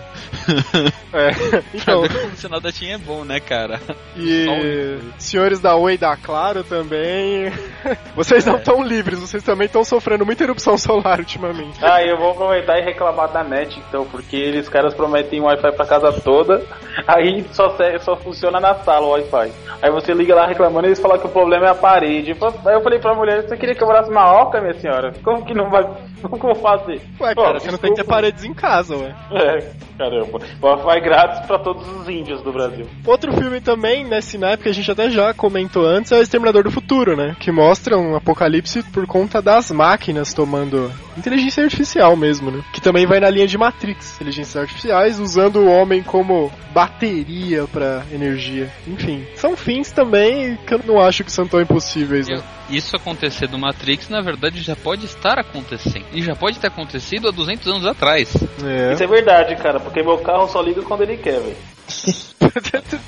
É. 1.13 1.29
Então, 1.73 2.01
como 2.07 2.35
se 2.35 2.47
nada 2.49 2.71
tinha 2.71 2.95
é 2.95 2.97
bom, 2.97 3.23
né, 3.23 3.39
cara? 3.39 3.79
e 4.17 4.45
Sol. 4.45 5.11
senhores 5.17 5.59
da 5.59 5.75
Oi 5.75 5.93
e 5.93 5.97
da 5.97 6.15
Claro 6.17 6.63
também. 6.63 7.51
Vocês 8.15 8.45
não 8.45 8.57
estão 8.57 8.83
livres, 8.83 9.19
vocês 9.19 9.43
também 9.43 9.65
estão 9.65 9.83
sofrendo 9.83 10.25
muita 10.25 10.43
erupção 10.43 10.77
solar 10.77 11.19
ultimamente. 11.19 11.77
Ah, 11.83 12.01
eu 12.01 12.17
vou 12.17 12.31
aproveitar 12.31 12.79
e 12.79 12.83
reclamar 12.83 13.31
da 13.31 13.43
net, 13.43 13.79
então, 13.87 14.05
porque 14.05 14.35
eles 14.35 14.69
caras 14.69 14.93
prometem 14.93 15.41
Wi-Fi 15.41 15.71
pra 15.73 15.85
casa 15.85 16.11
toda, 16.11 16.63
aí 17.07 17.45
só, 17.51 17.75
só 17.99 18.15
funciona 18.15 18.59
na 18.59 18.75
sala 18.75 19.05
o 19.05 19.09
Wi-Fi. 19.11 19.51
Aí 19.81 19.91
você 19.91 20.13
liga 20.13 20.33
lá 20.33 20.47
reclamando 20.47 20.87
e 20.87 20.89
eles 20.89 20.99
falam 20.99 21.19
que 21.19 21.27
o 21.27 21.29
problema 21.29 21.67
é 21.67 21.69
a 21.69 21.75
parede. 21.75 22.31
Aí 22.65 22.73
eu 22.73 22.81
falei 22.81 22.99
pra 22.99 23.13
mulher, 23.13 23.41
você 23.43 23.57
queria 23.57 23.75
que 23.75 23.83
eu 23.83 23.87
morasse 23.87 24.09
na 24.09 24.41
Oca, 24.41 24.61
minha 24.61 24.79
senhora? 24.79 25.13
Como 25.23 25.45
que 25.45 25.53
não 25.53 25.62
vai. 25.69 25.83
Como 26.21 26.39
que 26.39 26.45
eu 26.45 26.53
vou 26.53 26.55
fazer? 26.55 27.01
Ué, 27.19 27.35
cara, 27.35 27.59
você 27.59 27.71
não 27.71 27.77
tem 27.77 27.91
que 27.91 27.97
ter 27.97 28.07
paredes 28.07 28.43
em 28.43 28.53
casa, 28.53 28.95
ué. 28.95 29.13
É, 29.31 29.71
caramba. 29.97 30.39
Wi-Fi 30.61 31.01
grátis 31.01 31.45
pra 31.45 31.59
todos 31.59 31.85
os 31.87 32.07
índios 32.07 32.41
do 32.41 32.51
Brasil. 32.51 32.87
Outro 33.05 33.33
filme 33.33 33.59
também, 33.59 34.05
nesse 34.05 34.37
naipe 34.37 34.63
que 34.63 34.69
a 34.69 34.73
gente 34.73 34.89
até 34.89 35.09
já 35.09 35.33
comentou 35.33 35.85
antes, 35.85 36.11
é 36.11 36.17
o 36.17 36.21
Exterminador 36.21 36.63
do 36.63 36.71
Futuro, 36.71 37.17
né? 37.17 37.35
Que 37.39 37.51
mostra 37.51 37.97
um 37.97 38.15
apocalipse 38.15 38.83
por 38.83 39.05
conta 39.05 39.41
das 39.41 39.69
máquinas 39.71 40.33
tomando 40.33 40.89
inteligência 41.17 41.63
artificial 41.63 42.15
mesmo, 42.15 42.51
né? 42.51 42.63
Que 42.73 42.81
também 42.81 43.05
vai 43.05 43.19
na 43.19 43.29
linha 43.29 43.47
de 43.47 43.57
Matrix, 43.57 44.15
inteligências 44.15 44.55
artificiais, 44.55 45.19
usando 45.19 45.57
o 45.57 45.69
homem 45.69 46.01
como 46.01 46.51
bateria 46.73 47.65
pra 47.67 48.03
energia. 48.11 48.71
Enfim, 48.87 49.25
são 49.35 49.55
fins 49.55 49.91
também 49.91 50.57
que 50.65 50.73
eu 50.73 50.81
não 50.85 50.99
acho 50.99 51.23
que 51.23 51.31
são 51.31 51.47
tão 51.47 51.61
impossíveis, 51.61 52.27
né? 52.27 52.41
Isso 52.69 52.95
acontecer 52.95 53.47
do 53.47 53.57
Matrix, 53.57 54.09
na 54.09 54.21
verdade, 54.21 54.61
já 54.61 54.75
pode 54.75 55.05
estar 55.05 55.39
acontecendo. 55.39 56.05
E 56.13 56.21
já 56.21 56.35
pode 56.35 56.59
ter 56.59 56.67
acontecido 56.67 57.27
há 57.27 57.31
200 57.31 57.67
anos 57.67 57.85
atrás. 57.85 58.35
É. 58.63 58.93
Isso 58.93 59.03
é 59.03 59.07
verdade, 59.07 59.55
cara, 59.55 59.79
porque 59.79 60.01
meu 60.01 60.17
carro 60.19 60.47
só 60.47 60.61
liga 60.61 60.81
quando 60.81 61.01
ele 61.01 61.17
quer, 61.17 61.39
velho. 61.39 61.57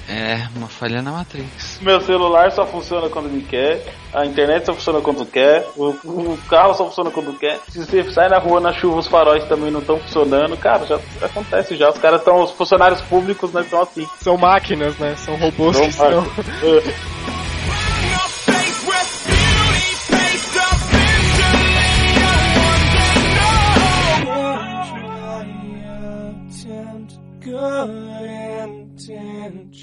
É, 0.07 0.47
uma 0.55 0.67
falha 0.67 1.01
na 1.01 1.11
Matrix. 1.11 1.79
Meu 1.81 1.99
celular 2.01 2.51
só 2.51 2.65
funciona 2.65 3.09
quando 3.09 3.27
ele 3.27 3.45
quer, 3.47 3.83
a 4.13 4.25
internet 4.25 4.65
só 4.65 4.73
funciona 4.73 5.01
quando 5.01 5.25
quer, 5.25 5.67
o, 5.75 5.89
o 5.89 6.39
carro 6.49 6.73
só 6.73 6.85
funciona 6.85 7.11
quando 7.11 7.37
quer. 7.37 7.59
Se 7.69 7.79
você 7.79 8.03
sai 8.11 8.29
na 8.29 8.39
rua 8.39 8.59
na 8.59 8.73
chuva, 8.73 8.99
os 8.99 9.07
faróis 9.07 9.43
também 9.45 9.69
não 9.69 9.81
estão 9.81 9.99
funcionando, 9.99 10.55
cara, 10.57 10.85
já 10.85 10.99
acontece 11.21 11.75
já. 11.75 11.89
Os 11.89 11.97
caras 11.97 12.19
estão, 12.19 12.41
os 12.41 12.51
funcionários 12.51 13.01
públicos, 13.01 13.51
né, 13.51 13.61
estão 13.61 13.81
assim. 13.81 14.07
São 14.21 14.37
máquinas, 14.37 14.97
né? 14.97 15.15
São 15.17 15.35
robôs 15.35 15.77
que 15.77 15.87
estão. 15.87 16.25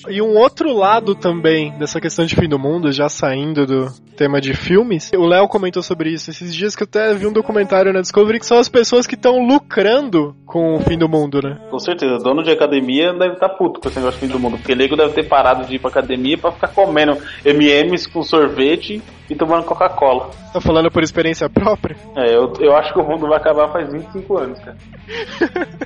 E 0.08 0.20
um 0.20 0.36
outro 0.36 0.72
lado 0.72 1.14
também 1.14 1.76
dessa 1.78 2.00
questão 2.00 2.24
de 2.24 2.34
fim 2.34 2.48
do 2.48 2.58
mundo, 2.58 2.90
já 2.90 3.08
saindo 3.08 3.66
do 3.66 3.86
tema 4.16 4.40
de 4.40 4.54
filmes, 4.54 5.10
o 5.14 5.26
Léo 5.26 5.48
comentou 5.48 5.82
sobre 5.82 6.10
isso 6.10 6.30
esses 6.30 6.54
dias 6.54 6.74
que 6.74 6.82
eu 6.82 6.86
até 6.86 7.14
vi 7.14 7.26
um 7.26 7.32
documentário 7.32 7.92
na 7.92 8.00
Discovery 8.00 8.38
que 8.38 8.46
são 8.46 8.58
as 8.58 8.68
pessoas 8.68 9.06
que 9.06 9.14
estão 9.14 9.38
lucrando 9.38 10.34
com 10.46 10.76
o 10.76 10.80
fim 10.80 10.98
do 10.98 11.08
mundo, 11.08 11.40
né? 11.42 11.58
Com 11.70 11.78
certeza, 11.78 12.18
dono 12.18 12.42
de 12.42 12.50
academia 12.50 13.12
deve 13.12 13.34
estar 13.34 13.48
puto 13.50 13.80
com 13.80 13.88
esse 13.88 13.98
negócio 13.98 14.20
de 14.20 14.26
fim 14.26 14.32
do 14.32 14.40
mundo, 14.40 14.58
porque 14.58 14.74
nego 14.74 14.96
deve 14.96 15.12
ter 15.14 15.28
parado 15.28 15.66
de 15.66 15.76
ir 15.76 15.78
pra 15.78 15.90
academia 15.90 16.36
pra 16.38 16.52
ficar 16.52 16.68
comendo 16.68 17.16
MMs 17.44 18.08
com 18.08 18.22
sorvete 18.22 19.02
e 19.32 19.36
tomando 19.36 19.64
Coca-Cola. 19.64 20.30
Tá 20.52 20.60
falando 20.60 20.90
por 20.90 21.02
experiência 21.02 21.48
própria? 21.48 21.96
É, 22.14 22.34
eu, 22.34 22.52
eu 22.60 22.76
acho 22.76 22.92
que 22.92 23.00
o 23.00 23.02
mundo 23.02 23.26
vai 23.26 23.38
acabar 23.38 23.72
faz 23.72 23.90
25 23.90 24.38
anos, 24.38 24.58
cara. 24.58 24.76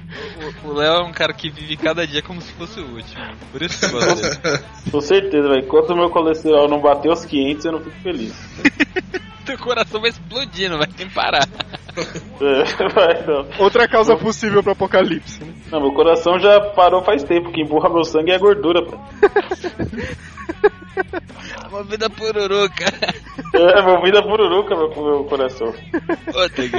O 0.64 0.72
Léo 0.72 0.94
é 0.94 1.02
um 1.04 1.12
cara 1.12 1.32
que 1.32 1.48
vive 1.50 1.76
cada 1.76 2.06
dia 2.06 2.22
como 2.22 2.40
se 2.40 2.52
fosse 2.54 2.80
o 2.80 2.94
último. 2.94 3.24
Por 3.52 3.62
isso 3.62 3.78
que 3.78 3.87
eu 3.87 4.00
gosto. 4.00 4.40
Com 4.90 5.00
certeza, 5.00 5.48
velho. 5.48 5.64
Enquanto 5.64 5.90
o 5.90 5.96
meu 5.96 6.11
colesterol 6.11 6.68
não 6.68 6.80
bater 6.80 7.11
os 7.11 7.24
500, 7.24 7.64
eu 7.64 7.72
não 7.72 7.80
fico 7.80 7.96
feliz. 8.02 8.35
Teu 9.46 9.59
coração 9.59 10.00
vai 10.00 10.11
explodir, 10.11 10.68
não 10.68 10.78
vai 10.78 10.88
nem 10.98 11.09
parar. 11.09 11.46
É, 12.40 12.88
vai, 12.88 13.26
não. 13.26 13.46
Outra 13.61 13.87
causa 13.87 14.16
possível 14.16 14.61
pro 14.62 14.72
apocalipse, 14.72 15.44
né? 15.44 15.54
não, 15.70 15.80
meu 15.80 15.92
coração 15.92 16.38
já 16.38 16.61
parou 16.72 17.02
faz 17.04 17.22
tempo. 17.22 17.48
O 17.48 17.52
que 17.52 17.62
empurra 17.62 17.88
meu 17.88 18.04
sangue 18.04 18.32
é 18.32 18.35
a 18.35 18.38
gordura, 18.38 18.85
pô. 18.85 18.98
Uma 21.70 21.82
vida 21.85 22.09
pururuca. 22.09 22.85
É, 23.54 23.82
meu 23.82 24.02
vida 24.02 24.22
pururuca, 24.22 24.74
meu, 24.74 24.88
meu 24.88 25.24
coração. 25.24 25.72
Puta 26.24 26.48
que. 26.50 26.70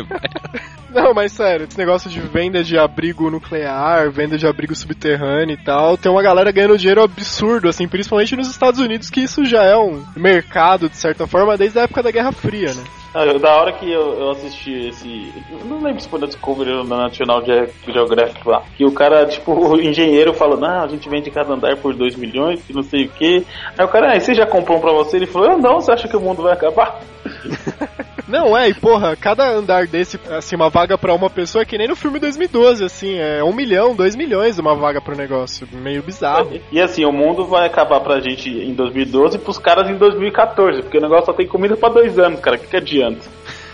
Não, 0.89 1.13
mas 1.13 1.33
sério, 1.33 1.67
esse 1.69 1.77
negócio 1.77 2.09
de 2.09 2.19
venda 2.19 2.63
de 2.63 2.77
abrigo 2.77 3.29
nuclear, 3.29 4.09
venda 4.09 4.37
de 4.37 4.47
abrigo 4.47 4.73
subterrâneo 4.73 5.53
e 5.53 5.63
tal, 5.63 5.97
tem 5.97 6.11
uma 6.11 6.23
galera 6.23 6.51
ganhando 6.51 6.77
dinheiro 6.77 7.03
absurdo, 7.03 7.67
assim, 7.67 7.87
principalmente 7.87 8.35
nos 8.35 8.49
Estados 8.49 8.79
Unidos, 8.79 9.09
que 9.09 9.21
isso 9.21 9.45
já 9.45 9.63
é 9.63 9.75
um 9.77 10.03
mercado, 10.15 10.89
de 10.89 10.97
certa 10.97 11.27
forma, 11.27 11.57
desde 11.57 11.79
a 11.79 11.83
época 11.83 12.01
da 12.01 12.11
Guerra 12.11 12.31
Fria, 12.31 12.73
né? 12.73 12.83
Ah, 13.19 13.25
da 13.39 13.55
hora 13.57 13.71
que 13.73 13.91
eu, 13.91 14.13
eu 14.19 14.29
assisti 14.29 14.89
esse. 14.89 15.33
eu 15.51 15.65
Não 15.65 15.81
lembro 15.81 15.99
se 15.99 16.07
foi 16.07 16.19
na 16.19 16.27
Discovery 16.27 16.71
ou 16.71 16.83
na 16.83 16.97
National 16.97 17.43
Ge- 17.43 17.67
Geographic 17.87 18.47
lá. 18.47 18.61
Que 18.77 18.85
o 18.85 18.91
cara, 18.91 19.25
tipo, 19.25 19.53
o 19.73 19.81
engenheiro 19.81 20.35
falou: 20.35 20.55
Não, 20.59 20.83
a 20.83 20.87
gente 20.87 21.09
vende 21.09 21.31
cada 21.31 21.51
andar 21.51 21.75
por 21.77 21.95
2 21.95 22.15
milhões, 22.15 22.61
que 22.63 22.73
não 22.73 22.83
sei 22.83 23.05
o 23.05 23.09
que. 23.09 23.43
Aí 23.75 23.83
o 23.83 23.89
cara, 23.89 24.13
ah, 24.15 24.19
você 24.19 24.35
já 24.35 24.45
comprou 24.45 24.77
um 24.77 24.81
pra 24.81 24.93
você? 24.93 25.17
Ele 25.17 25.25
falou: 25.25 25.49
Eu 25.49 25.57
não, 25.57 25.81
você 25.81 25.91
acha 25.91 26.07
que 26.07 26.15
o 26.15 26.21
mundo 26.21 26.43
vai 26.43 26.53
acabar? 26.53 26.99
Não, 28.27 28.57
é, 28.57 28.69
e 28.69 28.73
porra, 28.73 29.15
cada 29.15 29.49
andar 29.49 29.87
desse, 29.87 30.19
assim, 30.29 30.55
uma 30.55 30.69
vaga 30.69 30.97
pra 30.97 31.13
uma 31.13 31.29
pessoa 31.29 31.61
é 31.61 31.65
que 31.65 31.77
nem 31.77 31.87
no 31.87 31.95
filme 31.95 32.19
2012, 32.19 32.83
assim, 32.83 33.17
é 33.17 33.43
um 33.43 33.53
milhão, 33.53 33.95
dois 33.95 34.15
milhões 34.15 34.59
uma 34.59 34.75
vaga 34.75 34.99
pro 34.99 35.15
negócio, 35.15 35.67
meio 35.71 36.03
bizarro. 36.03 36.59
E 36.71 36.81
assim, 36.81 37.05
o 37.05 37.11
mundo 37.11 37.45
vai 37.45 37.65
acabar 37.65 38.01
pra 38.01 38.19
gente 38.19 38.49
em 38.49 38.73
2012 38.73 39.37
e 39.37 39.39
pros 39.39 39.57
caras 39.57 39.89
em 39.89 39.95
2014, 39.95 40.81
porque 40.81 40.97
o 40.97 41.01
negócio 41.01 41.27
só 41.27 41.33
tem 41.33 41.47
comida 41.47 41.77
pra 41.77 41.89
dois 41.89 42.19
anos, 42.19 42.39
cara. 42.39 42.57
O 42.57 42.59
que, 42.59 42.67
que 42.67 42.77
adianta? 42.77 43.21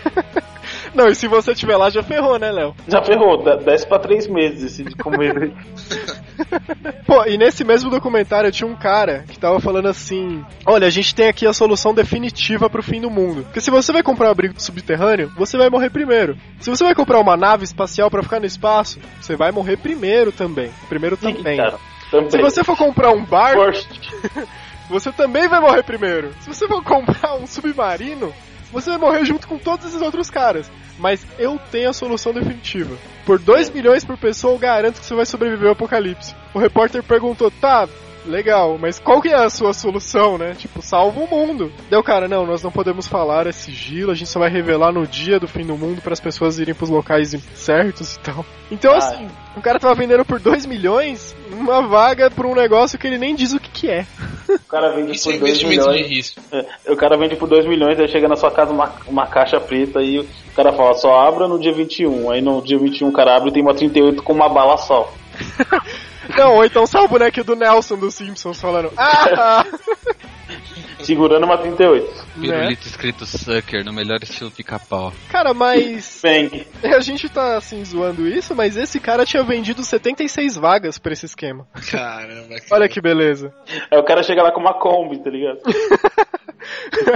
Não, 0.94 1.08
e 1.08 1.14
se 1.14 1.26
você 1.26 1.54
tiver 1.54 1.76
lá, 1.76 1.90
já 1.90 2.04
ferrou, 2.04 2.38
né, 2.38 2.52
Léo? 2.52 2.74
Já 2.86 3.02
ferrou, 3.02 3.42
desce 3.58 3.86
pra 3.86 3.98
três 3.98 4.28
meses 4.28 4.72
esse 4.72 4.84
de 4.84 4.94
comida. 4.94 5.50
Pô, 7.06 7.24
e 7.26 7.36
nesse 7.36 7.64
mesmo 7.64 7.90
documentário 7.90 8.50
tinha 8.50 8.66
um 8.66 8.76
cara 8.76 9.24
que 9.28 9.38
tava 9.38 9.60
falando 9.60 9.88
assim: 9.88 10.44
Olha, 10.66 10.86
a 10.86 10.90
gente 10.90 11.14
tem 11.14 11.28
aqui 11.28 11.46
a 11.46 11.52
solução 11.52 11.94
definitiva 11.94 12.68
pro 12.68 12.82
fim 12.82 13.00
do 13.00 13.10
mundo. 13.10 13.44
Porque 13.44 13.60
se 13.60 13.70
você 13.70 13.92
vai 13.92 14.02
comprar 14.02 14.28
um 14.28 14.32
abrigo 14.32 14.54
subterrâneo, 14.60 15.32
você 15.36 15.56
vai 15.56 15.70
morrer 15.70 15.90
primeiro. 15.90 16.36
Se 16.60 16.70
você 16.70 16.84
vai 16.84 16.94
comprar 16.94 17.20
uma 17.20 17.36
nave 17.36 17.64
espacial 17.64 18.10
pra 18.10 18.22
ficar 18.22 18.40
no 18.40 18.46
espaço, 18.46 18.98
você 19.20 19.36
vai 19.36 19.50
morrer 19.50 19.76
primeiro 19.76 20.32
também. 20.32 20.70
Primeiro 20.88 21.16
também. 21.16 21.56
Também. 22.10 22.30
Se 22.30 22.38
você 22.38 22.62
for 22.62 22.76
comprar 22.76 23.10
um 23.10 23.24
barco, 23.24 23.60
você 24.88 25.10
também 25.12 25.48
vai 25.48 25.60
morrer 25.60 25.82
primeiro. 25.82 26.32
Se 26.40 26.48
você 26.48 26.66
for 26.68 26.82
comprar 26.82 27.34
um 27.34 27.46
submarino, 27.46 28.32
você 28.74 28.90
vai 28.90 28.98
morrer 28.98 29.24
junto 29.24 29.46
com 29.46 29.56
todos 29.56 29.86
esses 29.86 30.02
outros 30.02 30.28
caras. 30.28 30.70
Mas 30.98 31.24
eu 31.38 31.58
tenho 31.70 31.90
a 31.90 31.92
solução 31.92 32.32
definitiva. 32.32 32.96
Por 33.24 33.38
2 33.38 33.70
milhões 33.70 34.04
por 34.04 34.18
pessoa, 34.18 34.54
eu 34.54 34.58
garanto 34.58 35.00
que 35.00 35.06
você 35.06 35.14
vai 35.14 35.24
sobreviver 35.24 35.66
ao 35.66 35.72
apocalipse. 35.72 36.34
O 36.52 36.58
repórter 36.58 37.02
perguntou, 37.02 37.50
tá, 37.50 37.88
legal, 38.26 38.78
mas 38.80 38.98
qual 38.98 39.20
que 39.20 39.28
é 39.28 39.34
a 39.34 39.50
sua 39.50 39.72
solução, 39.72 40.38
né? 40.38 40.54
Tipo, 40.56 40.80
salva 40.82 41.20
o 41.20 41.26
mundo. 41.28 41.72
Deu 41.90 42.02
cara, 42.02 42.26
não, 42.28 42.46
nós 42.46 42.62
não 42.62 42.70
podemos 42.70 43.06
falar, 43.06 43.46
é 43.46 43.52
sigilo, 43.52 44.10
a 44.10 44.14
gente 44.14 44.28
só 44.30 44.38
vai 44.38 44.50
revelar 44.50 44.92
no 44.92 45.06
dia 45.06 45.38
do 45.38 45.46
fim 45.48 45.64
do 45.64 45.76
mundo 45.76 46.00
para 46.00 46.12
as 46.12 46.20
pessoas 46.20 46.58
irem 46.58 46.74
pros 46.74 46.90
locais 46.90 47.34
certos 47.54 48.16
e 48.16 48.20
tal. 48.20 48.44
Então, 48.70 48.92
Ah, 48.92 48.96
assim, 48.96 49.28
o 49.56 49.60
cara 49.60 49.78
tava 49.78 49.94
vendendo 49.94 50.24
por 50.24 50.40
2 50.40 50.66
milhões 50.66 51.36
uma 51.52 51.82
vaga 51.86 52.30
pra 52.30 52.46
um 52.46 52.54
negócio 52.54 52.98
que 52.98 53.06
ele 53.06 53.18
nem 53.18 53.34
diz 53.34 53.52
o 53.52 53.60
que 53.60 53.70
que 53.70 53.90
é. 53.90 54.06
O 54.48 54.58
cara 54.68 54.90
vende 54.92 55.12
Isso 55.12 55.28
é 55.30 55.32
por 55.34 55.40
2 55.40 55.52
investimento 55.62 55.82
de 55.84 55.90
milhões. 55.92 56.08
risco. 56.08 56.40
É, 56.52 56.92
o 56.92 56.96
cara 56.96 57.16
vende 57.16 57.36
por 57.36 57.48
2 57.48 57.66
milhões, 57.66 57.98
aí 58.00 58.08
chega 58.08 58.26
na 58.28 58.36
sua 58.36 58.50
casa 58.50 58.72
uma, 58.72 58.92
uma 59.06 59.26
caixa 59.26 59.60
preta 59.60 60.00
e 60.02 60.18
o 60.20 60.26
cara 60.56 60.72
fala, 60.72 60.94
só 60.94 61.14
abra 61.26 61.46
no 61.46 61.58
dia 61.58 61.72
21. 61.72 62.30
Aí 62.30 62.40
no 62.40 62.60
dia 62.62 62.78
21 62.78 63.08
o 63.08 63.12
cara 63.12 63.36
abre 63.36 63.50
e 63.50 63.52
tem 63.52 63.62
uma 63.62 63.74
38 63.74 64.22
com 64.22 64.32
uma 64.32 64.48
bala 64.48 64.76
só. 64.76 65.12
Não, 66.36 66.54
ou 66.54 66.64
então 66.64 66.86
só 66.86 67.04
o 67.04 67.08
boneco 67.08 67.44
do 67.44 67.54
Nelson 67.54 67.96
dos 67.96 68.14
Simpsons 68.14 68.60
falando, 68.60 68.92
ah! 68.96 69.64
Segurando 71.04 71.44
uma 71.44 71.58
38. 71.58 72.06
né? 72.06 72.24
Pirulito 72.40 72.86
escrito 72.86 73.26
Sucker, 73.26 73.84
no 73.84 73.92
melhor 73.92 74.18
estilo 74.22 74.50
pica-pau. 74.50 75.12
Cara, 75.30 75.52
mas 75.54 76.20
Bang. 76.24 76.66
a 76.82 77.00
gente 77.00 77.28
tá 77.28 77.56
assim 77.56 77.84
zoando 77.84 78.26
isso, 78.26 78.54
mas 78.54 78.76
esse 78.76 78.98
cara 78.98 79.24
tinha 79.24 79.42
vendido 79.42 79.82
76 79.82 80.56
vagas 80.56 80.98
pra 80.98 81.12
esse 81.12 81.26
esquema. 81.26 81.66
Caramba, 81.90 82.48
cara. 82.56 82.64
Olha 82.72 82.88
que 82.88 83.00
beleza. 83.00 83.52
Aí 83.90 83.98
o 83.98 84.04
cara 84.04 84.22
chega 84.22 84.42
lá 84.42 84.50
com 84.52 84.60
uma 84.60 84.74
Kombi, 84.74 85.18
tá 85.22 85.30
ligado? 85.30 85.58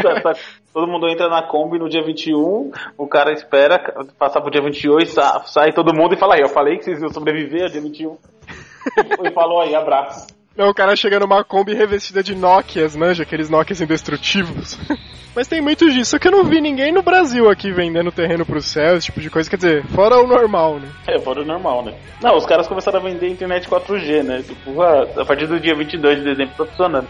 Tá- 0.02 0.20
tá- 0.20 0.40
Todo 0.74 0.86
mundo 0.86 1.08
entra 1.08 1.28
na 1.28 1.42
Kombi 1.42 1.78
no 1.78 1.88
dia 1.88 2.02
21, 2.04 2.70
o 2.98 3.06
cara 3.08 3.32
espera 3.32 3.78
passar 4.18 4.42
pro 4.42 4.50
dia 4.50 4.60
28, 4.60 5.10
sa- 5.10 5.42
sai 5.46 5.72
todo 5.72 5.94
mundo 5.94 6.14
e 6.14 6.18
fala 6.18 6.34
aí, 6.34 6.42
eu 6.42 6.50
falei 6.50 6.76
que 6.76 6.84
vocês 6.84 7.00
iam 7.00 7.08
sobreviver 7.08 7.62
ao 7.62 7.68
dia 7.70 7.80
21. 7.80 8.16
E 9.24 9.30
falou 9.32 9.60
aí, 9.60 9.74
abraço. 9.74 10.26
Não, 10.58 10.70
o 10.70 10.74
cara 10.74 10.96
chega 10.96 11.20
numa 11.20 11.44
Kombi 11.44 11.72
revestida 11.72 12.20
de 12.20 12.34
Nokias, 12.34 12.96
manja, 12.96 13.22
aqueles 13.22 13.48
Nokias 13.48 13.80
indestrutivos. 13.80 14.76
Mas 15.32 15.46
tem 15.46 15.60
muito 15.60 15.88
disso, 15.88 16.10
só 16.10 16.18
que 16.18 16.26
eu 16.26 16.32
não 16.32 16.42
vi 16.42 16.60
ninguém 16.60 16.92
no 16.92 17.00
Brasil 17.00 17.48
aqui 17.48 17.70
vendendo 17.70 18.10
terreno 18.10 18.44
pro 18.44 18.60
céu, 18.60 18.96
esse 18.96 19.06
tipo 19.06 19.20
de 19.20 19.30
coisa. 19.30 19.48
Quer 19.48 19.56
dizer, 19.56 19.86
fora 19.86 20.16
o 20.16 20.26
normal, 20.26 20.80
né? 20.80 20.88
É, 21.06 21.16
fora 21.20 21.42
o 21.42 21.44
normal, 21.44 21.84
né? 21.84 21.94
Não, 22.20 22.36
os 22.36 22.44
caras 22.44 22.66
começaram 22.66 22.98
a 22.98 23.02
vender 23.04 23.28
internet 23.28 23.68
4G, 23.68 24.24
né? 24.24 24.42
Tipo, 24.42 24.82
a, 24.82 25.02
a 25.02 25.24
partir 25.24 25.46
do 25.46 25.60
dia 25.60 25.76
22 25.76 26.18
de 26.18 26.24
dezembro 26.24 26.54
tá 26.56 26.66
funcionando. 26.66 27.08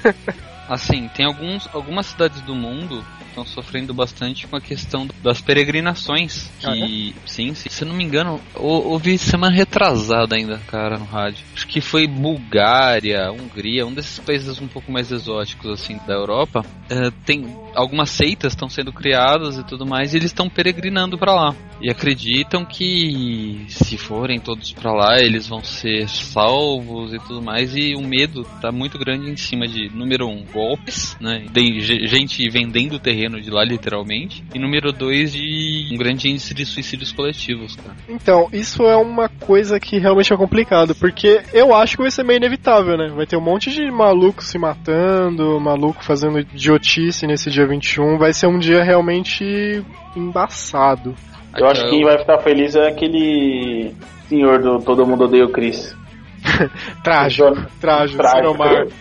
Assim, 0.66 1.10
tem 1.14 1.26
alguns, 1.26 1.68
algumas 1.74 2.06
cidades 2.06 2.40
do 2.40 2.54
mundo 2.54 3.04
estão 3.30 3.46
sofrendo 3.46 3.94
bastante 3.94 4.46
com 4.46 4.56
a 4.56 4.60
questão 4.60 5.08
das 5.22 5.40
peregrinações. 5.40 6.50
Que, 6.60 7.14
sim, 7.26 7.54
sim, 7.54 7.68
se 7.68 7.82
eu 7.84 7.88
não 7.88 7.94
me 7.96 8.04
engano, 8.04 8.40
ou- 8.54 8.88
ouvi 8.88 9.16
semana 9.18 9.54
retrasada 9.54 10.36
ainda, 10.36 10.58
cara, 10.66 10.98
no 10.98 11.04
rádio. 11.04 11.44
Acho 11.54 11.66
que 11.66 11.80
foi 11.80 12.06
Bulgária, 12.06 13.30
Hungria, 13.32 13.86
um 13.86 13.92
desses 13.92 14.18
países 14.18 14.60
um 14.60 14.68
pouco 14.68 14.90
mais 14.92 15.10
exóticos, 15.10 15.70
assim, 15.70 15.98
da 16.06 16.14
Europa. 16.14 16.64
É, 16.88 17.10
tem 17.24 17.44
algumas 17.74 18.10
seitas 18.10 18.52
estão 18.52 18.68
sendo 18.68 18.92
criadas 18.92 19.56
e 19.56 19.64
tudo 19.64 19.86
mais, 19.86 20.12
e 20.12 20.16
eles 20.16 20.30
estão 20.30 20.48
peregrinando 20.50 21.16
pra 21.16 21.32
lá. 21.32 21.54
E 21.80 21.88
acreditam 21.90 22.64
que 22.64 23.64
se 23.68 23.96
forem 23.96 24.38
todos 24.38 24.72
pra 24.72 24.92
lá, 24.92 25.18
eles 25.20 25.46
vão 25.46 25.62
ser 25.62 26.08
salvos 26.08 27.14
e 27.14 27.18
tudo 27.20 27.40
mais. 27.40 27.74
E 27.76 27.94
o 27.94 28.02
medo 28.02 28.44
tá 28.60 28.70
muito 28.72 28.98
grande 28.98 29.30
em 29.30 29.36
cima 29.36 29.66
de, 29.66 29.88
número 29.94 30.26
um, 30.28 30.44
golpes, 30.44 31.16
né? 31.20 31.46
Tem 31.52 31.80
ge- 31.80 32.06
gente 32.06 32.48
vendendo 32.50 32.94
o 32.96 32.98
terreno 33.20 33.40
de 33.40 33.50
lá, 33.50 33.62
literalmente. 33.64 34.42
E 34.54 34.58
número 34.58 34.92
dois, 34.92 35.32
de 35.32 35.90
um 35.92 35.96
grande 35.96 36.28
índice 36.28 36.54
de 36.54 36.64
suicídios 36.64 37.12
coletivos, 37.12 37.76
cara. 37.76 37.94
Então, 38.08 38.48
isso 38.52 38.84
é 38.84 38.96
uma 38.96 39.28
coisa 39.28 39.78
que 39.78 39.98
realmente 39.98 40.32
é 40.32 40.36
complicado, 40.36 40.94
porque 40.94 41.42
eu 41.52 41.74
acho 41.74 41.96
que 41.96 42.02
vai 42.02 42.10
ser 42.10 42.24
meio 42.24 42.38
inevitável, 42.38 42.96
né? 42.96 43.08
Vai 43.14 43.26
ter 43.26 43.36
um 43.36 43.42
monte 43.42 43.70
de 43.70 43.90
maluco 43.90 44.42
se 44.42 44.58
matando, 44.58 45.60
maluco 45.60 46.02
fazendo 46.02 46.38
idiotice 46.38 47.26
nesse 47.26 47.50
dia 47.50 47.66
21. 47.66 48.16
Vai 48.16 48.32
ser 48.32 48.46
um 48.46 48.58
dia 48.58 48.82
realmente 48.82 49.84
embaçado. 50.16 51.14
Eu 51.56 51.66
acho 51.66 51.84
que 51.84 51.90
quem 51.90 52.04
vai 52.04 52.18
ficar 52.18 52.38
feliz 52.38 52.74
é 52.74 52.88
aquele 52.88 53.92
senhor 54.28 54.60
do 54.60 54.78
Todo 54.78 55.06
Mundo 55.06 55.24
Odeia 55.24 55.44
o 55.44 55.50
Chris. 55.50 55.96
Trágico, 57.04 57.54
trágico, 57.80 58.22
Trágico. 58.22 58.92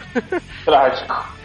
Trágico. 0.66 1.39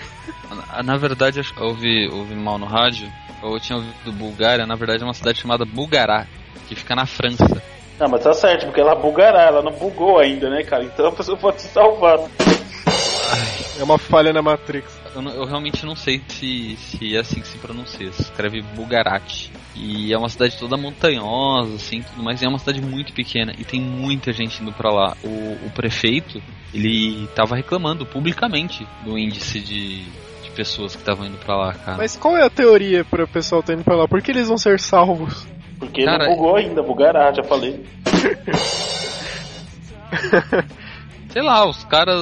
Na, 0.50 0.82
na 0.82 0.96
verdade, 0.96 1.40
eu 1.40 1.64
ouvi, 1.66 2.08
ouvi 2.08 2.34
mal 2.34 2.58
no 2.58 2.66
rádio. 2.66 3.10
Eu 3.42 3.60
tinha 3.60 3.76
ouvido 3.76 4.12
Bulgária, 4.12 4.66
na 4.66 4.74
verdade 4.74 5.02
é 5.02 5.06
uma 5.06 5.12
cidade 5.12 5.38
chamada 5.38 5.64
Bugará, 5.64 6.26
que 6.66 6.74
fica 6.74 6.94
na 6.94 7.04
França. 7.04 7.62
Não, 7.98 8.08
mas 8.08 8.22
tá 8.22 8.32
certo, 8.32 8.66
porque 8.66 8.80
ela 8.80 8.94
bugará, 8.94 9.42
ela 9.42 9.62
não 9.62 9.72
bugou 9.72 10.18
ainda, 10.18 10.50
né, 10.50 10.64
cara? 10.64 10.82
Então 10.82 11.06
a 11.06 11.12
pessoa 11.12 11.36
pode 11.36 11.60
se 11.60 11.68
salvar. 11.68 12.18
É 13.78 13.82
uma 13.82 13.98
falha 13.98 14.32
na 14.32 14.42
Matrix. 14.42 15.00
Eu, 15.14 15.22
eu 15.22 15.44
realmente 15.44 15.84
não 15.84 15.94
sei 15.94 16.20
se, 16.28 16.76
se 16.76 17.16
é 17.16 17.20
assim 17.20 17.40
que 17.40 17.48
se 17.48 17.58
pronuncia. 17.58 18.12
Se 18.12 18.22
escreve 18.22 18.62
Bugarati. 18.62 19.52
E 19.74 20.12
é 20.12 20.18
uma 20.18 20.28
cidade 20.28 20.56
toda 20.56 20.76
montanhosa, 20.76 21.74
assim, 21.74 22.02
tudo 22.02 22.22
mais. 22.22 22.40
E 22.40 22.46
é 22.46 22.48
uma 22.48 22.58
cidade 22.58 22.80
muito 22.80 23.12
pequena 23.12 23.52
e 23.58 23.64
tem 23.64 23.80
muita 23.80 24.32
gente 24.32 24.62
indo 24.62 24.72
pra 24.72 24.90
lá. 24.90 25.16
O, 25.24 25.66
o 25.66 25.70
prefeito, 25.74 26.40
ele 26.72 27.26
tava 27.34 27.56
reclamando 27.56 28.06
publicamente 28.06 28.86
do 29.04 29.18
índice 29.18 29.60
de 29.60 30.04
pessoas 30.54 30.94
que 30.94 31.00
estavam 31.02 31.26
indo 31.26 31.36
pra 31.38 31.56
lá, 31.56 31.74
cara. 31.74 31.98
Mas 31.98 32.16
qual 32.16 32.36
é 32.36 32.44
a 32.44 32.50
teoria 32.50 33.04
para 33.04 33.24
o 33.24 33.28
pessoal 33.28 33.62
tá 33.62 33.72
indo 33.74 33.84
pra 33.84 33.96
lá? 33.96 34.06
Por 34.08 34.22
que 34.22 34.30
eles 34.30 34.48
vão 34.48 34.56
ser 34.58 34.78
salvos? 34.80 35.46
Porque 35.78 36.04
Cara, 36.04 36.26
não 36.26 36.36
bugou 36.36 36.56
ainda, 36.56 36.82
bugará, 36.82 37.32
já 37.32 37.42
falei. 37.42 37.84
Sei 41.30 41.42
lá, 41.42 41.68
os 41.68 41.84
caras. 41.84 42.18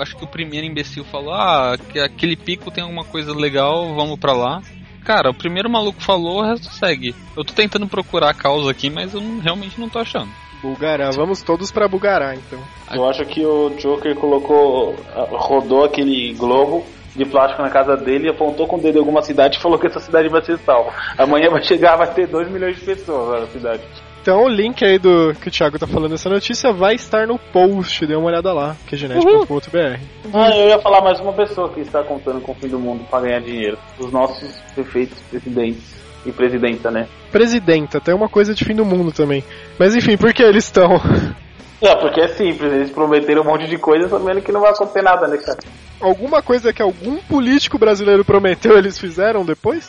acho 0.00 0.16
que 0.16 0.24
o 0.24 0.28
primeiro 0.28 0.66
imbecil 0.66 1.04
falou: 1.04 1.34
Ah, 1.34 1.76
que 1.90 1.98
aquele 1.98 2.36
pico 2.36 2.70
tem 2.70 2.82
alguma 2.82 3.04
coisa 3.04 3.34
legal, 3.34 3.94
vamos 3.94 4.18
pra 4.18 4.32
lá. 4.32 4.62
Cara, 5.04 5.30
o 5.30 5.34
primeiro 5.34 5.70
maluco 5.70 6.00
falou, 6.02 6.38
o 6.40 6.42
resto 6.44 6.70
segue. 6.72 7.14
Eu 7.36 7.42
tô 7.44 7.52
tentando 7.54 7.88
procurar 7.88 8.30
a 8.30 8.34
causa 8.34 8.70
aqui, 8.70 8.90
mas 8.90 9.14
eu 9.14 9.20
não- 9.20 9.40
realmente 9.40 9.80
não 9.80 9.88
tô 9.88 9.98
achando. 9.98 10.28
Bulgará, 10.60 11.10
vamos 11.12 11.40
todos 11.40 11.70
pra 11.70 11.88
Bulgará 11.88 12.34
então. 12.34 12.58
Eu 12.92 13.08
acho 13.08 13.24
que 13.24 13.44
o 13.44 13.70
Joker 13.78 14.14
colocou, 14.16 14.96
ah, 15.14 15.26
rodou 15.30 15.84
aquele 15.84 16.34
globo 16.34 16.84
de 17.18 17.26
plástico 17.26 17.62
na 17.62 17.70
casa 17.70 17.96
dele, 17.96 18.30
apontou 18.30 18.66
com 18.66 18.76
o 18.76 18.80
dedo 18.80 18.96
em 18.96 19.00
alguma 19.00 19.22
cidade 19.22 19.58
e 19.58 19.60
falou 19.60 19.78
que 19.78 19.86
essa 19.86 20.00
cidade 20.00 20.28
vai 20.28 20.42
ser 20.42 20.56
salva. 20.58 20.92
Amanhã 21.18 21.50
vai 21.50 21.62
chegar, 21.62 21.96
vai 21.96 22.12
ter 22.14 22.26
2 22.28 22.48
milhões 22.50 22.76
de 22.76 22.84
pessoas 22.84 23.28
lá 23.28 23.40
na 23.40 23.46
cidade. 23.48 23.82
Então 24.22 24.44
o 24.44 24.48
link 24.48 24.84
aí 24.84 24.98
do 24.98 25.34
que 25.40 25.48
o 25.48 25.50
Thiago 25.50 25.78
tá 25.78 25.86
falando 25.86 26.10
dessa 26.10 26.28
notícia 26.28 26.72
vai 26.72 26.94
estar 26.94 27.26
no 27.26 27.38
post, 27.38 28.06
dê 28.06 28.14
uma 28.14 28.26
olhada 28.26 28.52
lá, 28.52 28.76
que 28.86 28.94
é 28.94 28.98
genética.br. 28.98 30.00
Ah, 30.34 30.50
eu 30.56 30.68
ia 30.68 30.78
falar 30.80 31.00
mais 31.00 31.18
uma 31.20 31.32
pessoa 31.32 31.70
que 31.70 31.80
está 31.80 32.02
contando 32.02 32.40
com 32.40 32.52
o 32.52 32.54
fim 32.54 32.68
do 32.68 32.78
mundo 32.78 33.04
para 33.10 33.22
ganhar 33.22 33.40
dinheiro. 33.40 33.78
Os 33.98 34.12
nossos 34.12 34.54
prefeitos, 34.74 35.18
presidentes 35.30 35.96
e 36.26 36.32
presidenta, 36.32 36.90
né? 36.90 37.08
Presidenta, 37.32 37.98
até 37.98 38.14
uma 38.14 38.28
coisa 38.28 38.54
de 38.54 38.64
fim 38.64 38.74
do 38.74 38.84
mundo 38.84 39.12
também. 39.12 39.42
Mas 39.78 39.96
enfim, 39.96 40.16
por 40.16 40.32
que 40.32 40.42
eles 40.42 40.64
estão? 40.64 41.00
É, 41.80 41.94
porque 41.94 42.20
é 42.20 42.28
simples, 42.28 42.72
eles 42.72 42.90
prometeram 42.90 43.42
um 43.42 43.44
monte 43.44 43.66
de 43.68 43.78
coisa 43.78 44.08
sabendo 44.08 44.40
que 44.42 44.50
não 44.50 44.60
vai 44.60 44.70
acontecer 44.70 45.02
nada, 45.02 45.28
né, 45.28 45.36
cara? 45.38 45.58
Alguma 46.00 46.42
coisa 46.42 46.72
que 46.72 46.82
algum 46.82 47.16
político 47.18 47.78
brasileiro 47.78 48.24
prometeu, 48.24 48.76
eles 48.76 48.98
fizeram 48.98 49.44
depois? 49.44 49.88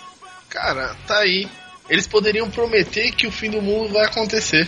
Cara, 0.50 0.96
tá 1.08 1.18
aí. 1.20 1.48
Eles 1.90 2.08
poderiam 2.08 2.50
prometer 2.50 3.12
que 3.12 3.26
o 3.28 3.32
fim 3.32 3.50
do 3.50 3.62
mundo 3.62 3.94
vai 3.94 4.06
acontecer. 4.06 4.68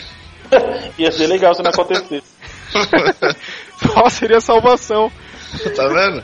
Ia 0.97 1.11
ser 1.11 1.28
legal 1.28 1.53
se 1.53 1.61
não 1.61 1.69
acontecesse. 1.69 2.24
Só 3.93 4.09
seria 4.09 4.39
salvação. 4.41 5.11
tá 5.76 5.88
vendo? 5.88 6.24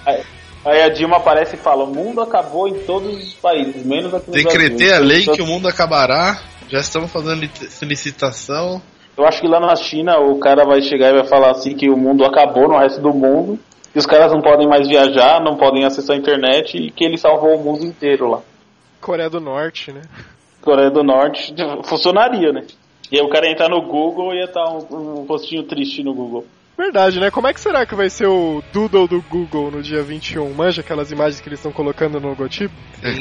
Aí 0.65 0.81
a 0.81 0.89
Dilma 0.89 1.17
aparece 1.17 1.55
e 1.55 1.59
fala: 1.59 1.83
o 1.83 1.93
mundo 1.93 2.21
acabou 2.21 2.67
em 2.67 2.79
todos 2.85 3.15
os 3.23 3.33
países, 3.33 3.85
menos 3.85 4.13
aqui 4.13 4.27
no 4.27 4.33
Decretei 4.33 4.87
Brasil. 4.87 4.95
a 4.95 4.99
lei 4.99 5.21
Então, 5.21 5.35
que 5.35 5.41
o 5.41 5.45
mundo 5.45 5.67
acabará. 5.67 6.41
Já 6.69 6.79
estamos 6.79 7.11
fazendo 7.11 7.35
lic- 7.41 7.69
licitação. 7.83 8.81
Eu 9.17 9.25
acho 9.25 9.41
que 9.41 9.47
lá 9.47 9.59
na 9.59 9.75
China 9.75 10.19
o 10.19 10.37
cara 10.39 10.63
vai 10.63 10.79
chegar 10.81 11.09
e 11.09 11.15
vai 11.15 11.27
falar 11.27 11.51
assim 11.51 11.75
que 11.75 11.89
o 11.89 11.97
mundo 11.97 12.23
acabou 12.23 12.67
no 12.67 12.77
resto 12.77 13.01
do 13.01 13.11
mundo, 13.11 13.59
que 13.91 13.97
os 13.97 14.05
caras 14.05 14.31
não 14.31 14.41
podem 14.41 14.67
mais 14.67 14.87
viajar, 14.87 15.41
não 15.41 15.57
podem 15.57 15.85
acessar 15.85 16.15
a 16.15 16.19
internet 16.19 16.77
e 16.77 16.91
que 16.91 17.03
ele 17.03 17.17
salvou 17.17 17.55
o 17.55 17.63
mundo 17.63 17.83
inteiro 17.83 18.29
lá. 18.29 18.41
Coreia 19.01 19.29
do 19.29 19.39
Norte, 19.39 19.91
né? 19.91 20.01
Coreia 20.61 20.91
do 20.91 21.03
Norte 21.03 21.55
funcionaria, 21.83 22.51
né? 22.51 22.65
E 23.11 23.17
aí 23.17 23.25
o 23.25 23.29
cara 23.29 23.47
ia 23.47 23.53
entrar 23.53 23.69
no 23.69 23.81
Google 23.81 24.33
e 24.33 24.37
ia 24.37 24.45
estar 24.45 24.69
um, 24.69 24.85
um 24.91 25.25
rostinho 25.25 25.63
triste 25.63 26.03
no 26.03 26.13
Google. 26.13 26.45
Verdade, 26.77 27.19
né? 27.19 27.31
Como 27.31 27.47
é 27.47 27.53
que 27.53 27.59
será 27.59 27.85
que 27.87 27.95
vai 27.95 28.07
ser 28.07 28.27
o 28.27 28.61
Doodle 28.71 29.07
do 29.07 29.21
Google 29.23 29.71
no 29.71 29.81
dia 29.81 30.03
21? 30.03 30.53
Manja 30.53 30.81
aquelas 30.81 31.11
imagens 31.11 31.41
que 31.41 31.49
eles 31.49 31.57
estão 31.57 31.71
colocando 31.71 32.19
no 32.19 32.29
logotipo? 32.29 32.73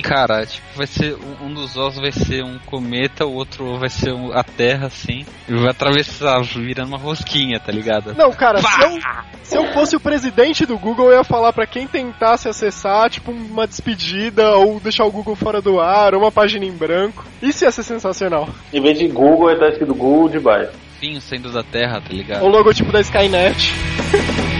Cara, 0.02 0.44
tipo, 0.44 0.66
vai 0.74 0.86
ser. 0.86 1.16
Um 1.42 1.54
dos 1.54 1.74
ossos 1.76 1.98
vai 2.00 2.12
ser 2.12 2.44
um 2.44 2.58
cometa, 2.66 3.24
o 3.24 3.32
outro 3.32 3.78
vai 3.78 3.88
ser 3.88 4.12
um- 4.12 4.30
a 4.32 4.44
Terra, 4.44 4.88
assim. 4.88 5.24
E 5.48 5.54
vai 5.54 5.70
atravessar, 5.70 6.42
virando 6.42 6.88
uma 6.88 6.98
rosquinha, 6.98 7.58
tá 7.58 7.72
ligado? 7.72 8.14
Não, 8.14 8.30
cara, 8.30 8.58
se 8.58 8.82
eu, 8.84 8.98
se 9.42 9.56
eu 9.56 9.72
fosse 9.72 9.96
o 9.96 10.00
presidente 10.00 10.66
do 10.66 10.78
Google, 10.78 11.10
eu 11.10 11.18
ia 11.18 11.24
falar 11.24 11.52
pra 11.54 11.66
quem 11.66 11.86
tentasse 11.86 12.48
acessar, 12.50 13.08
tipo, 13.08 13.30
uma 13.32 13.66
despedida, 13.66 14.50
ou 14.56 14.78
deixar 14.80 15.04
o 15.06 15.10
Google 15.10 15.34
fora 15.34 15.62
do 15.62 15.80
ar, 15.80 16.14
ou 16.14 16.20
uma 16.20 16.32
página 16.32 16.66
em 16.66 16.72
branco. 16.72 17.24
Isso 17.42 17.64
ia 17.64 17.70
ser 17.70 17.82
sensacional. 17.84 18.48
Em 18.72 18.82
vez 18.82 18.98
de 18.98 19.08
Google, 19.08 19.50
ele 19.50 19.60
tá 19.60 19.68
escrito 19.70 19.94
Google 19.94 20.28
de 20.28 20.38
baixo. 20.40 20.72
Pinho 21.00 21.20
saindo 21.20 21.52
da 21.52 21.62
Terra, 21.62 22.00
tá 22.00 22.12
ligado? 22.12 22.44
O 22.44 22.48
logotipo 22.48 22.90
da 22.90 23.00
Skynet. 23.00 23.72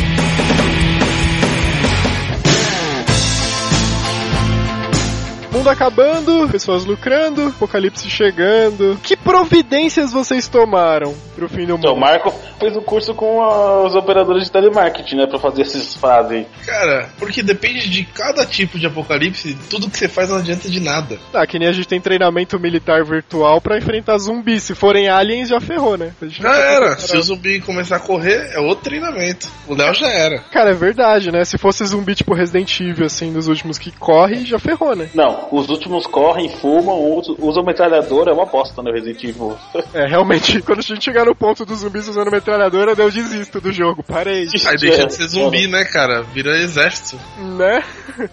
Mundo 5.66 5.72
acabando, 5.72 6.48
pessoas 6.48 6.84
lucrando, 6.84 7.48
apocalipse 7.48 8.08
chegando. 8.08 8.96
Que 9.02 9.16
providências 9.16 10.12
vocês 10.12 10.46
tomaram 10.46 11.12
pro 11.34 11.48
fim 11.48 11.66
do 11.66 11.74
Então, 11.74 11.92
o 11.92 11.96
mundo? 11.96 12.00
Marco 12.00 12.32
fez 12.60 12.76
o 12.76 12.82
curso 12.82 13.12
com 13.14 13.42
ah, 13.42 13.82
os 13.84 13.96
operadores 13.96 14.44
de 14.44 14.52
telemarketing, 14.52 15.16
né? 15.16 15.26
Pra 15.26 15.40
fazer 15.40 15.62
essas 15.62 15.96
frases 15.96 16.30
aí. 16.30 16.46
Cara, 16.64 17.10
porque 17.18 17.42
depende 17.42 17.90
de 17.90 18.04
cada 18.04 18.46
tipo 18.46 18.78
de 18.78 18.86
apocalipse, 18.86 19.58
tudo 19.68 19.90
que 19.90 19.98
você 19.98 20.06
faz 20.06 20.30
não 20.30 20.36
adianta 20.36 20.68
de 20.68 20.78
nada. 20.78 21.18
Ah, 21.34 21.44
que 21.44 21.58
nem 21.58 21.68
a 21.68 21.72
gente 21.72 21.88
tem 21.88 22.00
treinamento 22.00 22.60
militar 22.60 23.04
virtual 23.04 23.60
pra 23.60 23.76
enfrentar 23.76 24.18
zumbis. 24.18 24.62
Se 24.62 24.74
forem 24.74 25.08
aliens, 25.08 25.48
já 25.48 25.60
ferrou, 25.60 25.98
né? 25.98 26.12
A 26.22 26.26
Já 26.26 26.48
tá 26.48 26.56
era. 26.56 26.96
Se 26.96 27.16
o 27.16 27.22
zumbi 27.22 27.60
começar 27.60 27.96
a 27.96 28.00
correr, 28.00 28.52
é 28.52 28.60
outro 28.60 28.84
treinamento. 28.84 29.48
O 29.66 29.74
Léo 29.74 29.92
já 29.94 30.08
era. 30.08 30.38
Cara, 30.52 30.70
é 30.70 30.74
verdade, 30.74 31.32
né? 31.32 31.44
Se 31.44 31.58
fosse 31.58 31.84
zumbi 31.84 32.14
tipo 32.14 32.34
Resident 32.34 32.80
Evil, 32.80 33.06
assim, 33.06 33.32
dos 33.32 33.48
últimos 33.48 33.78
que 33.78 33.90
corre, 33.90 34.44
já 34.44 34.60
ferrou, 34.60 34.94
né? 34.94 35.08
Não, 35.12 35.48
Os 35.57 35.70
últimos 35.70 36.07
correm, 36.07 36.50
fumam, 36.50 37.16
usam, 37.16 37.34
usam 37.38 37.64
metralhadora, 37.64 38.30
é 38.30 38.34
uma 38.34 38.44
bosta 38.44 38.82
no 38.82 38.92
Resident 38.92 39.24
Evil. 39.24 39.57
É, 39.94 40.07
realmente, 40.07 40.61
quando 40.61 40.80
a 40.80 40.82
gente 40.82 41.02
chegar 41.02 41.24
no 41.24 41.34
ponto 41.34 41.64
dos 41.64 41.78
zumbis 41.78 42.07
usando 42.07 42.30
metralhadora, 42.30 42.92
eu 42.98 43.11
desisto 43.11 43.59
do 43.59 43.72
jogo. 43.72 44.02
Parei. 44.02 44.46
Aí 44.66 44.76
deixa 44.76 45.07
de 45.07 45.14
ser 45.14 45.28
zumbi, 45.28 45.66
né, 45.66 45.86
cara? 45.86 46.22
Vira 46.22 46.59
exército. 46.59 47.18
Né? 47.38 47.82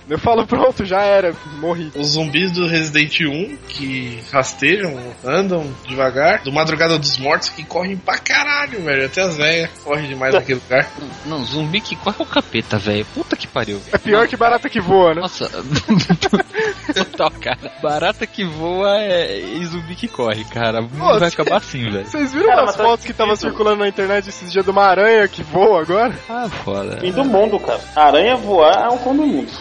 Eu 0.09 0.19
falo, 0.19 0.45
pronto, 0.45 0.83
já 0.83 1.01
era. 1.01 1.33
Morri. 1.61 1.93
Os 1.95 2.07
zumbis 2.09 2.51
do 2.51 2.67
Resident 2.67 3.21
1 3.21 3.57
que 3.69 4.19
rastejam, 4.29 4.93
andam 5.23 5.65
devagar. 5.87 6.43
Do 6.43 6.51
Madrugada 6.51 6.99
dos 6.99 7.17
Mortos 7.17 7.47
que 7.47 7.63
correm 7.63 7.95
pra 7.95 8.17
caralho, 8.17 8.83
velho. 8.83 9.05
Até 9.05 9.21
as 9.21 9.37
velhas 9.37 9.69
correm 9.81 10.09
demais 10.09 10.33
naquele 10.33 10.59
lugar. 10.59 10.91
Não, 11.25 11.45
zumbi 11.45 11.79
que 11.79 11.95
corre 11.95 12.17
é 12.19 12.23
o 12.23 12.25
capeta, 12.25 12.77
velho. 12.77 13.05
Puta 13.13 13.37
que 13.37 13.47
pariu. 13.47 13.79
É 13.93 13.97
pior 13.97 14.27
que 14.27 14.35
barata 14.35 14.67
que 14.67 14.81
voa, 14.81 15.13
né? 15.13 15.21
Nossa, 15.21 15.49
total, 17.05 17.31
cara. 17.39 17.71
Barata 17.81 18.25
que 18.27 18.43
voa 18.43 18.97
é 18.99 19.39
e 19.39 19.65
zumbi 19.65 19.95
que 19.95 20.07
corre, 20.07 20.43
cara. 20.45 20.79
O 20.79 20.83
mundo 20.83 20.97
Pô, 20.97 21.19
vai 21.19 21.27
acabar 21.29 21.57
assim, 21.57 21.89
velho. 21.89 22.05
Vocês 22.05 22.33
viram 22.33 22.47
Cara, 22.47 22.63
as 22.63 22.75
tá 22.75 22.83
fotos 22.83 23.05
que 23.05 23.13
tava 23.13 23.31
difícil. 23.31 23.49
circulando 23.49 23.77
na 23.79 23.87
internet 23.87 24.29
esses 24.29 24.51
dias 24.51 24.63
de 24.65 24.71
uma 24.71 24.83
aranha 24.83 25.27
que 25.27 25.43
voa 25.43 25.81
agora? 25.81 26.13
Ah, 26.29 26.47
foda. 26.63 26.97
Fim 26.99 27.11
do 27.11 27.23
mundo, 27.25 27.59
cara. 27.59 27.79
Aranha 27.95 28.35
voar 28.35 28.85
é 28.85 28.89
um 28.89 28.97
fim 28.97 29.15
do 29.15 29.25
mundo. 29.25 29.51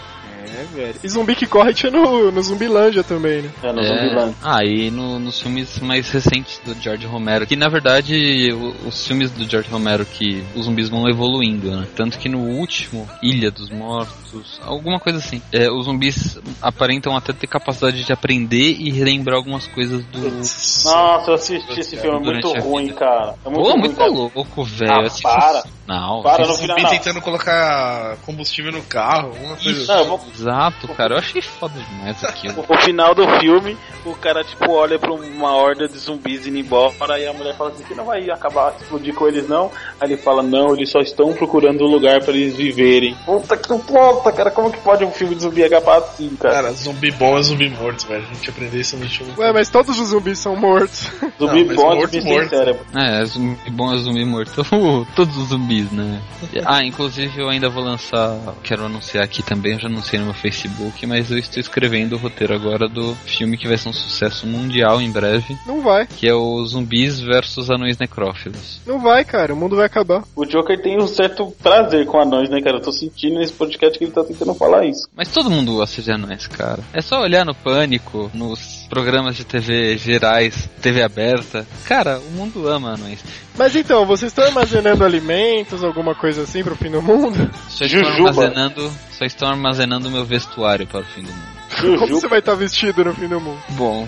É, 0.45 0.64
velho. 0.74 0.95
E 1.03 1.09
zumbi 1.09 1.34
que 1.34 1.47
corre 1.47 1.72
tinha 1.74 1.90
no, 1.93 2.30
no 2.30 2.43
Zumbilândia 2.43 3.03
também, 3.05 3.43
né? 3.43 3.51
É, 3.62 3.72
no 3.72 3.80
É. 3.80 3.84
Zumbiland. 3.84 4.36
Ah, 4.43 4.64
e 4.64 4.90
no- 4.90 5.18
nos 5.18 5.40
filmes 5.40 5.78
mais 5.80 6.11
recentes 6.11 6.61
do 6.64 6.74
George 6.80 7.07
Romero, 7.07 7.47
que 7.47 7.57
na 7.57 7.68
verdade 7.68 8.51
o- 8.53 8.88
os 8.88 9.07
filmes 9.07 9.30
do 9.30 9.49
George 9.49 9.68
Romero 9.70 10.05
que 10.05 10.43
os 10.55 10.64
zumbis 10.64 10.88
vão 10.88 11.09
evoluindo, 11.09 11.70
né? 11.70 11.86
Tanto 11.95 12.18
que 12.18 12.28
no 12.28 12.38
último, 12.40 13.09
Ilha 13.22 13.51
dos 13.51 13.70
Mortos, 13.70 14.61
alguma 14.62 14.99
coisa 14.99 15.18
assim, 15.18 15.40
é, 15.53 15.70
os 15.70 15.84
zumbis 15.86 16.38
aparentam 16.61 17.16
até 17.16 17.32
ter 17.32 17.47
capacidade 17.47 18.05
de 18.05 18.12
aprender 18.12 18.76
e 18.78 18.90
relembrar 18.90 19.36
algumas 19.36 19.66
coisas 19.66 20.05
do. 20.07 20.18
Nossa, 20.20 21.30
eu 21.30 21.34
assisti 21.34 21.80
esse 21.80 21.97
filme, 21.97 22.16
é 22.16 22.32
muito 22.32 22.53
ruim, 22.61 22.86
vida. 22.86 22.99
cara. 22.99 23.34
É 23.45 23.49
muito 23.49 23.62
Pô, 23.62 23.70
ruim, 23.70 23.78
muito 23.80 23.97
cara. 23.97 24.11
louco, 24.11 24.64
velho. 24.64 24.93
Ah, 24.93 25.07
Assim, 25.07 25.22
para. 25.22 25.62
Não, 25.86 26.22
Para, 26.22 26.43
assim, 26.45 26.53
no 26.53 26.59
final 26.59 26.78
não. 26.80 26.90
tentando 26.90 27.20
colocar 27.20 28.16
combustível 28.24 28.72
no 28.72 28.82
carro, 28.82 29.34
coisa. 29.62 29.93
Não, 29.93 30.01
eu 30.01 30.07
vou- 30.07 30.20
Exato, 30.35 30.89
cara. 30.89 31.14
Eu 31.14 31.18
achei 31.18 31.43
foda 31.43 31.74
demais 31.78 32.22
aquilo. 32.24 32.64
O 32.72 32.76
final 32.78 33.14
do 33.14 33.26
filme, 33.39 33.76
o 34.05 34.14
cara, 34.14 34.43
tipo, 34.43 34.70
olha 34.70 34.99
pra 34.99 35.12
uma 35.12 35.55
horda 35.55 35.87
de 35.87 35.99
zumbis 35.99 36.47
indo 36.47 36.59
embora 36.59 37.18
e 37.18 37.26
a 37.26 37.33
mulher 37.33 37.55
fala 37.57 37.70
assim, 37.70 37.85
que 37.85 37.95
não 37.95 38.05
vai 38.05 38.28
acabar 38.30 38.74
explodir 38.80 39.14
com 39.14 39.28
eles 39.28 39.49
não? 39.49 39.70
Aí 40.01 40.09
ele 40.09 40.16
fala, 40.16 40.43
não, 40.43 40.74
eles 40.74 40.91
só 40.91 41.01
estão 41.01 41.33
procurando 41.35 41.85
um 41.85 41.89
lugar 41.89 42.22
pra 42.22 42.33
eles 42.33 42.57
viverem. 42.57 43.14
Puta 43.26 43.57
que 43.57 43.68
puta, 43.68 44.33
cara, 44.33 44.51
como 44.51 44.72
que 44.72 44.78
pode 44.80 45.05
um 45.05 45.11
filme 45.11 45.35
de 45.35 45.43
zumbi 45.43 45.62
acabar 45.64 45.99
assim, 45.99 46.30
cara? 46.41 46.55
Cara, 46.55 46.72
zumbi 46.72 47.11
bom 47.11 47.39
é 47.39 47.43
zumbi 47.43 47.68
morto, 47.68 48.07
velho. 48.07 48.24
A 48.24 48.35
gente 48.35 48.51
aprendeu 48.51 48.80
isso 48.80 48.97
no 48.97 49.03
último. 49.03 49.35
Ué, 49.39 49.53
mas 49.53 49.68
todos 49.68 49.99
os 49.99 50.09
zumbis 50.09 50.39
são 50.39 50.57
mortos. 50.57 51.11
zumbi 51.39 51.64
não, 51.64 51.74
bom 51.76 51.93
é 51.93 52.07
zumbi 52.07 52.20
morto. 52.22 52.49
cérebro. 52.49 52.87
É, 52.95 53.24
zumbi 53.24 53.70
bom 53.70 53.95
é 53.95 53.99
zumbi 53.99 54.24
morto. 54.24 54.62
Todos 55.14 55.37
os 55.37 55.49
zumbis, 55.49 55.91
né? 55.91 56.22
Ah, 56.64 56.83
inclusive 56.85 57.41
eu 57.41 57.49
ainda 57.49 57.68
vou 57.68 57.83
lançar. 57.83 58.39
Quero 58.62 58.85
anunciar 58.85 59.24
aqui 59.24 59.43
também, 59.43 59.74
eu 59.74 59.80
já 59.80 59.89
anunciei 59.89 60.21
no 60.22 60.26
meu 60.26 60.34
Facebook, 60.34 61.04
mas 61.06 61.30
eu 61.30 61.38
estou 61.38 61.60
escrevendo 61.60 62.14
o 62.14 62.18
roteiro 62.18 62.54
agora 62.54 62.88
do 62.88 63.14
filme 63.26 63.56
que 63.56 63.68
vai 63.68 63.76
ser 63.76 63.88
um 63.88 63.92
sucesso 63.92 64.46
mundial 64.46 65.00
em 65.00 65.10
breve, 65.10 65.56
Não 65.66 65.80
vai. 65.82 66.06
que 66.06 66.26
é 66.28 66.34
o 66.34 66.64
Zumbis 66.64 67.20
versus 67.20 67.70
Anões 67.70 67.98
Necrófilos. 67.98 68.80
Não 68.86 68.98
vai, 68.98 69.24
cara. 69.24 69.52
O 69.52 69.56
mundo 69.56 69.76
vai 69.76 69.86
acabar. 69.86 70.22
O 70.36 70.44
Joker 70.44 70.80
tem 70.80 70.98
um 71.02 71.06
certo 71.06 71.50
prazer 71.62 72.06
com 72.06 72.20
anões, 72.20 72.48
né, 72.48 72.60
cara? 72.60 72.76
Eu 72.78 72.82
tô 72.82 72.92
sentindo 72.92 73.38
nesse 73.38 73.52
podcast 73.52 73.98
que 73.98 74.04
ele 74.04 74.12
tá 74.12 74.24
tentando 74.24 74.54
falar 74.54 74.86
isso. 74.86 75.06
Mas 75.14 75.28
todo 75.32 75.50
mundo 75.50 75.74
gosta 75.74 76.00
de 76.00 76.10
anões, 76.12 76.46
cara. 76.46 76.82
É 76.92 77.00
só 77.00 77.20
olhar 77.20 77.44
no 77.44 77.54
Pânico, 77.54 78.30
nos 78.34 78.82
programas 78.93 79.36
de 79.36 79.43
TV 79.43 79.97
gerais, 79.97 80.68
TV 80.82 81.03
aberta. 81.03 81.66
Cara, 81.86 82.18
o 82.18 82.30
mundo 82.32 82.68
ama 82.68 82.90
anões. 82.90 83.20
Mas 83.57 83.74
então, 83.74 84.05
vocês 84.05 84.30
estão 84.30 84.45
armazenando 84.45 85.03
alimentos, 85.03 85.82
alguma 85.82 86.14
coisa 86.14 86.43
assim 86.43 86.62
pro 86.62 86.76
fim 86.76 86.90
do 86.90 87.01
mundo? 87.01 87.51
Só 87.70 87.86
estão 87.86 88.05
Jujuba. 88.05 88.28
armazenando, 88.28 88.93
só 89.12 89.24
estão 89.24 89.49
armazenando 89.49 90.11
meu 90.11 90.26
vestuário 90.26 90.86
para 90.86 91.01
o 91.01 91.05
fim 91.05 91.22
do 91.22 91.32
mundo. 91.32 91.99
Como 92.01 92.20
você 92.20 92.28
vai 92.28 92.40
estar 92.40 92.55
vestido 92.55 93.03
no 93.03 93.14
fim 93.14 93.28
do 93.28 93.40
mundo? 93.40 93.62
Bom, 93.70 94.07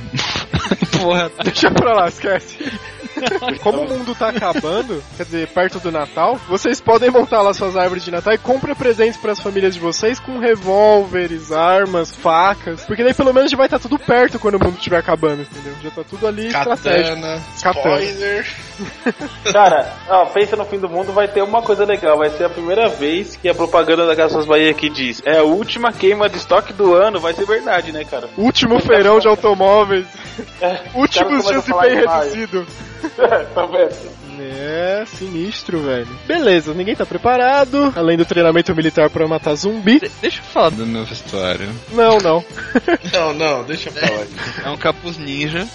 porra, 1.01 1.32
Deixa 1.43 1.70
pra 1.70 1.95
lá, 1.95 2.09
esquece. 2.09 2.59
Como 3.62 3.83
o 3.83 3.89
mundo 3.89 4.14
tá 4.14 4.29
acabando, 4.29 5.03
quer 5.16 5.25
dizer, 5.25 5.49
perto 5.49 5.81
do 5.81 5.91
Natal, 5.91 6.39
vocês 6.49 6.81
podem 6.81 7.11
montar 7.11 7.43
lá 7.43 7.55
suas 7.55 7.77
árvores 7.77 8.05
de 8.05 8.11
Natal 8.11 8.33
e 8.33 8.39
compre 8.39 8.75
presentes 8.75 9.16
pras 9.16 9.41
famílias 9.41 9.75
de 9.75 9.81
vocês 9.81 10.18
com 10.18 10.39
revólveres, 10.39 11.53
armas, 11.53 12.14
facas, 12.14 12.85
porque 12.85 13.03
daí 13.03 13.14
pelo 13.14 13.33
menos 13.33 13.51
já 13.51 13.57
vai 13.57 13.66
estar 13.66 13.79
tudo 13.79 13.99
perto 13.99 14.39
quando 14.39 14.57
o 14.57 14.64
mundo 14.64 14.77
estiver 14.77 14.99
acabando, 14.99 15.43
entendeu? 15.43 15.75
Já 15.83 15.91
tá 15.91 16.05
tudo 16.05 16.27
ali 16.27 16.47
estratégico. 16.47 17.20
Katana, 17.20 17.43
Katana. 17.62 18.01
spoiler. 18.01 18.47
Cara, 19.53 19.93
ó, 20.09 20.27
pensa 20.27 20.57
no 20.57 20.64
fim 20.64 20.79
do 20.79 20.89
mundo, 20.89 21.12
vai 21.12 21.29
ter 21.29 21.43
uma 21.43 21.62
coisa 21.62 21.85
legal. 21.85 22.18
Vai 22.18 22.31
ser 22.31 22.45
a 22.45 22.49
primeira 22.51 22.89
vez 22.89 23.37
que 23.37 23.49
a 23.49 23.55
propaganda 23.55 24.07
da 24.07 24.14
Gasas 24.14 24.45
Bahia 24.47 24.72
que 24.75 24.89
diz 24.89 25.22
é 25.25 25.39
a 25.39 25.43
última 25.43 25.93
queima 25.93 26.29
de 26.29 26.37
estoque 26.37 26.72
do 26.72 26.95
ano, 26.95 27.20
vai 27.20 27.35
ser 27.35 27.47
verdade, 27.47 27.93
né, 27.93 28.05
cara? 28.05 28.29
Último 28.37 28.81
feirão 28.81 29.18
de 29.18 29.29
automóveis, 29.29 30.07
É, 30.61 30.81
últimos 30.95 31.47
dias 31.47 31.64
de 31.64 31.72
bem 31.72 31.95
reduzido. 31.97 32.66
tá 33.55 33.66
vendo? 33.66 34.25
É, 34.41 35.05
sinistro, 35.07 35.79
velho. 35.81 36.09
Beleza, 36.27 36.75
ninguém 36.75 36.97
tá 36.97 37.07
preparado, 37.07 37.93
além 37.97 38.16
do 38.16 38.25
treinamento 38.25 38.75
militar 38.75 39.09
pra 39.09 39.29
matar 39.29 39.55
zumbi. 39.55 40.01
de- 40.01 40.11
deixa 40.20 40.41
eu 40.41 40.45
falar 40.45 40.70
do 40.70 40.85
meu 40.85 41.05
vestuário. 41.05 41.68
Não, 41.93 42.18
não. 42.18 42.45
Não, 43.12 43.33
não, 43.33 43.62
deixa 43.62 43.91
eu 43.91 43.93
falar. 43.93 44.27
É 44.64 44.68
um 44.70 44.77
capuz 44.77 45.16
ninja 45.18 45.66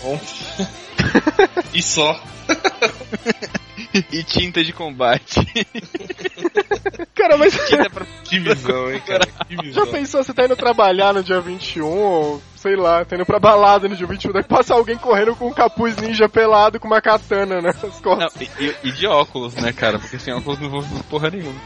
e 1.73 1.81
só. 1.81 2.21
e 4.11 4.23
tinta 4.23 4.63
de 4.63 4.73
combate. 4.73 5.41
Cara, 7.15 7.37
mas 7.37 7.53
tinta 7.67 7.89
pra... 7.89 8.05
Que 8.23 8.39
visão, 8.39 8.91
hein, 8.91 9.01
cara? 9.05 9.25
Que 9.47 9.55
Já 9.55 9.61
visão. 9.61 9.87
pensou, 9.87 10.23
você 10.23 10.33
tá 10.33 10.45
indo 10.45 10.55
trabalhar 10.55 11.13
no 11.13 11.23
dia 11.23 11.41
21, 11.41 11.85
ou 11.85 12.41
sei 12.55 12.75
lá, 12.75 13.03
tá 13.05 13.15
indo 13.15 13.25
pra 13.25 13.39
balada 13.39 13.87
no 13.87 13.95
dia 13.95 14.05
21, 14.05 14.31
daí 14.31 14.43
passa 14.43 14.73
alguém 14.73 14.97
correndo 14.97 15.35
com 15.35 15.47
um 15.47 15.53
capuz 15.53 15.95
ninja 15.97 16.27
pelado 16.29 16.79
com 16.79 16.87
uma 16.87 17.01
katana 17.01 17.61
nas 17.61 17.99
costas. 18.01 18.47
Não, 18.49 18.65
e, 18.65 18.75
e 18.83 18.91
de 18.91 19.07
óculos, 19.07 19.55
né, 19.55 19.71
cara? 19.73 19.97
Porque 19.97 20.19
sem 20.19 20.33
óculos 20.33 20.59
não 20.59 20.69
vou 20.69 20.81
fazer 20.81 21.03
porra 21.03 21.29
nenhuma. 21.29 21.59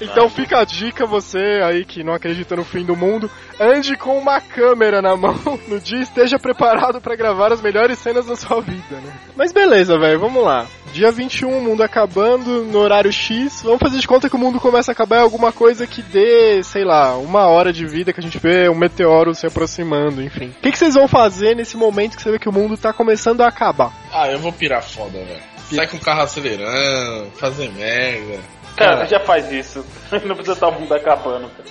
Então 0.00 0.28
fica 0.28 0.58
a 0.58 0.64
dica, 0.64 1.06
você 1.06 1.60
aí 1.64 1.84
que 1.84 2.02
não 2.04 2.12
acredita 2.12 2.56
no 2.56 2.64
fim 2.64 2.84
do 2.84 2.96
mundo, 2.96 3.30
ande 3.58 3.96
com 3.96 4.18
uma 4.18 4.40
câmera 4.40 5.00
na 5.00 5.16
mão 5.16 5.36
no 5.68 5.80
dia 5.80 5.98
e 5.98 6.02
esteja 6.02 6.38
preparado 6.38 7.00
pra 7.00 7.16
gravar 7.16 7.52
as 7.52 7.60
melhores 7.60 7.98
cenas 7.98 8.26
da 8.26 8.36
sua 8.36 8.60
vida, 8.60 8.71
né? 8.74 9.12
Mas 9.36 9.52
beleza, 9.52 9.98
velho, 9.98 10.18
vamos 10.18 10.42
lá. 10.42 10.66
Dia 10.92 11.10
21, 11.10 11.60
mundo 11.60 11.82
acabando, 11.82 12.64
no 12.64 12.78
horário 12.78 13.12
X, 13.12 13.62
vamos 13.62 13.80
fazer 13.80 13.98
de 13.98 14.06
conta 14.06 14.28
que 14.28 14.36
o 14.36 14.38
mundo 14.38 14.60
começa 14.60 14.90
a 14.90 14.94
acabar 14.94 15.18
em 15.18 15.22
alguma 15.22 15.52
coisa 15.52 15.86
que 15.86 16.02
dê, 16.02 16.62
sei 16.62 16.84
lá, 16.84 17.16
uma 17.16 17.46
hora 17.46 17.72
de 17.72 17.86
vida 17.86 18.12
que 18.12 18.20
a 18.20 18.22
gente 18.22 18.38
vê 18.38 18.68
um 18.68 18.74
meteoro 18.74 19.34
se 19.34 19.46
aproximando, 19.46 20.22
enfim. 20.22 20.48
O 20.48 20.60
que, 20.60 20.72
que 20.72 20.78
vocês 20.78 20.94
vão 20.94 21.08
fazer 21.08 21.56
nesse 21.56 21.76
momento 21.76 22.16
que 22.16 22.22
você 22.22 22.30
vê 22.30 22.38
que 22.38 22.48
o 22.48 22.52
mundo 22.52 22.76
tá 22.76 22.92
começando 22.92 23.40
a 23.40 23.48
acabar? 23.48 23.92
Ah, 24.12 24.28
eu 24.28 24.38
vou 24.38 24.52
pirar 24.52 24.82
foda, 24.82 25.18
velho. 25.18 25.42
Sai 25.70 25.86
com 25.86 25.96
o 25.96 26.00
carro 26.00 26.22
acelerando, 26.22 27.30
fazer 27.32 27.70
merda. 27.72 28.40
Cara, 28.76 29.06
já 29.06 29.20
faz 29.20 29.50
isso. 29.50 29.84
Não 30.24 30.34
precisa 30.34 30.52
estar 30.52 30.68
o 30.68 30.80
mundo 30.80 30.92
acabando, 30.94 31.48
cara. 31.48 31.68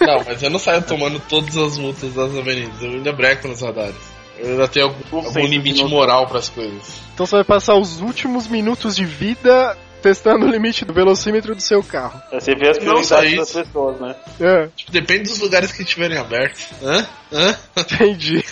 Não, 0.00 0.24
mas 0.24 0.42
eu 0.42 0.50
não 0.50 0.58
saio 0.58 0.82
tomando 0.82 1.20
todas 1.20 1.56
as 1.56 1.78
multas 1.78 2.12
das 2.14 2.36
avenidas. 2.36 2.82
Eu 2.82 2.90
ainda 2.90 3.12
breco 3.12 3.48
nos 3.48 3.62
radares. 3.62 4.13
Ainda 4.42 4.66
tenho 4.68 4.86
algum, 4.86 5.16
Um 5.18 5.26
algum 5.26 5.46
limite 5.46 5.84
moral 5.84 6.26
pras 6.26 6.48
coisas. 6.48 7.00
Então 7.14 7.24
você 7.26 7.36
vai 7.36 7.44
passar 7.44 7.74
os 7.76 8.00
últimos 8.00 8.46
minutos 8.48 8.96
de 8.96 9.04
vida 9.04 9.76
testando 10.02 10.44
o 10.44 10.50
limite 10.50 10.84
do 10.84 10.92
velocímetro 10.92 11.54
do 11.54 11.62
seu 11.62 11.82
carro. 11.82 12.20
É, 12.30 12.38
Você 12.38 12.54
vê 12.54 12.68
as 12.68 12.78
prioridades 12.78 13.36
das 13.36 13.52
pessoas, 13.52 13.98
né? 14.00 14.14
É, 14.38 14.68
Tipo, 14.76 14.92
depende 14.92 15.22
dos 15.30 15.38
lugares 15.38 15.72
que 15.72 15.82
estiverem 15.82 16.18
abertos. 16.18 16.66
Hã? 16.82 17.06
Hã? 17.32 17.56
entendi. 17.80 18.44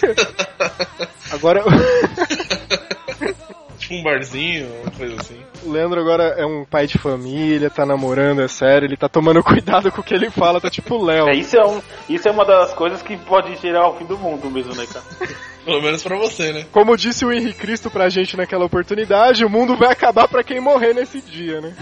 Agora, 1.31 1.63
Tipo 3.79 3.95
um 3.95 4.03
barzinho, 4.05 4.69
uma 4.83 4.91
coisa 4.93 5.17
assim. 5.21 5.41
o 5.65 5.73
Leandro 5.73 6.01
agora 6.01 6.35
é 6.39 6.47
um 6.47 6.65
pai 6.65 6.87
de 6.87 6.99
família, 6.99 7.69
tá 7.69 7.85
namorando, 7.85 8.41
é 8.41 8.47
sério, 8.49 8.87
ele 8.87 8.97
tá 8.97 9.09
tomando 9.09 9.43
cuidado 9.45 9.91
com 9.91 10.01
o 10.01 10.05
que 10.05 10.15
ele 10.15 10.31
fala, 10.31 10.61
tá 10.61 10.71
tipo 10.71 10.95
o 10.95 11.05
Léo. 11.05 11.29
É, 11.29 11.35
isso, 11.35 11.57
é 11.57 11.67
um, 11.67 11.83
isso 12.09 12.29
é 12.29 12.31
uma 12.31 12.45
das 12.45 12.73
coisas 12.75 13.03
que 13.03 13.17
pode 13.17 13.57
gerar 13.57 13.89
o 13.89 13.97
fim 13.99 14.05
do 14.07 14.17
mundo 14.17 14.49
mesmo, 14.51 14.75
né, 14.75 14.87
cara? 14.87 15.05
Pelo 15.65 15.81
menos 15.81 16.03
pra 16.03 16.17
você, 16.17 16.53
né? 16.53 16.67
Como 16.73 16.97
disse 16.97 17.25
o 17.25 17.33
Henrique 17.33 17.59
Cristo 17.59 17.91
pra 17.91 18.09
gente 18.09 18.37
naquela 18.37 18.65
oportunidade, 18.65 19.45
o 19.45 19.51
mundo 19.51 19.77
vai 19.77 19.93
acabar 19.93 20.27
pra 20.27 20.43
quem 20.43 20.61
morrer 20.61 20.93
nesse 20.95 21.21
dia, 21.21 21.61
né? 21.61 21.75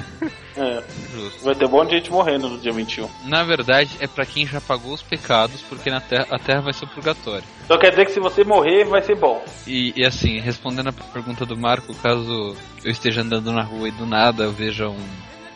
É, 0.56 0.82
Justo. 1.14 1.44
vai 1.44 1.54
ter 1.54 1.64
um 1.64 1.70
monte 1.70 1.90
de 1.90 1.96
gente 1.96 2.10
morrendo 2.10 2.48
no 2.48 2.58
dia 2.58 2.72
21. 2.72 3.08
Na 3.24 3.42
verdade, 3.44 3.96
é 4.00 4.06
pra 4.06 4.26
quem 4.26 4.46
já 4.46 4.60
pagou 4.60 4.92
os 4.92 5.02
pecados, 5.02 5.62
porque 5.62 5.88
na 5.90 6.00
terra, 6.00 6.26
a 6.30 6.38
terra 6.38 6.60
vai 6.60 6.72
ser 6.72 6.84
o 6.84 6.88
purgatório. 6.88 7.44
Então 7.64 7.78
quer 7.78 7.90
dizer 7.90 8.04
que 8.04 8.12
se 8.12 8.20
você 8.20 8.44
morrer, 8.44 8.84
vai 8.84 9.00
ser 9.00 9.16
bom. 9.16 9.42
E, 9.66 9.92
e 9.96 10.04
assim, 10.04 10.38
respondendo 10.40 10.88
a 10.88 10.92
pergunta 10.92 11.46
do 11.46 11.56
Marco, 11.56 11.94
caso 11.94 12.56
eu 12.84 12.90
esteja 12.90 13.22
andando 13.22 13.52
na 13.52 13.62
rua 13.62 13.88
e 13.88 13.92
do 13.92 14.04
nada 14.04 14.44
eu 14.44 14.52
veja 14.52 14.88
um 14.88 14.98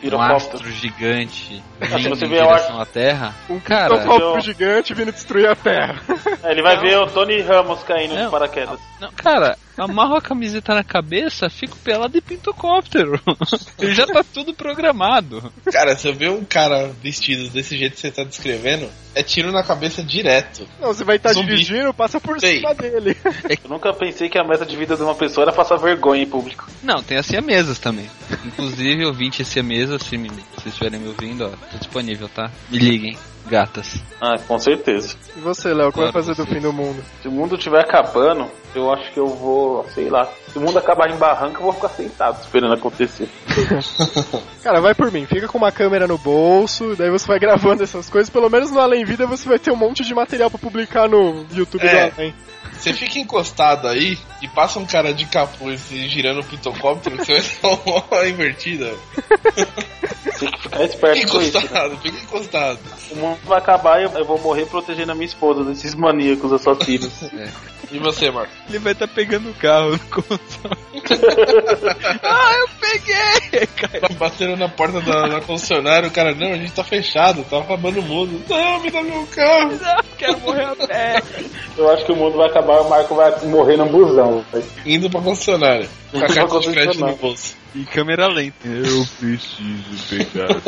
Pirocóptero. 0.09 0.35
astro 0.55 0.71
gigante 0.71 1.63
se 1.81 1.97
vindo 1.97 2.15
você 2.15 2.25
em 2.25 2.29
vê 2.29 2.39
a 2.39 2.45
direção 2.47 2.81
à 2.81 2.85
Terra. 2.85 3.33
Um 3.49 3.59
Cara, 3.59 3.97
pitocóptero 3.97 4.41
gigante 4.41 4.93
vindo 4.93 5.11
destruir 5.11 5.47
a 5.47 5.55
Terra. 5.55 5.95
É, 6.43 6.51
ele 6.51 6.61
vai 6.61 6.77
ver 6.79 6.97
o 6.97 7.07
Tony 7.07 7.41
Ramos 7.41 7.83
caindo 7.83 8.15
de 8.15 8.23
Não. 8.23 8.31
paraquedas. 8.31 8.79
Não, 8.99 9.11
cara, 9.11 9.57
amarro 9.77 10.15
a 10.15 10.21
camiseta 10.21 10.73
na 10.73 10.83
cabeça, 10.83 11.49
fico 11.49 11.77
pelado 11.77 12.17
e 12.17 12.21
pintocóptero. 12.21 13.19
Ele 13.79 13.93
já 13.93 14.05
tá 14.05 14.23
tudo 14.23 14.53
programado. 14.53 15.51
Cara, 15.71 15.95
se 15.95 16.07
eu 16.07 16.13
ver 16.13 16.31
um 16.31 16.43
cara 16.43 16.91
vestido 17.01 17.49
desse 17.49 17.77
jeito 17.77 17.95
que 17.95 17.99
você 18.01 18.11
tá 18.11 18.23
descrevendo, 18.23 18.89
é 19.13 19.23
tiro 19.23 19.51
na 19.51 19.63
cabeça 19.63 20.03
direto. 20.03 20.67
Não, 20.79 20.89
você 20.93 21.03
vai 21.03 21.17
estar 21.17 21.33
Zumbi. 21.33 21.47
dirigindo, 21.47 21.93
passa 21.93 22.19
por 22.19 22.39
Sei. 22.39 22.57
cima 22.57 22.73
dele. 22.73 23.15
Eu 23.63 23.69
nunca 23.69 23.93
pensei 23.93 24.29
que 24.29 24.37
a 24.37 24.43
meta 24.43 24.65
de 24.65 24.75
vida 24.75 24.95
de 24.95 25.03
uma 25.03 25.15
pessoa 25.15 25.45
era 25.45 25.53
passar 25.53 25.77
vergonha 25.77 26.23
em 26.23 26.27
público. 26.27 26.67
Não, 26.83 27.01
tem 27.01 27.17
as 27.17 27.25
siamesas 27.25 27.79
também. 27.79 28.09
Inclusive, 28.45 29.05
ouvinte 29.05 29.43
siamesa, 29.45 29.97
se, 29.99 30.17
me, 30.17 30.29
se 30.29 30.35
vocês 30.55 30.67
estiverem 30.73 30.99
me 30.99 31.07
ouvindo, 31.07 31.45
ó, 31.45 31.49
tô 31.71 31.77
disponível, 31.77 32.29
tá? 32.29 32.51
Me 32.69 32.77
liguem, 32.77 33.17
gatas. 33.47 34.01
Ah, 34.19 34.35
com 34.47 34.57
certeza. 34.59 35.15
E 35.35 35.39
você, 35.39 35.73
Léo, 35.73 35.89
o 35.89 35.91
que 35.91 35.99
vai 35.99 36.11
fazer 36.11 36.35
do 36.35 36.45
fim 36.45 36.59
do 36.59 36.73
mundo? 36.73 37.03
Se 37.21 37.27
o 37.27 37.31
mundo 37.31 37.55
estiver 37.55 37.79
acabando, 37.79 38.47
eu 38.73 38.91
acho 38.91 39.11
que 39.11 39.19
eu 39.19 39.27
vou, 39.27 39.85
sei 39.93 40.09
lá. 40.09 40.27
Se 40.51 40.57
o 40.57 40.61
mundo 40.61 40.77
acabar 40.79 41.09
em 41.09 41.17
barranco, 41.17 41.57
eu 41.57 41.63
vou 41.63 41.73
ficar 41.73 41.89
sentado 41.89 42.41
esperando 42.41 42.73
acontecer. 42.73 43.29
Cara, 44.63 44.81
vai 44.81 44.93
por 44.95 45.11
mim, 45.11 45.25
fica 45.25 45.47
com 45.47 45.57
uma 45.57 45.71
câmera 45.71 46.07
no 46.07 46.17
bolso, 46.17 46.95
daí 46.95 47.09
você 47.09 47.27
vai 47.27 47.39
gravando 47.39 47.83
essas 47.83 48.09
coisas. 48.09 48.29
Pelo 48.29 48.49
menos 48.49 48.71
no 48.71 48.79
Além 48.79 49.05
Vida 49.05 49.25
você 49.27 49.47
vai 49.47 49.59
ter 49.59 49.71
um 49.71 49.75
monte 49.75 50.03
de 50.03 50.13
material 50.15 50.49
pra 50.49 50.59
publicar 50.59 51.07
no 51.07 51.45
YouTube 51.53 51.85
É. 51.85 52.09
do 52.09 52.15
Além. 52.15 52.33
Você 52.73 52.93
fica 52.93 53.19
encostado 53.19 53.87
aí 53.87 54.17
e 54.41 54.47
passa 54.47 54.79
um 54.79 54.85
cara 54.85 55.13
de 55.13 55.25
capuz 55.25 55.91
e 55.91 56.07
girando 56.07 56.41
o 56.41 56.43
pitocóptero, 56.43 57.17
você 57.17 57.39
vai 57.39 57.51
dar 57.61 57.79
uma 57.85 58.27
invertida. 58.29 58.93
Tem 60.39 60.51
que 60.51 60.61
ficar 60.61 60.83
esperto 60.83 61.17
Fica 61.19 61.31
com 61.31 61.41
isso. 61.41 61.53
né? 61.53 61.59
encostado, 61.63 61.97
fica 61.97 62.17
encostado. 62.19 62.79
O 63.11 63.15
mundo 63.15 63.39
vai 63.45 63.57
acabar 63.57 64.01
e 64.01 64.03
eu- 64.03 64.25
vou 64.25 64.39
morrer 64.39 64.65
protegendo 64.65 65.11
a 65.11 65.15
minha 65.15 65.25
esposa 65.27 65.63
desses 65.63 65.95
maníacos 65.95 66.51
assassinos. 66.51 67.11
E 67.91 67.99
você, 67.99 68.29
Marco? 68.31 68.51
Ele 68.67 68.79
vai 68.79 68.93
estar 68.93 69.07
pegando 69.07 69.49
o 69.49 69.53
carro 69.53 69.91
no 69.91 69.99
console. 69.99 70.75
ah, 72.23 72.51
eu 72.59 72.67
peguei! 72.79 73.67
Caiu. 73.67 74.17
Bateram 74.17 74.57
na 74.57 74.67
porta 74.67 74.99
da, 75.01 75.27
da 75.27 75.41
concessionária, 75.41 76.07
o 76.09 76.11
cara, 76.11 76.33
não, 76.33 76.51
a 76.53 76.57
gente 76.57 76.71
tá 76.73 76.83
fechado, 76.83 77.43
tá 77.43 77.59
acabando 77.59 77.99
o 77.99 78.03
mundo. 78.03 78.41
Não, 78.49 78.79
me 78.81 78.89
dá 78.91 79.03
meu 79.03 79.25
carro. 79.27 79.71
Não, 79.79 80.03
quero 80.17 80.39
morrer 80.39 80.63
a 80.65 80.75
pé. 80.75 81.21
eu 81.77 81.89
acho 81.91 82.05
que 82.05 82.11
o 82.11 82.15
mundo 82.15 82.37
vai 82.37 82.47
acabar 82.55 82.81
o 82.81 82.89
Marco 82.89 83.15
vai 83.15 83.45
morrer 83.45 83.75
no 83.75 83.85
busão. 83.87 84.43
Indo 84.85 85.09
pra 85.09 85.19
concessionária. 85.21 85.89
Com 86.11 86.17
a 86.17 86.19
Indo 86.21 86.27
pra 86.27 86.35
carta 86.35 86.59
de 86.61 86.71
crédito 86.71 87.05
no 87.05 87.15
bolso. 87.17 87.55
E 87.75 87.83
câmera 87.83 88.27
lenta. 88.27 88.65
Eu 88.67 89.05
preciso 89.19 90.07
pegar. 90.09 90.61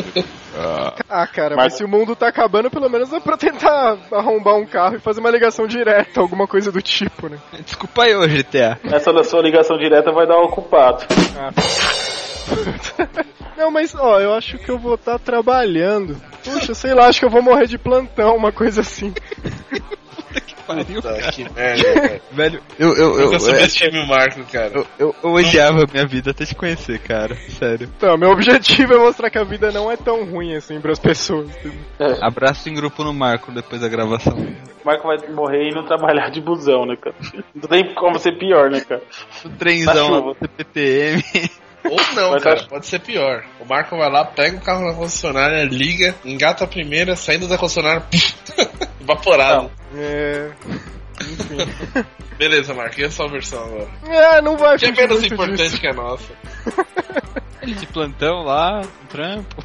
Ah, 0.54 0.94
Ah, 1.08 1.26
cara, 1.26 1.56
Mas- 1.56 1.64
mas 1.66 1.74
se 1.74 1.84
o 1.84 1.88
mundo 1.88 2.14
tá 2.14 2.28
acabando, 2.28 2.70
pelo 2.70 2.90
menos 2.90 3.10
é 3.12 3.20
pra 3.20 3.36
tentar 3.38 3.96
arrombar 4.12 4.56
um 4.56 4.66
carro 4.66 4.96
e 4.96 5.00
fazer 5.00 5.20
uma 5.20 5.30
ligação 5.30 5.66
direta, 5.66 6.20
alguma 6.20 6.46
coisa 6.46 6.70
do 6.70 6.82
tipo, 6.82 7.28
né? 7.28 7.38
Desculpa 7.64 8.02
aí, 8.04 8.14
ô 8.14 8.26
GTA. 8.28 8.78
Essa 8.84 9.12
da 9.12 9.24
sua 9.24 9.40
ligação 9.40 9.78
direta 9.78 10.12
vai 10.12 10.26
dar 10.26 10.36
ocupado. 10.38 11.06
Ah. 11.38 11.50
Não, 13.56 13.70
mas 13.70 13.94
ó, 13.94 14.20
eu 14.20 14.34
acho 14.34 14.58
que 14.58 14.70
eu 14.70 14.78
vou 14.78 14.94
estar 14.94 15.18
trabalhando. 15.18 16.16
Puxa, 16.44 16.74
sei 16.74 16.94
lá, 16.94 17.06
acho 17.08 17.18
que 17.20 17.26
eu 17.26 17.30
vou 17.30 17.42
morrer 17.42 17.66
de 17.66 17.76
plantão, 17.78 18.36
uma 18.36 18.52
coisa 18.52 18.82
assim. 18.82 19.12
Pariu, 20.68 21.00
Puta, 21.00 21.14
cara. 21.14 21.32
que 21.32 21.44
merda, 21.44 21.94
velho. 21.98 22.22
Velho, 22.30 22.62
eu, 22.78 22.88
eu, 22.94 23.18
eu, 23.18 23.24
Nunca 23.24 23.40
subestime 23.40 23.98
o 24.00 24.06
Marco, 24.06 24.44
cara. 24.44 24.70
eu, 24.74 24.86
eu, 24.98 25.16
eu 25.24 25.30
odiava 25.32 25.82
a 25.82 25.86
minha 25.90 26.06
vida 26.06 26.30
até 26.30 26.44
te 26.44 26.54
conhecer, 26.54 26.98
cara. 26.98 27.34
Sério. 27.48 27.88
Então, 27.96 28.18
meu 28.18 28.30
objetivo 28.30 28.92
é 28.92 28.98
mostrar 28.98 29.30
que 29.30 29.38
a 29.38 29.44
vida 29.44 29.72
não 29.72 29.90
é 29.90 29.96
tão 29.96 30.26
ruim 30.26 30.54
assim 30.54 30.78
pras 30.78 30.98
pessoas. 30.98 31.48
Abraço 32.20 32.68
em 32.68 32.74
grupo 32.74 33.02
no 33.02 33.14
Marco 33.14 33.50
depois 33.50 33.80
da 33.80 33.88
gravação. 33.88 34.36
O 34.36 34.86
Marco 34.86 35.08
vai 35.08 35.16
morrer 35.30 35.70
e 35.70 35.74
não 35.74 35.84
trabalhar 35.86 36.28
de 36.30 36.42
busão, 36.42 36.84
né, 36.84 36.96
cara? 36.96 37.16
Não 37.54 37.68
tem 37.68 37.94
como 37.94 38.18
ser 38.18 38.38
pior, 38.38 38.70
né, 38.70 38.80
cara? 38.80 39.02
O 39.44 39.48
trenzão 39.48 40.26
lá, 40.26 40.34
CPTM. 40.34 41.22
Ou 41.84 41.96
não, 42.14 42.30
Mas 42.32 42.42
cara, 42.42 42.56
acho- 42.56 42.68
pode 42.68 42.86
ser 42.86 42.98
pior. 43.00 43.44
O 43.60 43.64
Marco 43.64 43.96
vai 43.96 44.10
lá, 44.10 44.24
pega 44.24 44.56
o 44.56 44.60
carro 44.60 44.86
na 44.86 44.94
concessionária, 44.94 45.64
liga, 45.64 46.14
engata 46.24 46.64
a 46.64 46.66
primeira, 46.66 47.14
saindo 47.16 47.46
da 47.48 47.56
concessionária, 47.56 48.04
evaporado. 49.00 49.70
É. 49.96 50.50
Enfim. 51.20 52.04
Beleza, 52.38 52.72
Marco, 52.72 53.00
e 53.00 53.04
a 53.04 53.10
sua 53.10 53.28
versão 53.28 53.64
agora? 53.64 53.88
É, 54.06 54.40
não 54.40 54.56
vai 54.56 54.78
Que 54.78 54.86
é 54.86 54.92
menos 54.92 55.24
importante 55.24 55.56
disso. 55.56 55.80
que 55.80 55.88
a 55.88 55.92
nossa. 55.92 56.32
Ele 57.62 57.74
de 57.74 57.86
plantão 57.86 58.44
lá, 58.44 58.80
um 58.80 59.06
trampo. 59.08 59.56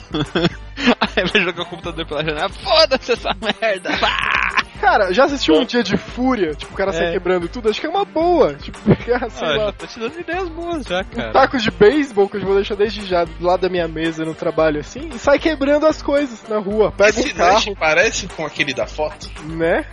Aí 1.00 1.26
vai 1.32 1.42
jogar 1.44 1.62
o 1.62 1.66
computador 1.68 2.06
pela 2.08 2.24
janela. 2.26 2.50
Foda-se 2.50 3.12
essa 3.12 3.30
merda! 3.40 3.96
Pá! 4.00 4.43
Cara, 4.84 5.14
já 5.14 5.24
assistiu 5.24 5.56
um 5.56 5.64
dia 5.66 5.82
de 5.82 5.96
fúria? 5.96 6.54
Tipo, 6.54 6.74
o 6.74 6.76
cara 6.78 6.92
sai 6.92 7.08
É. 7.08 7.12
quebrando 7.14 7.48
tudo? 7.48 7.70
Acho 7.70 7.80
que 7.80 7.88
é 7.88 7.90
uma 7.90 8.04
boa. 8.04 8.54
Tipo, 8.56 8.78
pegar, 8.96 9.30
sei 9.32 9.48
Ah, 9.48 9.52
lá, 9.52 9.66
já 9.68 9.72
tô 9.72 9.88
te 9.88 10.00
dando 10.00 10.20
ideias 10.20 10.50
boas 10.50 10.84
já, 10.86 11.04
cara. 11.06 11.32
taco 11.32 11.58
de 11.58 11.72
beisebol 11.72 12.28
que 12.28 12.36
eu 12.38 12.42
vou 12.42 12.56
deixar 12.56 12.76
desde 12.76 13.06
já 13.06 13.24
do 13.24 13.46
lado 13.46 13.62
da 13.62 13.70
minha 13.70 13.88
mesa 13.88 14.26
no 14.26 14.34
trabalho 14.36 14.80
assim 14.82 15.10
e 15.14 15.18
sai 15.18 15.40
quebrando 15.40 15.86
as 15.88 16.02
coisas 16.02 16.44
na 16.50 16.60
rua. 16.60 16.92
Pega 16.92 17.10
Esse 17.12 17.32
um 17.32 17.36
carro, 17.36 17.54
lanche 17.54 17.76
parece 17.80 18.28
com 18.28 18.46
aquele 18.46 18.74
da 18.74 18.86
foto? 18.86 19.30
né? 19.46 19.86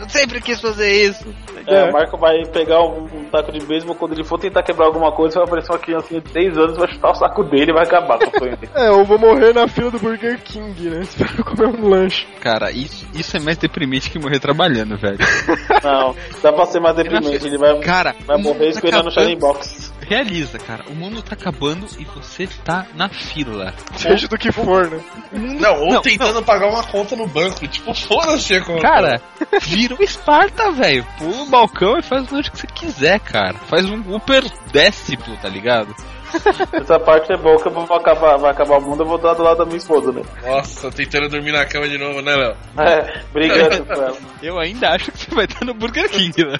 Eu 0.00 0.08
sempre 0.08 0.40
quis 0.40 0.60
fazer 0.60 0.90
isso. 0.90 1.26
É, 1.66 1.74
É. 1.80 1.90
o 1.90 1.92
Marco 1.92 2.16
vai 2.16 2.44
pegar 2.46 2.80
um, 2.82 3.04
um 3.04 3.24
taco 3.24 3.50
de 3.50 3.64
beisebol, 3.66 3.94
quando 3.96 4.12
ele 4.12 4.22
for 4.24 4.38
tentar 4.38 4.62
quebrar 4.62 4.86
alguma 4.86 5.10
coisa, 5.12 5.36
vai 5.40 5.44
aparecer 5.44 5.72
uma 5.72 5.78
criancinha 5.78 6.20
de 6.20 6.32
10 6.32 6.56
anos, 6.58 6.76
vai 6.78 6.88
chutar 6.88 7.10
o 7.10 7.14
saco 7.14 7.42
dele 7.44 7.72
e 7.72 7.74
vai 7.74 7.82
acabar 7.84 8.18
com 8.18 8.26
o 8.36 8.38
sonho 8.38 8.56
dele. 8.56 8.72
É, 8.76 8.88
eu 8.88 9.04
vou 9.04 9.18
morrer 9.18 9.52
na 9.52 9.66
fila 9.66 9.90
do 9.90 9.98
Burger 9.98 10.38
King, 10.42 10.88
né? 10.90 11.00
Espero 11.02 11.44
comer 11.44 11.66
um 11.68 11.88
lanche. 11.88 12.26
Cara, 12.40 12.70
isso, 12.70 13.06
isso 13.14 13.36
é 13.36 13.40
mais 13.40 13.56
deprimente 13.66 14.10
que 14.10 14.18
morrer 14.18 14.38
trabalhando, 14.38 14.96
velho. 14.96 15.18
Não, 15.82 16.14
dá 16.42 16.52
pra 16.52 16.66
ser 16.66 16.80
mais 16.80 16.96
deprimente, 16.96 17.46
ele 17.46 17.58
vai, 17.58 17.78
Cara, 17.80 18.14
vai 18.24 18.36
o 18.36 18.40
morrer 18.40 18.66
tá 18.66 18.70
esperando 18.70 19.06
o 19.06 19.08
acabando. 19.08 19.24
Shining 19.28 19.38
Box. 19.38 19.92
Realiza, 20.08 20.58
cara. 20.58 20.84
O 20.88 20.94
mundo 20.94 21.20
tá 21.20 21.34
acabando 21.34 21.86
e 21.98 22.04
você 22.04 22.46
tá 22.64 22.86
na 22.94 23.08
fila. 23.08 23.74
Seja 23.96 24.28
do 24.28 24.38
que 24.38 24.52
for, 24.52 24.88
né? 24.88 25.00
Não, 25.32 25.80
ou 25.80 25.94
Não, 25.94 26.00
tentando 26.00 26.42
pagar 26.44 26.68
uma 26.68 26.84
conta 26.84 27.16
no 27.16 27.26
banco. 27.26 27.66
Tipo, 27.66 27.92
foda-se 27.92 28.54
a 28.54 28.64
conta. 28.64 28.82
Cara, 28.82 29.20
vira 29.62 29.96
o 29.96 30.02
Esparta, 30.02 30.70
velho. 30.70 31.04
Pula 31.18 31.42
o 31.42 31.50
balcão 31.50 31.98
e 31.98 32.02
faz 32.02 32.30
o 32.30 32.40
que 32.40 32.56
você 32.56 32.66
quiser, 32.68 33.18
cara. 33.18 33.54
Faz 33.66 33.84
um 33.84 33.98
Uber 34.14 34.44
déciplo, 34.70 35.36
tá 35.38 35.48
ligado? 35.48 35.92
Essa 36.72 36.98
parte 36.98 37.32
é 37.32 37.36
boa 37.36 37.60
que 37.60 37.68
eu 37.68 37.72
vou 37.72 37.96
acabar, 37.96 38.36
vai 38.36 38.50
acabar 38.50 38.78
o 38.78 38.80
mundo, 38.82 39.02
eu 39.02 39.06
vou 39.06 39.16
estar 39.16 39.34
do 39.34 39.42
lado 39.42 39.58
da 39.58 39.64
minha 39.64 39.76
esposa, 39.78 40.12
né? 40.12 40.22
Nossa, 40.44 40.90
tentando 40.90 41.28
dormir 41.28 41.52
na 41.52 41.64
cama 41.66 41.88
de 41.88 41.98
novo, 41.98 42.20
né, 42.22 42.34
Léo? 42.34 42.56
É, 42.78 43.22
brigando 43.32 43.84
com 43.84 43.92
ela. 43.92 44.16
Eu 44.42 44.58
ainda 44.58 44.90
acho 44.90 45.12
que 45.12 45.18
você 45.18 45.34
vai 45.34 45.44
estar 45.44 45.64
no 45.64 45.74
Burger 45.74 46.08
King, 46.10 46.44
né? 46.44 46.56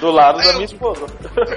Do 0.00 0.10
lado 0.10 0.38
da 0.42 0.52
minha 0.54 0.64
esposa. 0.64 1.06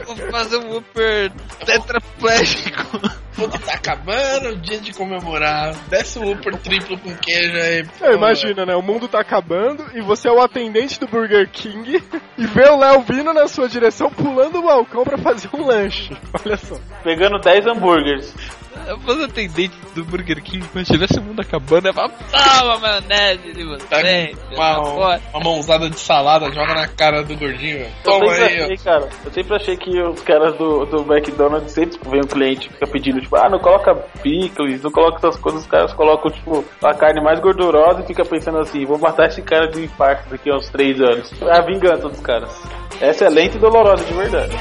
Vou 0.05 0.15
fazer 0.31 0.57
um 0.57 0.77
Uber 0.77 1.31
tetraplégico. 1.65 2.99
Puta, 3.37 3.59
tá 3.59 3.73
acabando 3.73 4.49
o 4.49 4.55
dia 4.57 4.79
de 4.79 4.91
comemorar. 4.93 5.75
Desce 5.89 6.17
o 6.17 6.31
Upper 6.31 6.57
triplo 6.57 6.97
com 6.97 7.15
queijo 7.17 7.55
aí. 7.55 7.85
É, 8.01 8.13
imagina, 8.15 8.65
né? 8.65 8.75
O 8.75 8.81
mundo 8.81 9.07
tá 9.07 9.19
acabando 9.19 9.85
e 9.93 10.01
você 10.01 10.27
é 10.27 10.31
o 10.31 10.41
atendente 10.41 10.99
do 10.99 11.07
Burger 11.07 11.47
King 11.51 12.03
e 12.35 12.45
vê 12.47 12.67
o 12.67 12.77
Léo 12.77 13.01
vindo 13.01 13.31
na 13.33 13.47
sua 13.47 13.69
direção 13.69 14.09
pulando 14.09 14.57
o 14.57 14.63
balcão 14.63 15.03
pra 15.03 15.19
fazer 15.19 15.49
um 15.53 15.67
lanche. 15.67 16.17
Olha 16.43 16.57
só. 16.57 16.75
Pegando 17.03 17.39
10 17.39 17.67
hambúrgueres. 17.67 18.33
Eu 18.85 18.97
vou 18.99 19.21
atendente 19.23 19.75
do 19.95 20.03
Burger 20.05 20.41
King 20.41 20.65
quando 20.71 20.85
tivesse 20.85 21.19
o 21.19 21.21
mundo 21.21 21.41
acabando. 21.41 21.87
Eu 21.87 21.93
falo, 21.93 22.13
toma 22.31 22.79
maionese 22.79 23.53
de 23.53 23.63
vocês. 23.63 23.89
Pega 23.89 24.37
uma, 24.53 25.19
uma 25.33 25.43
mãozada 25.43 25.89
de 25.89 25.99
salada, 25.99 26.51
joga 26.51 26.73
na 26.73 26.87
cara 26.87 27.23
do 27.23 27.35
gordinho, 27.35 27.79
velho. 27.79 27.91
Eu 28.05 28.11
Toma 28.11 28.29
sempre 28.29 28.43
aí, 28.45 28.61
ó. 28.61 28.63
achei, 28.65 28.77
cara, 28.77 29.09
eu 29.25 29.31
sempre 29.31 29.55
achei 29.55 29.77
que 29.77 30.01
os 30.01 30.21
caras 30.21 30.55
do, 30.57 30.85
do 30.85 31.13
McDonald's 31.13 31.73
sempre 31.73 31.99
vem 32.09 32.21
um 32.21 32.27
cliente 32.27 32.67
e 32.67 32.73
fica 32.73 32.87
pedindo, 32.87 33.21
tipo, 33.27 33.35
ah, 33.35 33.49
não 33.49 33.59
coloca 33.59 33.93
picles, 34.23 34.81
não 34.81 34.91
coloca 34.91 35.17
essas 35.17 35.37
coisas, 35.37 35.61
os 35.61 35.67
caras 35.67 35.93
colocam, 35.93 36.31
tipo, 36.31 36.63
a 36.83 36.93
carne 36.93 37.21
mais 37.21 37.39
gordurosa 37.39 38.01
e 38.01 38.07
fica 38.07 38.23
pensando 38.23 38.59
assim, 38.59 38.85
vou 38.85 38.97
matar 38.97 39.27
esse 39.27 39.41
cara 39.41 39.67
de 39.67 39.83
infarto 39.83 40.29
daqui 40.29 40.49
a 40.49 40.55
uns 40.55 40.69
3 40.69 41.01
anos. 41.01 41.41
É 41.41 41.57
a 41.57 41.61
vingança 41.61 42.07
dos 42.07 42.21
caras. 42.21 42.49
Essa 43.01 43.25
é 43.25 43.29
lenta 43.29 43.57
e 43.57 43.59
dolorosa 43.59 44.03
de 44.05 44.13
verdade. 44.13 44.55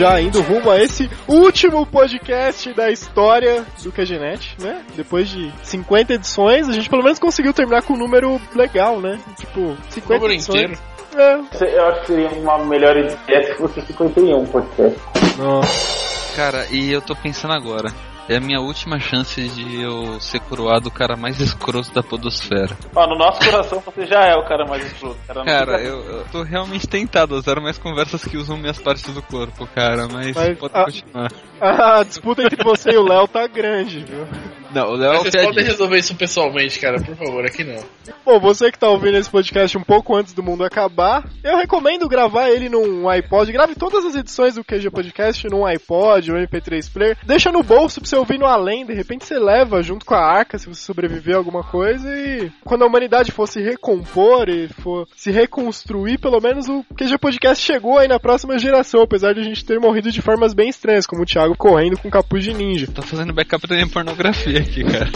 Já 0.00 0.18
indo 0.18 0.40
rumo 0.40 0.70
a 0.70 0.82
esse 0.82 1.10
último 1.28 1.84
podcast 1.84 2.72
da 2.72 2.90
história 2.90 3.66
do 3.82 3.92
QGNet, 3.92 4.56
né? 4.58 4.82
Depois 4.96 5.28
de 5.28 5.52
50 5.62 6.14
edições, 6.14 6.68
a 6.70 6.72
gente 6.72 6.88
pelo 6.88 7.02
menos 7.02 7.18
conseguiu 7.18 7.52
terminar 7.52 7.82
com 7.82 7.92
um 7.92 7.98
número 7.98 8.40
legal, 8.54 8.98
né? 8.98 9.20
Tipo, 9.36 9.76
50 9.90 10.14
Número 10.14 10.32
edições. 10.32 10.62
inteiro. 10.62 10.80
É. 11.16 11.74
Eu 11.76 11.86
acho 11.88 12.00
que 12.00 12.06
seria 12.06 12.28
uma 12.30 12.64
melhor 12.64 12.96
ideia 12.96 13.46
se 13.46 13.54
fosse 13.54 13.82
51 13.82 14.46
podcast. 14.46 14.98
Nossa. 15.36 16.34
Cara, 16.34 16.66
e 16.70 16.90
eu 16.90 17.02
tô 17.02 17.14
pensando 17.14 17.52
agora. 17.52 17.92
É 18.30 18.36
a 18.36 18.40
minha 18.40 18.60
última 18.60 19.00
chance 19.00 19.42
de 19.48 19.82
eu 19.82 20.20
ser 20.20 20.38
coroado 20.38 20.88
o 20.88 20.92
cara 20.92 21.16
mais 21.16 21.40
escroto 21.40 21.92
da 21.92 22.00
podosfera. 22.00 22.78
Ó, 22.94 23.04
no 23.08 23.18
nosso 23.18 23.40
coração 23.40 23.82
você 23.84 24.06
já 24.06 24.24
é 24.24 24.36
o 24.36 24.44
cara 24.44 24.64
mais 24.64 24.84
escroto. 24.86 25.18
Cara, 25.26 25.44
Cara, 25.44 25.82
eu, 25.82 25.98
eu 26.04 26.24
tô 26.30 26.44
realmente 26.44 26.86
tentado 26.86 27.34
a 27.34 27.38
usar 27.38 27.60
mais 27.60 27.76
conversas 27.76 28.24
que 28.24 28.36
usam 28.36 28.56
minhas 28.56 28.78
partes 28.78 29.12
do 29.12 29.20
corpo, 29.20 29.66
cara, 29.74 30.06
mas, 30.06 30.36
Mas, 30.36 30.56
pode 30.56 30.72
ah, 30.76 30.84
continuar. 30.84 31.32
A 31.60 32.04
disputa 32.04 32.44
entre 32.44 32.62
você 32.62 32.92
e 32.92 32.98
o 32.98 33.02
Léo 33.02 33.26
tá 33.26 33.48
grande, 33.48 34.04
viu? 34.04 34.24
Não, 34.72 34.92
o 34.92 34.96
Léo 34.96 35.12
é 35.12 35.18
o 35.18 35.24
Vocês 35.24 35.44
podem 35.44 35.64
resolver 35.64 35.98
isso 35.98 36.14
pessoalmente, 36.14 36.78
cara, 36.78 37.00
por 37.00 37.16
favor, 37.16 37.44
aqui 37.44 37.64
não. 37.64 37.82
Bom, 38.24 38.38
você 38.38 38.70
que 38.70 38.78
tá 38.78 38.88
ouvindo 38.88 39.16
esse 39.16 39.28
podcast 39.28 39.76
um 39.76 39.82
pouco 39.82 40.14
antes 40.14 40.32
do 40.32 40.42
mundo 40.42 40.64
acabar, 40.64 41.28
eu 41.42 41.56
recomendo 41.56 42.08
gravar 42.08 42.50
ele 42.50 42.68
num 42.68 43.08
iPod. 43.08 43.50
Grave 43.50 43.74
todas 43.74 44.04
as 44.04 44.14
edições 44.14 44.54
do 44.54 44.64
QG 44.64 44.90
Podcast 44.90 45.48
num 45.48 45.64
iPod 45.66 46.30
ou 46.30 46.38
MP3 46.38 46.92
Player. 46.92 47.18
Deixa 47.24 47.50
no 47.50 47.62
bolso 47.62 48.00
pra 48.00 48.08
você 48.08 48.16
ouvir 48.16 48.38
no 48.38 48.46
além. 48.46 48.86
De 48.86 48.94
repente 48.94 49.24
você 49.24 49.38
leva 49.38 49.82
junto 49.82 50.06
com 50.06 50.14
a 50.14 50.24
arca 50.24 50.58
se 50.58 50.68
você 50.68 50.82
sobreviver 50.82 51.34
a 51.34 51.38
alguma 51.38 51.64
coisa. 51.64 52.08
E 52.08 52.50
quando 52.64 52.82
a 52.82 52.86
humanidade 52.86 53.32
for 53.32 53.48
se 53.48 53.60
recompor 53.60 54.48
e 54.48 54.68
for 54.68 55.06
se 55.16 55.30
reconstruir, 55.30 56.18
pelo 56.18 56.40
menos 56.40 56.68
o 56.68 56.84
QG 56.96 57.18
Podcast 57.18 57.64
chegou 57.64 57.98
aí 57.98 58.06
na 58.06 58.20
próxima 58.20 58.58
geração. 58.58 59.02
Apesar 59.02 59.32
de 59.34 59.40
a 59.40 59.44
gente 59.44 59.64
ter 59.64 59.80
morrido 59.80 60.12
de 60.12 60.22
formas 60.22 60.54
bem 60.54 60.68
estranhas, 60.68 61.06
como 61.06 61.22
o 61.22 61.26
Thiago 61.26 61.56
correndo 61.56 61.98
com 61.98 62.10
capuz 62.10 62.44
de 62.44 62.54
ninja. 62.54 62.86
Tô 62.86 63.02
fazendo 63.02 63.32
backup 63.32 63.66
da 63.66 63.74
minha 63.74 63.88
pornografia 63.88 64.59
aqui, 64.60 64.84
cara. 64.84 65.10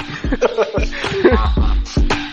I 2.10 2.23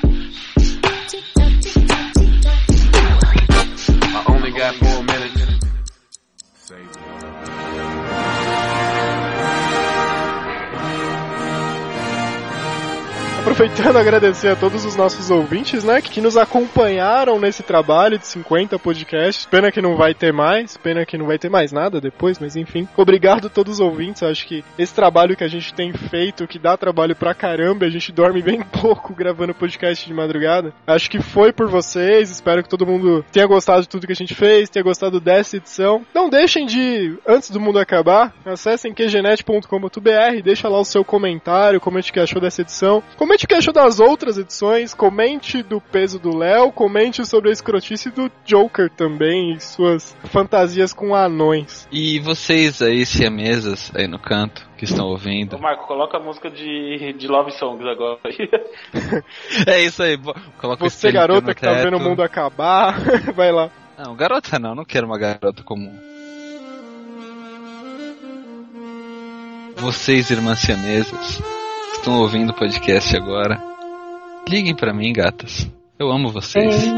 Aproveitando 13.42 13.98
agradecer 13.98 14.50
a 14.50 14.56
todos 14.56 14.86
os 14.86 14.96
nossos 14.96 15.32
ouvintes, 15.32 15.84
né, 15.84 16.00
que 16.00 16.22
nos 16.22 16.38
acompanharam 16.38 17.40
nesse 17.40 17.64
trabalho 17.64 18.20
de 18.20 18.28
50 18.28 18.78
podcasts. 18.78 19.48
Pena 19.48 19.72
que 19.72 19.82
não 19.82 19.96
vai 19.96 20.14
ter 20.14 20.32
mais, 20.32 20.78
pena 20.78 21.04
que 21.08 21.18
não 21.18 21.26
vai 21.26 21.40
ter 21.40 21.50
mais 21.50 21.72
nada 21.72 22.00
depois, 22.00 22.38
mas 22.38 22.56
enfim. 22.56 22.88
Obrigado 22.96 23.48
a 23.48 23.50
todos 23.50 23.74
os 23.74 23.80
ouvintes. 23.80 24.22
Acho 24.22 24.46
que 24.46 24.64
esse 24.78 24.94
trabalho 24.94 25.36
que 25.36 25.44
a 25.44 25.48
gente 25.48 25.74
tem 25.74 25.92
feito, 25.92 26.48
que 26.48 26.60
dá 26.60 26.78
trabalho 26.78 27.16
pra 27.16 27.34
caramba, 27.34 27.88
a 27.88 27.90
gente 27.90 28.12
dorme 28.12 28.44
bem 28.44 28.62
pouco 28.80 29.12
gravando 29.12 29.56
podcast 29.56 30.06
de 30.06 30.14
madrugada. 30.14 30.72
Acho 30.86 31.10
que 31.10 31.20
foi 31.20 31.52
por 31.52 31.68
vocês. 31.68 32.30
Espero 32.30 32.62
que 32.62 32.70
todo 32.70 32.86
mundo 32.86 33.26
tenha 33.32 33.48
gostado 33.48 33.82
de 33.82 33.90
tudo 33.90 34.06
que 34.06 34.14
a 34.14 34.16
gente 34.16 34.36
fez, 34.36 34.70
tenha 34.70 34.84
gostado 34.84 35.20
dessa 35.20 35.58
edição. 35.58 36.06
Não 36.14 36.30
deixem 36.30 36.68
de, 36.68 37.18
antes 37.28 37.50
do 37.50 37.60
mundo 37.60 37.80
acabar, 37.80 38.36
acessem 38.46 38.94
qgenet.com.br, 38.94 40.42
deixa 40.44 40.70
lá 40.70 40.80
o 40.80 40.86
seu 40.86 41.04
comentário, 41.04 41.82
comente 41.82 42.12
o 42.12 42.14
que 42.14 42.20
achou 42.20 42.40
dessa 42.40 42.62
edição. 42.62 43.02
Comente 43.32 43.46
o 43.46 43.48
que 43.48 43.56
achou 43.56 43.74
das 43.74 44.02
outras 44.02 44.38
edições, 44.38 44.94
comente 44.94 45.64
do 45.64 45.80
peso 45.80 46.20
do 46.20 46.36
Léo, 46.36 46.70
comente 46.70 47.26
sobre 47.26 47.50
a 47.50 47.54
escrotice 47.54 48.10
do 48.10 48.30
Joker 48.44 48.90
também 48.90 49.54
e 49.54 49.60
suas 49.62 50.14
fantasias 50.26 50.92
com 50.92 51.16
anões. 51.16 51.88
E 51.90 52.20
vocês 52.20 52.82
aí, 52.82 53.06
siamesas, 53.06 53.90
aí 53.96 54.06
no 54.06 54.20
canto, 54.20 54.68
que 54.78 54.84
estão 54.84 55.08
ouvindo. 55.08 55.56
Ô, 55.56 55.60
Marco, 55.60 55.88
coloca 55.88 56.18
a 56.18 56.20
música 56.20 56.52
de, 56.52 57.14
de 57.14 57.26
Love 57.26 57.54
Songs 57.54 57.88
agora. 57.88 58.20
É 59.66 59.82
isso 59.82 60.04
aí, 60.04 60.18
coloca 60.60 60.84
Você, 60.84 61.10
garota 61.10 61.56
que 61.56 61.62
tá 61.62 61.72
vendo 61.72 61.96
o 61.96 62.02
mundo 62.02 62.22
acabar, 62.22 63.00
vai 63.34 63.54
lá. 63.54 63.72
Não, 63.98 64.14
garota 64.14 64.60
não, 64.60 64.76
não 64.76 64.84
quero 64.84 65.08
uma 65.08 65.18
garota 65.18 65.64
comum. 65.64 65.98
Vocês, 69.78 70.30
irmãs 70.30 70.60
siamesas, 70.60 71.42
estão 72.02 72.20
ouvindo 72.20 72.50
o 72.50 72.56
podcast 72.56 73.16
agora, 73.16 73.62
liguem 74.50 74.76
pra 74.76 74.92
mim, 74.92 75.14
gatas. 75.14 75.70
Eu 76.00 76.12
amo 76.12 76.32
vocês. 76.32 76.76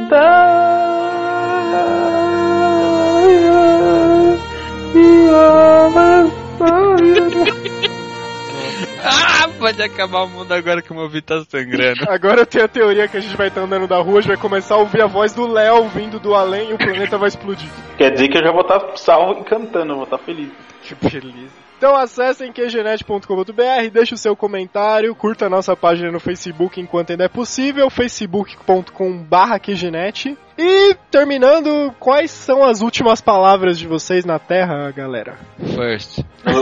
Ah, 9.06 9.50
pode 9.60 9.84
acabar 9.84 10.24
o 10.24 10.30
mundo 10.30 10.50
agora 10.54 10.82
que 10.82 10.90
o 10.90 10.96
meu 10.96 11.04
ouvido 11.04 11.26
tá 11.26 11.44
sangrando. 11.50 12.06
Agora 12.08 12.40
eu 12.42 12.46
tenho 12.46 12.64
a 12.64 12.70
teoria 12.70 13.06
que 13.06 13.18
a 13.18 13.20
gente 13.20 13.36
vai 13.36 13.50
estar 13.50 13.60
andando 13.60 13.86
da 13.86 13.98
rua, 13.98 14.20
a 14.20 14.22
gente 14.22 14.30
vai 14.30 14.38
começar 14.38 14.76
a 14.76 14.78
ouvir 14.78 15.02
a 15.02 15.08
voz 15.08 15.34
do 15.34 15.46
Léo 15.46 15.90
vindo 15.90 16.22
do 16.22 16.34
além 16.34 16.70
e 16.70 16.74
o 16.74 16.78
planeta 16.78 17.18
vai 17.18 17.28
explodir. 17.28 17.70
Quer 17.98 18.12
dizer 18.12 18.30
que 18.30 18.38
eu 18.38 18.44
já 18.46 18.52
vou 18.54 18.62
estar 18.62 18.96
salvo 18.96 19.42
e 19.42 19.44
cantando, 19.44 19.92
eu 19.92 19.96
vou 19.98 20.06
estar 20.06 20.20
feliz. 20.20 20.50
Que 20.84 20.96
beleza. 20.96 21.63
Então 21.84 21.98
acessem 21.98 22.50
qgenet.com.br, 22.50 23.90
deixe 23.92 24.14
o 24.14 24.18
seu 24.18 24.38
comentário, 24.38 25.14
curta 25.14 25.48
a 25.48 25.50
nossa 25.50 25.76
página 25.76 26.10
no 26.10 26.18
Facebook 26.18 26.80
enquanto 26.80 27.12
ainda 27.12 27.26
é 27.26 27.28
possível, 27.28 27.90
facebook.com.br 27.90 29.60
qgenet. 29.62 30.38
E 30.58 30.96
terminando, 31.12 31.94
quais 32.00 32.32
são 32.32 32.64
as 32.64 32.82
últimas 32.82 33.20
palavras 33.20 33.78
de 33.78 33.86
vocês 33.86 34.24
na 34.24 34.40
Terra, 34.40 34.90
galera? 34.92 35.38
First. 35.76 36.24
No 36.46 36.58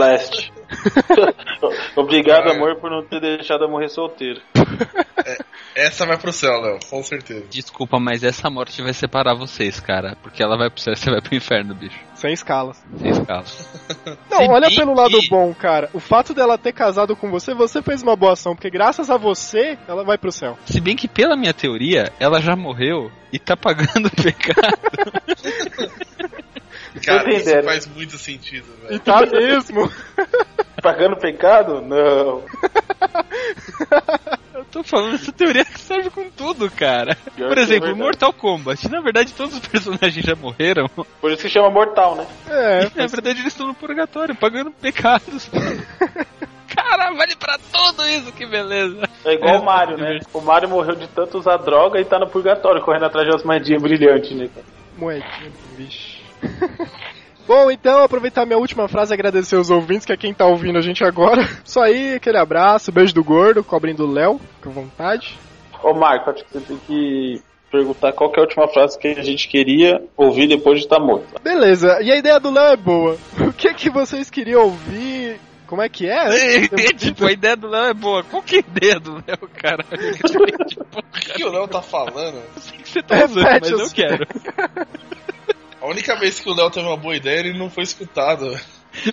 Obrigado, 1.96 2.50
amor, 2.50 2.76
por 2.76 2.90
não 2.90 3.02
ter 3.04 3.20
deixado 3.20 3.64
eu 3.64 3.70
morrer 3.70 3.88
solteiro. 3.88 4.40
Essa 5.74 6.04
vai 6.06 6.18
pro 6.18 6.32
céu, 6.32 6.60
Léo, 6.60 6.78
com 6.90 7.02
certeza. 7.02 7.44
Desculpa, 7.50 7.98
mas 7.98 8.22
essa 8.24 8.50
morte 8.50 8.82
vai 8.82 8.92
separar 8.92 9.34
vocês, 9.34 9.78
cara. 9.80 10.16
Porque 10.22 10.42
ela 10.42 10.56
vai 10.56 10.68
pro 10.70 10.80
céu 10.80 10.92
e 10.92 10.96
você 10.96 11.10
vai 11.10 11.20
pro 11.20 11.34
inferno, 11.34 11.74
bicho. 11.74 11.98
Sem 12.14 12.32
escalas. 12.32 12.82
Sem 12.96 13.10
escala. 13.10 13.44
Não, 14.30 14.46
olha 14.48 14.68
pelo 14.70 14.94
lado 14.94 15.18
bom, 15.28 15.54
cara. 15.54 15.88
O 15.92 16.00
fato 16.00 16.34
dela 16.34 16.58
ter 16.58 16.72
casado 16.72 17.14
com 17.16 17.30
você, 17.30 17.54
você 17.54 17.80
fez 17.82 18.02
uma 18.02 18.16
boa 18.16 18.32
ação, 18.32 18.54
porque 18.54 18.70
graças 18.70 19.10
a 19.10 19.16
você, 19.16 19.78
ela 19.88 20.04
vai 20.04 20.18
pro 20.18 20.32
céu. 20.32 20.58
Se 20.66 20.80
bem 20.80 20.96
que, 20.96 21.08
pela 21.08 21.36
minha 21.36 21.54
teoria, 21.54 22.12
ela 22.20 22.40
já 22.40 22.54
morreu 22.56 23.10
e 23.32 23.38
tá 23.38 23.56
pagando 23.56 24.06
o 24.06 24.10
pecado. 24.22 24.78
Cara, 27.04 27.34
isso 27.34 27.62
faz 27.62 27.86
muito 27.86 28.18
sentido, 28.18 28.66
E 28.84 28.88
velho. 28.88 29.00
tá 29.00 29.20
mesmo. 29.26 29.90
Pagando 30.82 31.16
pecado? 31.16 31.80
Não. 31.80 32.42
Eu 34.54 34.64
tô 34.66 34.82
falando 34.82 35.14
essa 35.14 35.30
teoria 35.32 35.64
que 35.64 35.78
serve 35.80 36.10
com 36.10 36.28
tudo, 36.30 36.70
cara. 36.70 37.16
Pior 37.36 37.48
Por 37.48 37.58
é 37.58 37.62
exemplo, 37.62 37.86
verdade. 37.86 38.02
Mortal 38.02 38.32
Kombat. 38.32 38.88
Na 38.90 39.00
verdade, 39.00 39.32
todos 39.32 39.54
os 39.54 39.60
personagens 39.66 40.24
já 40.24 40.34
morreram. 40.34 40.88
Por 41.20 41.30
isso 41.30 41.42
que 41.42 41.48
chama 41.48 41.70
mortal, 41.70 42.16
né? 42.16 42.26
É, 42.48 42.80
Na 42.96 43.06
verdade, 43.06 43.40
eles 43.40 43.52
estão 43.52 43.66
no 43.68 43.74
purgatório, 43.74 44.34
pagando 44.34 44.70
pecados. 44.70 45.48
Cara, 46.74 47.12
vale 47.12 47.36
pra 47.36 47.58
tudo 47.72 48.06
isso, 48.08 48.32
que 48.32 48.46
beleza. 48.46 49.08
É 49.24 49.34
igual 49.34 49.54
É, 49.54 49.58
o 49.58 49.64
Mario, 49.64 49.96
né? 49.98 50.18
O 50.32 50.40
Mario 50.40 50.68
morreu 50.68 50.94
de 50.96 51.06
tanto 51.08 51.38
usar 51.38 51.58
droga 51.58 52.00
e 52.00 52.04
tá 52.04 52.18
no 52.18 52.28
purgatório, 52.28 52.82
correndo 52.82 53.04
atrás 53.06 53.26
de 53.26 53.32
umas 53.32 53.44
moedinhas 53.44 53.82
brilhantes, 53.82 54.32
né? 54.32 54.48
cara? 54.52 54.66
moedinha, 54.96 55.52
bicho. 55.76 56.22
Bom, 57.54 57.70
então, 57.70 58.02
aproveitar 58.02 58.46
minha 58.46 58.58
última 58.58 58.88
frase 58.88 59.12
e 59.12 59.14
agradecer 59.14 59.56
os 59.56 59.68
ouvintes, 59.68 60.06
que 60.06 60.12
é 60.12 60.16
quem 60.16 60.32
tá 60.32 60.46
ouvindo 60.46 60.78
a 60.78 60.80
gente 60.80 61.04
agora. 61.04 61.42
Isso 61.62 61.78
aí, 61.78 62.14
aquele 62.14 62.38
abraço, 62.38 62.90
beijo 62.90 63.12
do 63.12 63.22
gordo, 63.22 63.62
cobrem 63.62 63.94
do 63.94 64.10
Léo, 64.10 64.40
com 64.62 64.70
vontade. 64.70 65.38
Ô 65.82 65.92
Marco, 65.92 66.30
acho 66.30 66.42
que 66.46 66.50
você 66.50 66.60
tem 66.60 66.78
que 66.86 67.42
perguntar 67.70 68.14
qual 68.14 68.32
que 68.32 68.40
é 68.40 68.42
a 68.42 68.46
última 68.46 68.66
frase 68.68 68.98
que 68.98 69.08
a 69.08 69.22
gente 69.22 69.46
queria 69.48 70.02
ouvir 70.16 70.46
depois 70.46 70.78
de 70.78 70.86
estar 70.86 70.98
morto. 70.98 71.26
Beleza, 71.42 71.98
e 72.00 72.10
a 72.10 72.16
ideia 72.16 72.40
do 72.40 72.50
Léo 72.50 72.72
é 72.72 72.76
boa. 72.76 73.18
O 73.46 73.52
que 73.52 73.74
que 73.74 73.90
vocês 73.90 74.30
queriam 74.30 74.62
ouvir? 74.62 75.38
Como 75.66 75.82
é 75.82 75.90
que 75.90 76.08
é? 76.08 76.68
tipo, 76.96 77.26
a 77.26 77.32
ideia 77.32 77.54
do 77.54 77.68
Léo 77.68 77.90
é 77.90 77.94
boa. 77.94 78.24
Qual 78.24 78.42
que 78.42 78.56
é 78.56 78.58
a 78.60 78.76
ideia 78.76 78.98
do 78.98 79.12
Léo, 79.12 79.50
cara? 79.58 79.84
tipo, 80.66 81.00
O 81.04 81.34
que 81.34 81.44
o 81.44 81.52
Léo 81.52 81.68
tá 81.68 81.82
falando? 81.82 82.38
eu 82.56 82.62
sei 82.62 82.78
que 82.78 82.88
você 82.88 83.02
tá 83.02 83.26
usando, 83.26 83.44
Repete 83.44 83.72
mas 83.72 83.80
eu 83.80 83.90
quero. 83.90 84.26
A 85.82 85.86
única 85.88 86.14
vez 86.16 86.38
que 86.38 86.48
o 86.48 86.54
Léo 86.54 86.70
teve 86.70 86.86
uma 86.86 86.96
boa 86.96 87.16
ideia, 87.16 87.40
ele 87.40 87.58
não 87.58 87.68
foi 87.68 87.82
escutado. 87.82 88.46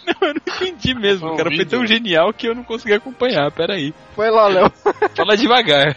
Não, 0.05 0.27
eu 0.27 0.33
não 0.33 0.41
entendi 0.55 0.93
mesmo, 0.93 1.29
Tô 1.29 1.37
cara. 1.37 1.49
Foi 1.55 1.65
tão 1.65 1.85
genial 1.87 2.33
que 2.33 2.47
eu 2.49 2.53
não 2.53 2.65
consegui 2.65 2.93
acompanhar. 2.93 3.49
Pera 3.49 3.75
aí. 3.75 3.93
Foi 4.13 4.29
lá, 4.29 4.45
Léo. 4.47 4.69
Fala 5.15 5.37
devagar. 5.37 5.95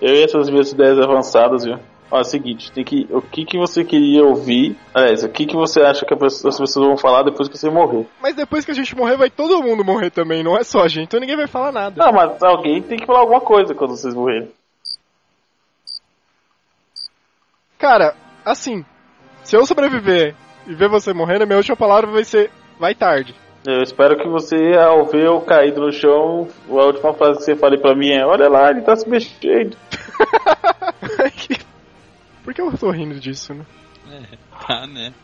Eu 0.00 0.14
e 0.14 0.22
essas 0.22 0.48
minhas 0.48 0.72
ideias 0.72 0.98
avançadas, 0.98 1.62
viu? 1.62 1.78
Ó, 2.10 2.16
é 2.16 2.20
o 2.22 2.24
seguinte, 2.24 2.72
tem 2.72 2.82
que, 2.82 3.06
o 3.10 3.20
que 3.20 3.44
que 3.44 3.58
você 3.58 3.84
queria 3.84 4.24
ouvir, 4.24 4.74
aliás, 4.94 5.22
o 5.24 5.28
que 5.28 5.44
que 5.44 5.54
você 5.54 5.82
acha 5.82 6.06
que 6.06 6.16
pessoa- 6.16 6.48
as 6.48 6.58
pessoas 6.58 6.86
vão 6.86 6.96
falar 6.96 7.22
depois 7.22 7.50
que 7.50 7.58
você 7.58 7.68
morrer? 7.68 8.06
Mas 8.22 8.34
depois 8.34 8.64
que 8.64 8.70
a 8.70 8.74
gente 8.74 8.96
morrer, 8.96 9.18
vai 9.18 9.28
todo 9.28 9.62
mundo 9.62 9.84
morrer 9.84 10.08
também, 10.10 10.42
não 10.42 10.56
é 10.56 10.64
só 10.64 10.80
a 10.80 10.88
gente, 10.88 11.04
então 11.04 11.20
ninguém 11.20 11.36
vai 11.36 11.46
falar 11.46 11.70
nada. 11.70 12.02
Não, 12.02 12.10
mas 12.10 12.42
alguém 12.42 12.80
tem 12.80 12.98
que 12.98 13.04
falar 13.04 13.18
alguma 13.20 13.42
coisa 13.42 13.74
quando 13.74 13.90
vocês 13.90 14.14
morrerem. 14.14 14.50
Cara, 17.78 18.16
assim, 18.42 18.86
se 19.48 19.56
eu 19.56 19.64
sobreviver 19.64 20.34
e 20.66 20.74
ver 20.74 20.90
você 20.90 21.14
morrendo, 21.14 21.44
a 21.44 21.46
minha 21.46 21.56
última 21.56 21.74
palavra 21.74 22.10
vai 22.10 22.22
ser, 22.22 22.50
vai 22.78 22.94
tarde. 22.94 23.34
Eu 23.66 23.80
espero 23.82 24.18
que 24.18 24.28
você, 24.28 24.74
ao 24.78 25.06
ver 25.06 25.24
eu 25.24 25.40
caído 25.40 25.80
no 25.80 25.90
chão, 25.90 26.46
a 26.68 26.84
última 26.84 27.14
frase 27.14 27.38
que 27.38 27.44
você 27.46 27.56
fale 27.56 27.78
pra 27.78 27.96
mim 27.96 28.10
é, 28.10 28.26
olha 28.26 28.46
lá, 28.46 28.70
ele 28.70 28.82
tá 28.82 28.94
se 28.94 29.08
mexendo. 29.08 29.74
Por 32.44 32.52
que 32.52 32.60
eu 32.60 32.76
tô 32.76 32.90
rindo 32.90 33.18
disso, 33.18 33.54
né? 33.54 33.64
Tá, 34.66 34.86
né? 34.86 35.14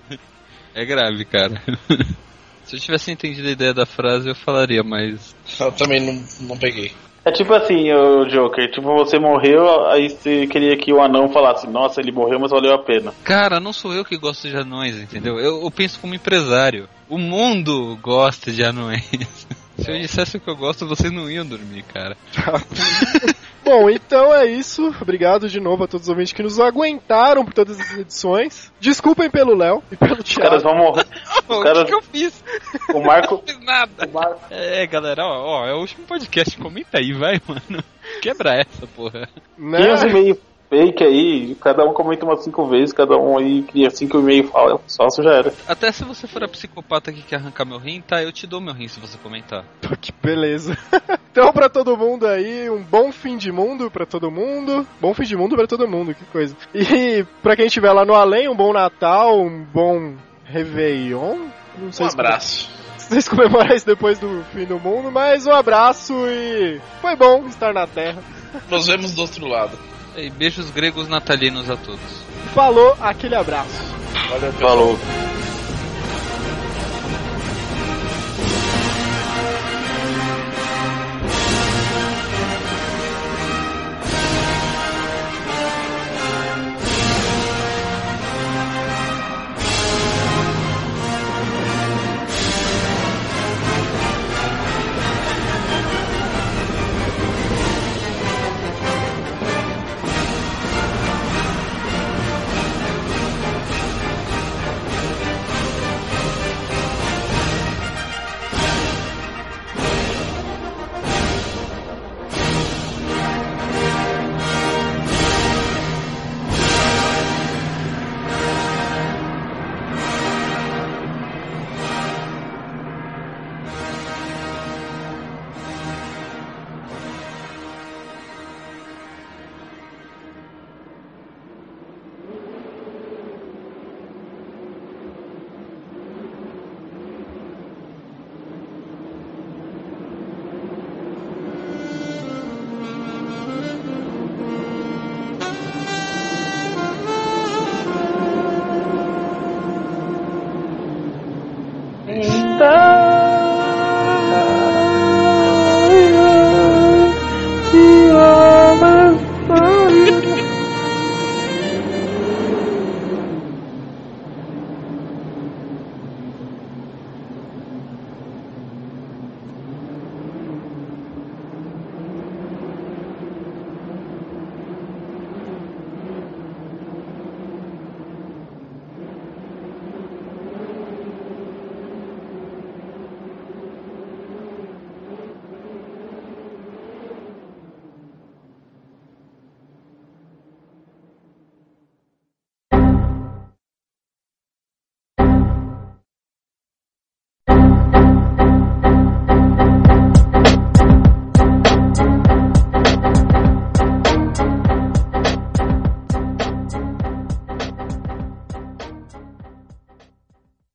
É 0.74 0.86
grave, 0.86 1.26
cara. 1.26 1.60
Se 2.64 2.76
eu 2.76 2.80
tivesse 2.80 3.12
entendido 3.12 3.48
a 3.48 3.52
ideia 3.52 3.74
da 3.74 3.84
frase, 3.84 4.26
eu 4.26 4.34
falaria, 4.34 4.82
mas. 4.82 5.36
Eu 5.60 5.70
também 5.72 6.00
não, 6.00 6.24
não 6.48 6.56
peguei. 6.56 6.92
É 7.24 7.32
tipo 7.32 7.54
assim, 7.54 7.90
o 7.90 8.26
Joker, 8.26 8.70
tipo, 8.70 8.82
você 8.82 9.18
morreu, 9.18 9.86
aí 9.86 10.10
você 10.10 10.46
queria 10.46 10.76
que 10.76 10.92
o 10.92 11.00
anão 11.00 11.30
falasse, 11.30 11.66
nossa, 11.66 12.00
ele 12.00 12.12
morreu, 12.12 12.38
mas 12.38 12.50
valeu 12.50 12.74
a 12.74 12.78
pena. 12.78 13.14
Cara, 13.24 13.58
não 13.58 13.72
sou 13.72 13.94
eu 13.94 14.04
que 14.04 14.18
gosto 14.18 14.46
de 14.46 14.56
anões, 14.56 15.00
entendeu? 15.00 15.40
Eu, 15.40 15.62
eu 15.62 15.70
penso 15.70 15.98
como 15.98 16.14
empresário. 16.14 16.86
O 17.08 17.16
mundo 17.16 17.98
gosta 18.02 18.52
de 18.52 18.62
anões. 18.62 19.46
Se 19.78 19.90
eu 19.90 19.98
dissesse 19.98 20.36
o 20.36 20.40
que 20.40 20.48
eu 20.48 20.56
gosto, 20.56 20.86
vocês 20.86 21.12
não 21.12 21.30
iam 21.30 21.44
dormir, 21.44 21.82
cara. 21.84 22.16
Bom, 23.64 23.88
então 23.88 24.32
é 24.34 24.46
isso. 24.46 24.94
Obrigado 25.00 25.48
de 25.48 25.58
novo 25.58 25.84
a 25.84 25.88
todos 25.88 26.06
os 26.06 26.10
ouvintes 26.10 26.32
que 26.34 26.42
nos 26.42 26.60
aguentaram 26.60 27.44
por 27.44 27.54
todas 27.54 27.80
as 27.80 27.92
edições. 27.96 28.70
Desculpem 28.78 29.30
pelo 29.30 29.54
Léo 29.56 29.82
e 29.90 29.96
pelo 29.96 30.20
Os 30.22 30.34
caras 30.34 30.62
Thiago. 30.62 30.62
vão 30.62 30.76
morrer. 30.76 31.06
o 31.48 31.62
caras- 31.62 31.78
que, 31.84 31.86
que 31.86 31.94
eu 31.94 32.02
fiz? 32.02 32.44
O 32.94 33.00
Marco. 33.00 33.36
Não 33.46 33.54
fiz 33.54 33.64
nada. 33.64 34.06
O 34.06 34.12
Marco 34.12 34.40
É, 34.50 34.86
galera, 34.86 35.24
ó, 35.24 35.62
ó, 35.62 35.66
é 35.66 35.72
o 35.74 35.78
último 35.80 36.06
podcast. 36.06 36.56
Comenta 36.58 36.98
aí, 36.98 37.12
vai, 37.14 37.40
mano. 37.48 37.82
Quebra 38.20 38.54
essa, 38.60 38.86
porra. 38.86 39.28
Né? 39.56 39.78
Tem 39.78 39.86
e-mails 39.86 40.38
fake 40.74 41.04
aí, 41.04 41.54
cada 41.60 41.84
um 41.84 41.92
comenta 41.92 42.24
umas 42.24 42.42
cinco 42.42 42.66
vezes, 42.66 42.92
cada 42.92 43.16
um 43.16 43.38
aí 43.38 43.62
cria 43.62 43.88
cinco 43.90 44.18
e-mails 44.18 44.50
fala, 44.50 44.80
só 44.88 45.06
já 45.22 45.30
era. 45.30 45.54
Até 45.68 45.92
se 45.92 46.02
você 46.04 46.26
for 46.26 46.42
a 46.42 46.48
psicopata 46.48 47.12
que 47.12 47.22
quer 47.22 47.36
arrancar 47.36 47.64
meu 47.64 47.78
rim, 47.78 48.00
tá, 48.00 48.20
eu 48.22 48.32
te 48.32 48.44
dou 48.44 48.60
meu 48.60 48.74
rim 48.74 48.88
se 48.88 48.98
você 48.98 49.16
comentar. 49.18 49.64
Que 50.00 50.12
beleza. 50.20 50.76
então, 51.30 51.52
pra 51.52 51.68
todo 51.68 51.96
mundo 51.96 52.26
aí, 52.26 52.68
um 52.68 52.82
bom 52.82 53.12
fim 53.12 53.36
de 53.36 53.52
mundo 53.52 53.90
pra 53.90 54.04
todo 54.04 54.30
mundo. 54.30 54.86
Bom 55.00 55.14
fim 55.14 55.22
de 55.22 55.36
mundo 55.36 55.54
pra 55.56 55.66
todo 55.66 55.88
mundo, 55.88 56.14
que 56.14 56.24
coisa. 56.26 56.56
E 56.74 57.24
pra 57.42 57.54
quem 57.54 57.66
estiver 57.66 57.92
lá 57.92 58.04
no 58.04 58.14
além, 58.14 58.48
um 58.48 58.56
bom 58.56 58.72
Natal, 58.72 59.40
um 59.40 59.64
bom 59.72 60.14
Réveillon. 60.44 61.46
Não 61.78 61.92
sei 61.92 62.06
Um 62.06 62.10
se 62.10 62.14
abraço. 62.14 62.70
vocês 62.98 63.28
comemorar 63.28 63.74
isso 63.74 63.86
depois 63.86 64.18
do 64.18 64.44
fim 64.52 64.64
do 64.64 64.78
mundo, 64.78 65.10
mas 65.10 65.46
um 65.46 65.52
abraço 65.52 66.12
e 66.26 66.80
foi 67.00 67.14
bom 67.16 67.46
estar 67.46 67.72
na 67.72 67.86
Terra. 67.86 68.22
Nos 68.68 68.86
vemos 68.86 69.14
do 69.14 69.22
outro 69.22 69.46
lado. 69.46 69.93
E 70.16 70.30
beijos 70.30 70.70
gregos 70.70 71.08
natalinos 71.08 71.68
a 71.68 71.76
todos. 71.76 72.24
Falou, 72.54 72.96
aquele 73.00 73.34
abraço. 73.34 73.94
Valeu. 74.30 74.52
Falou. 74.52 74.98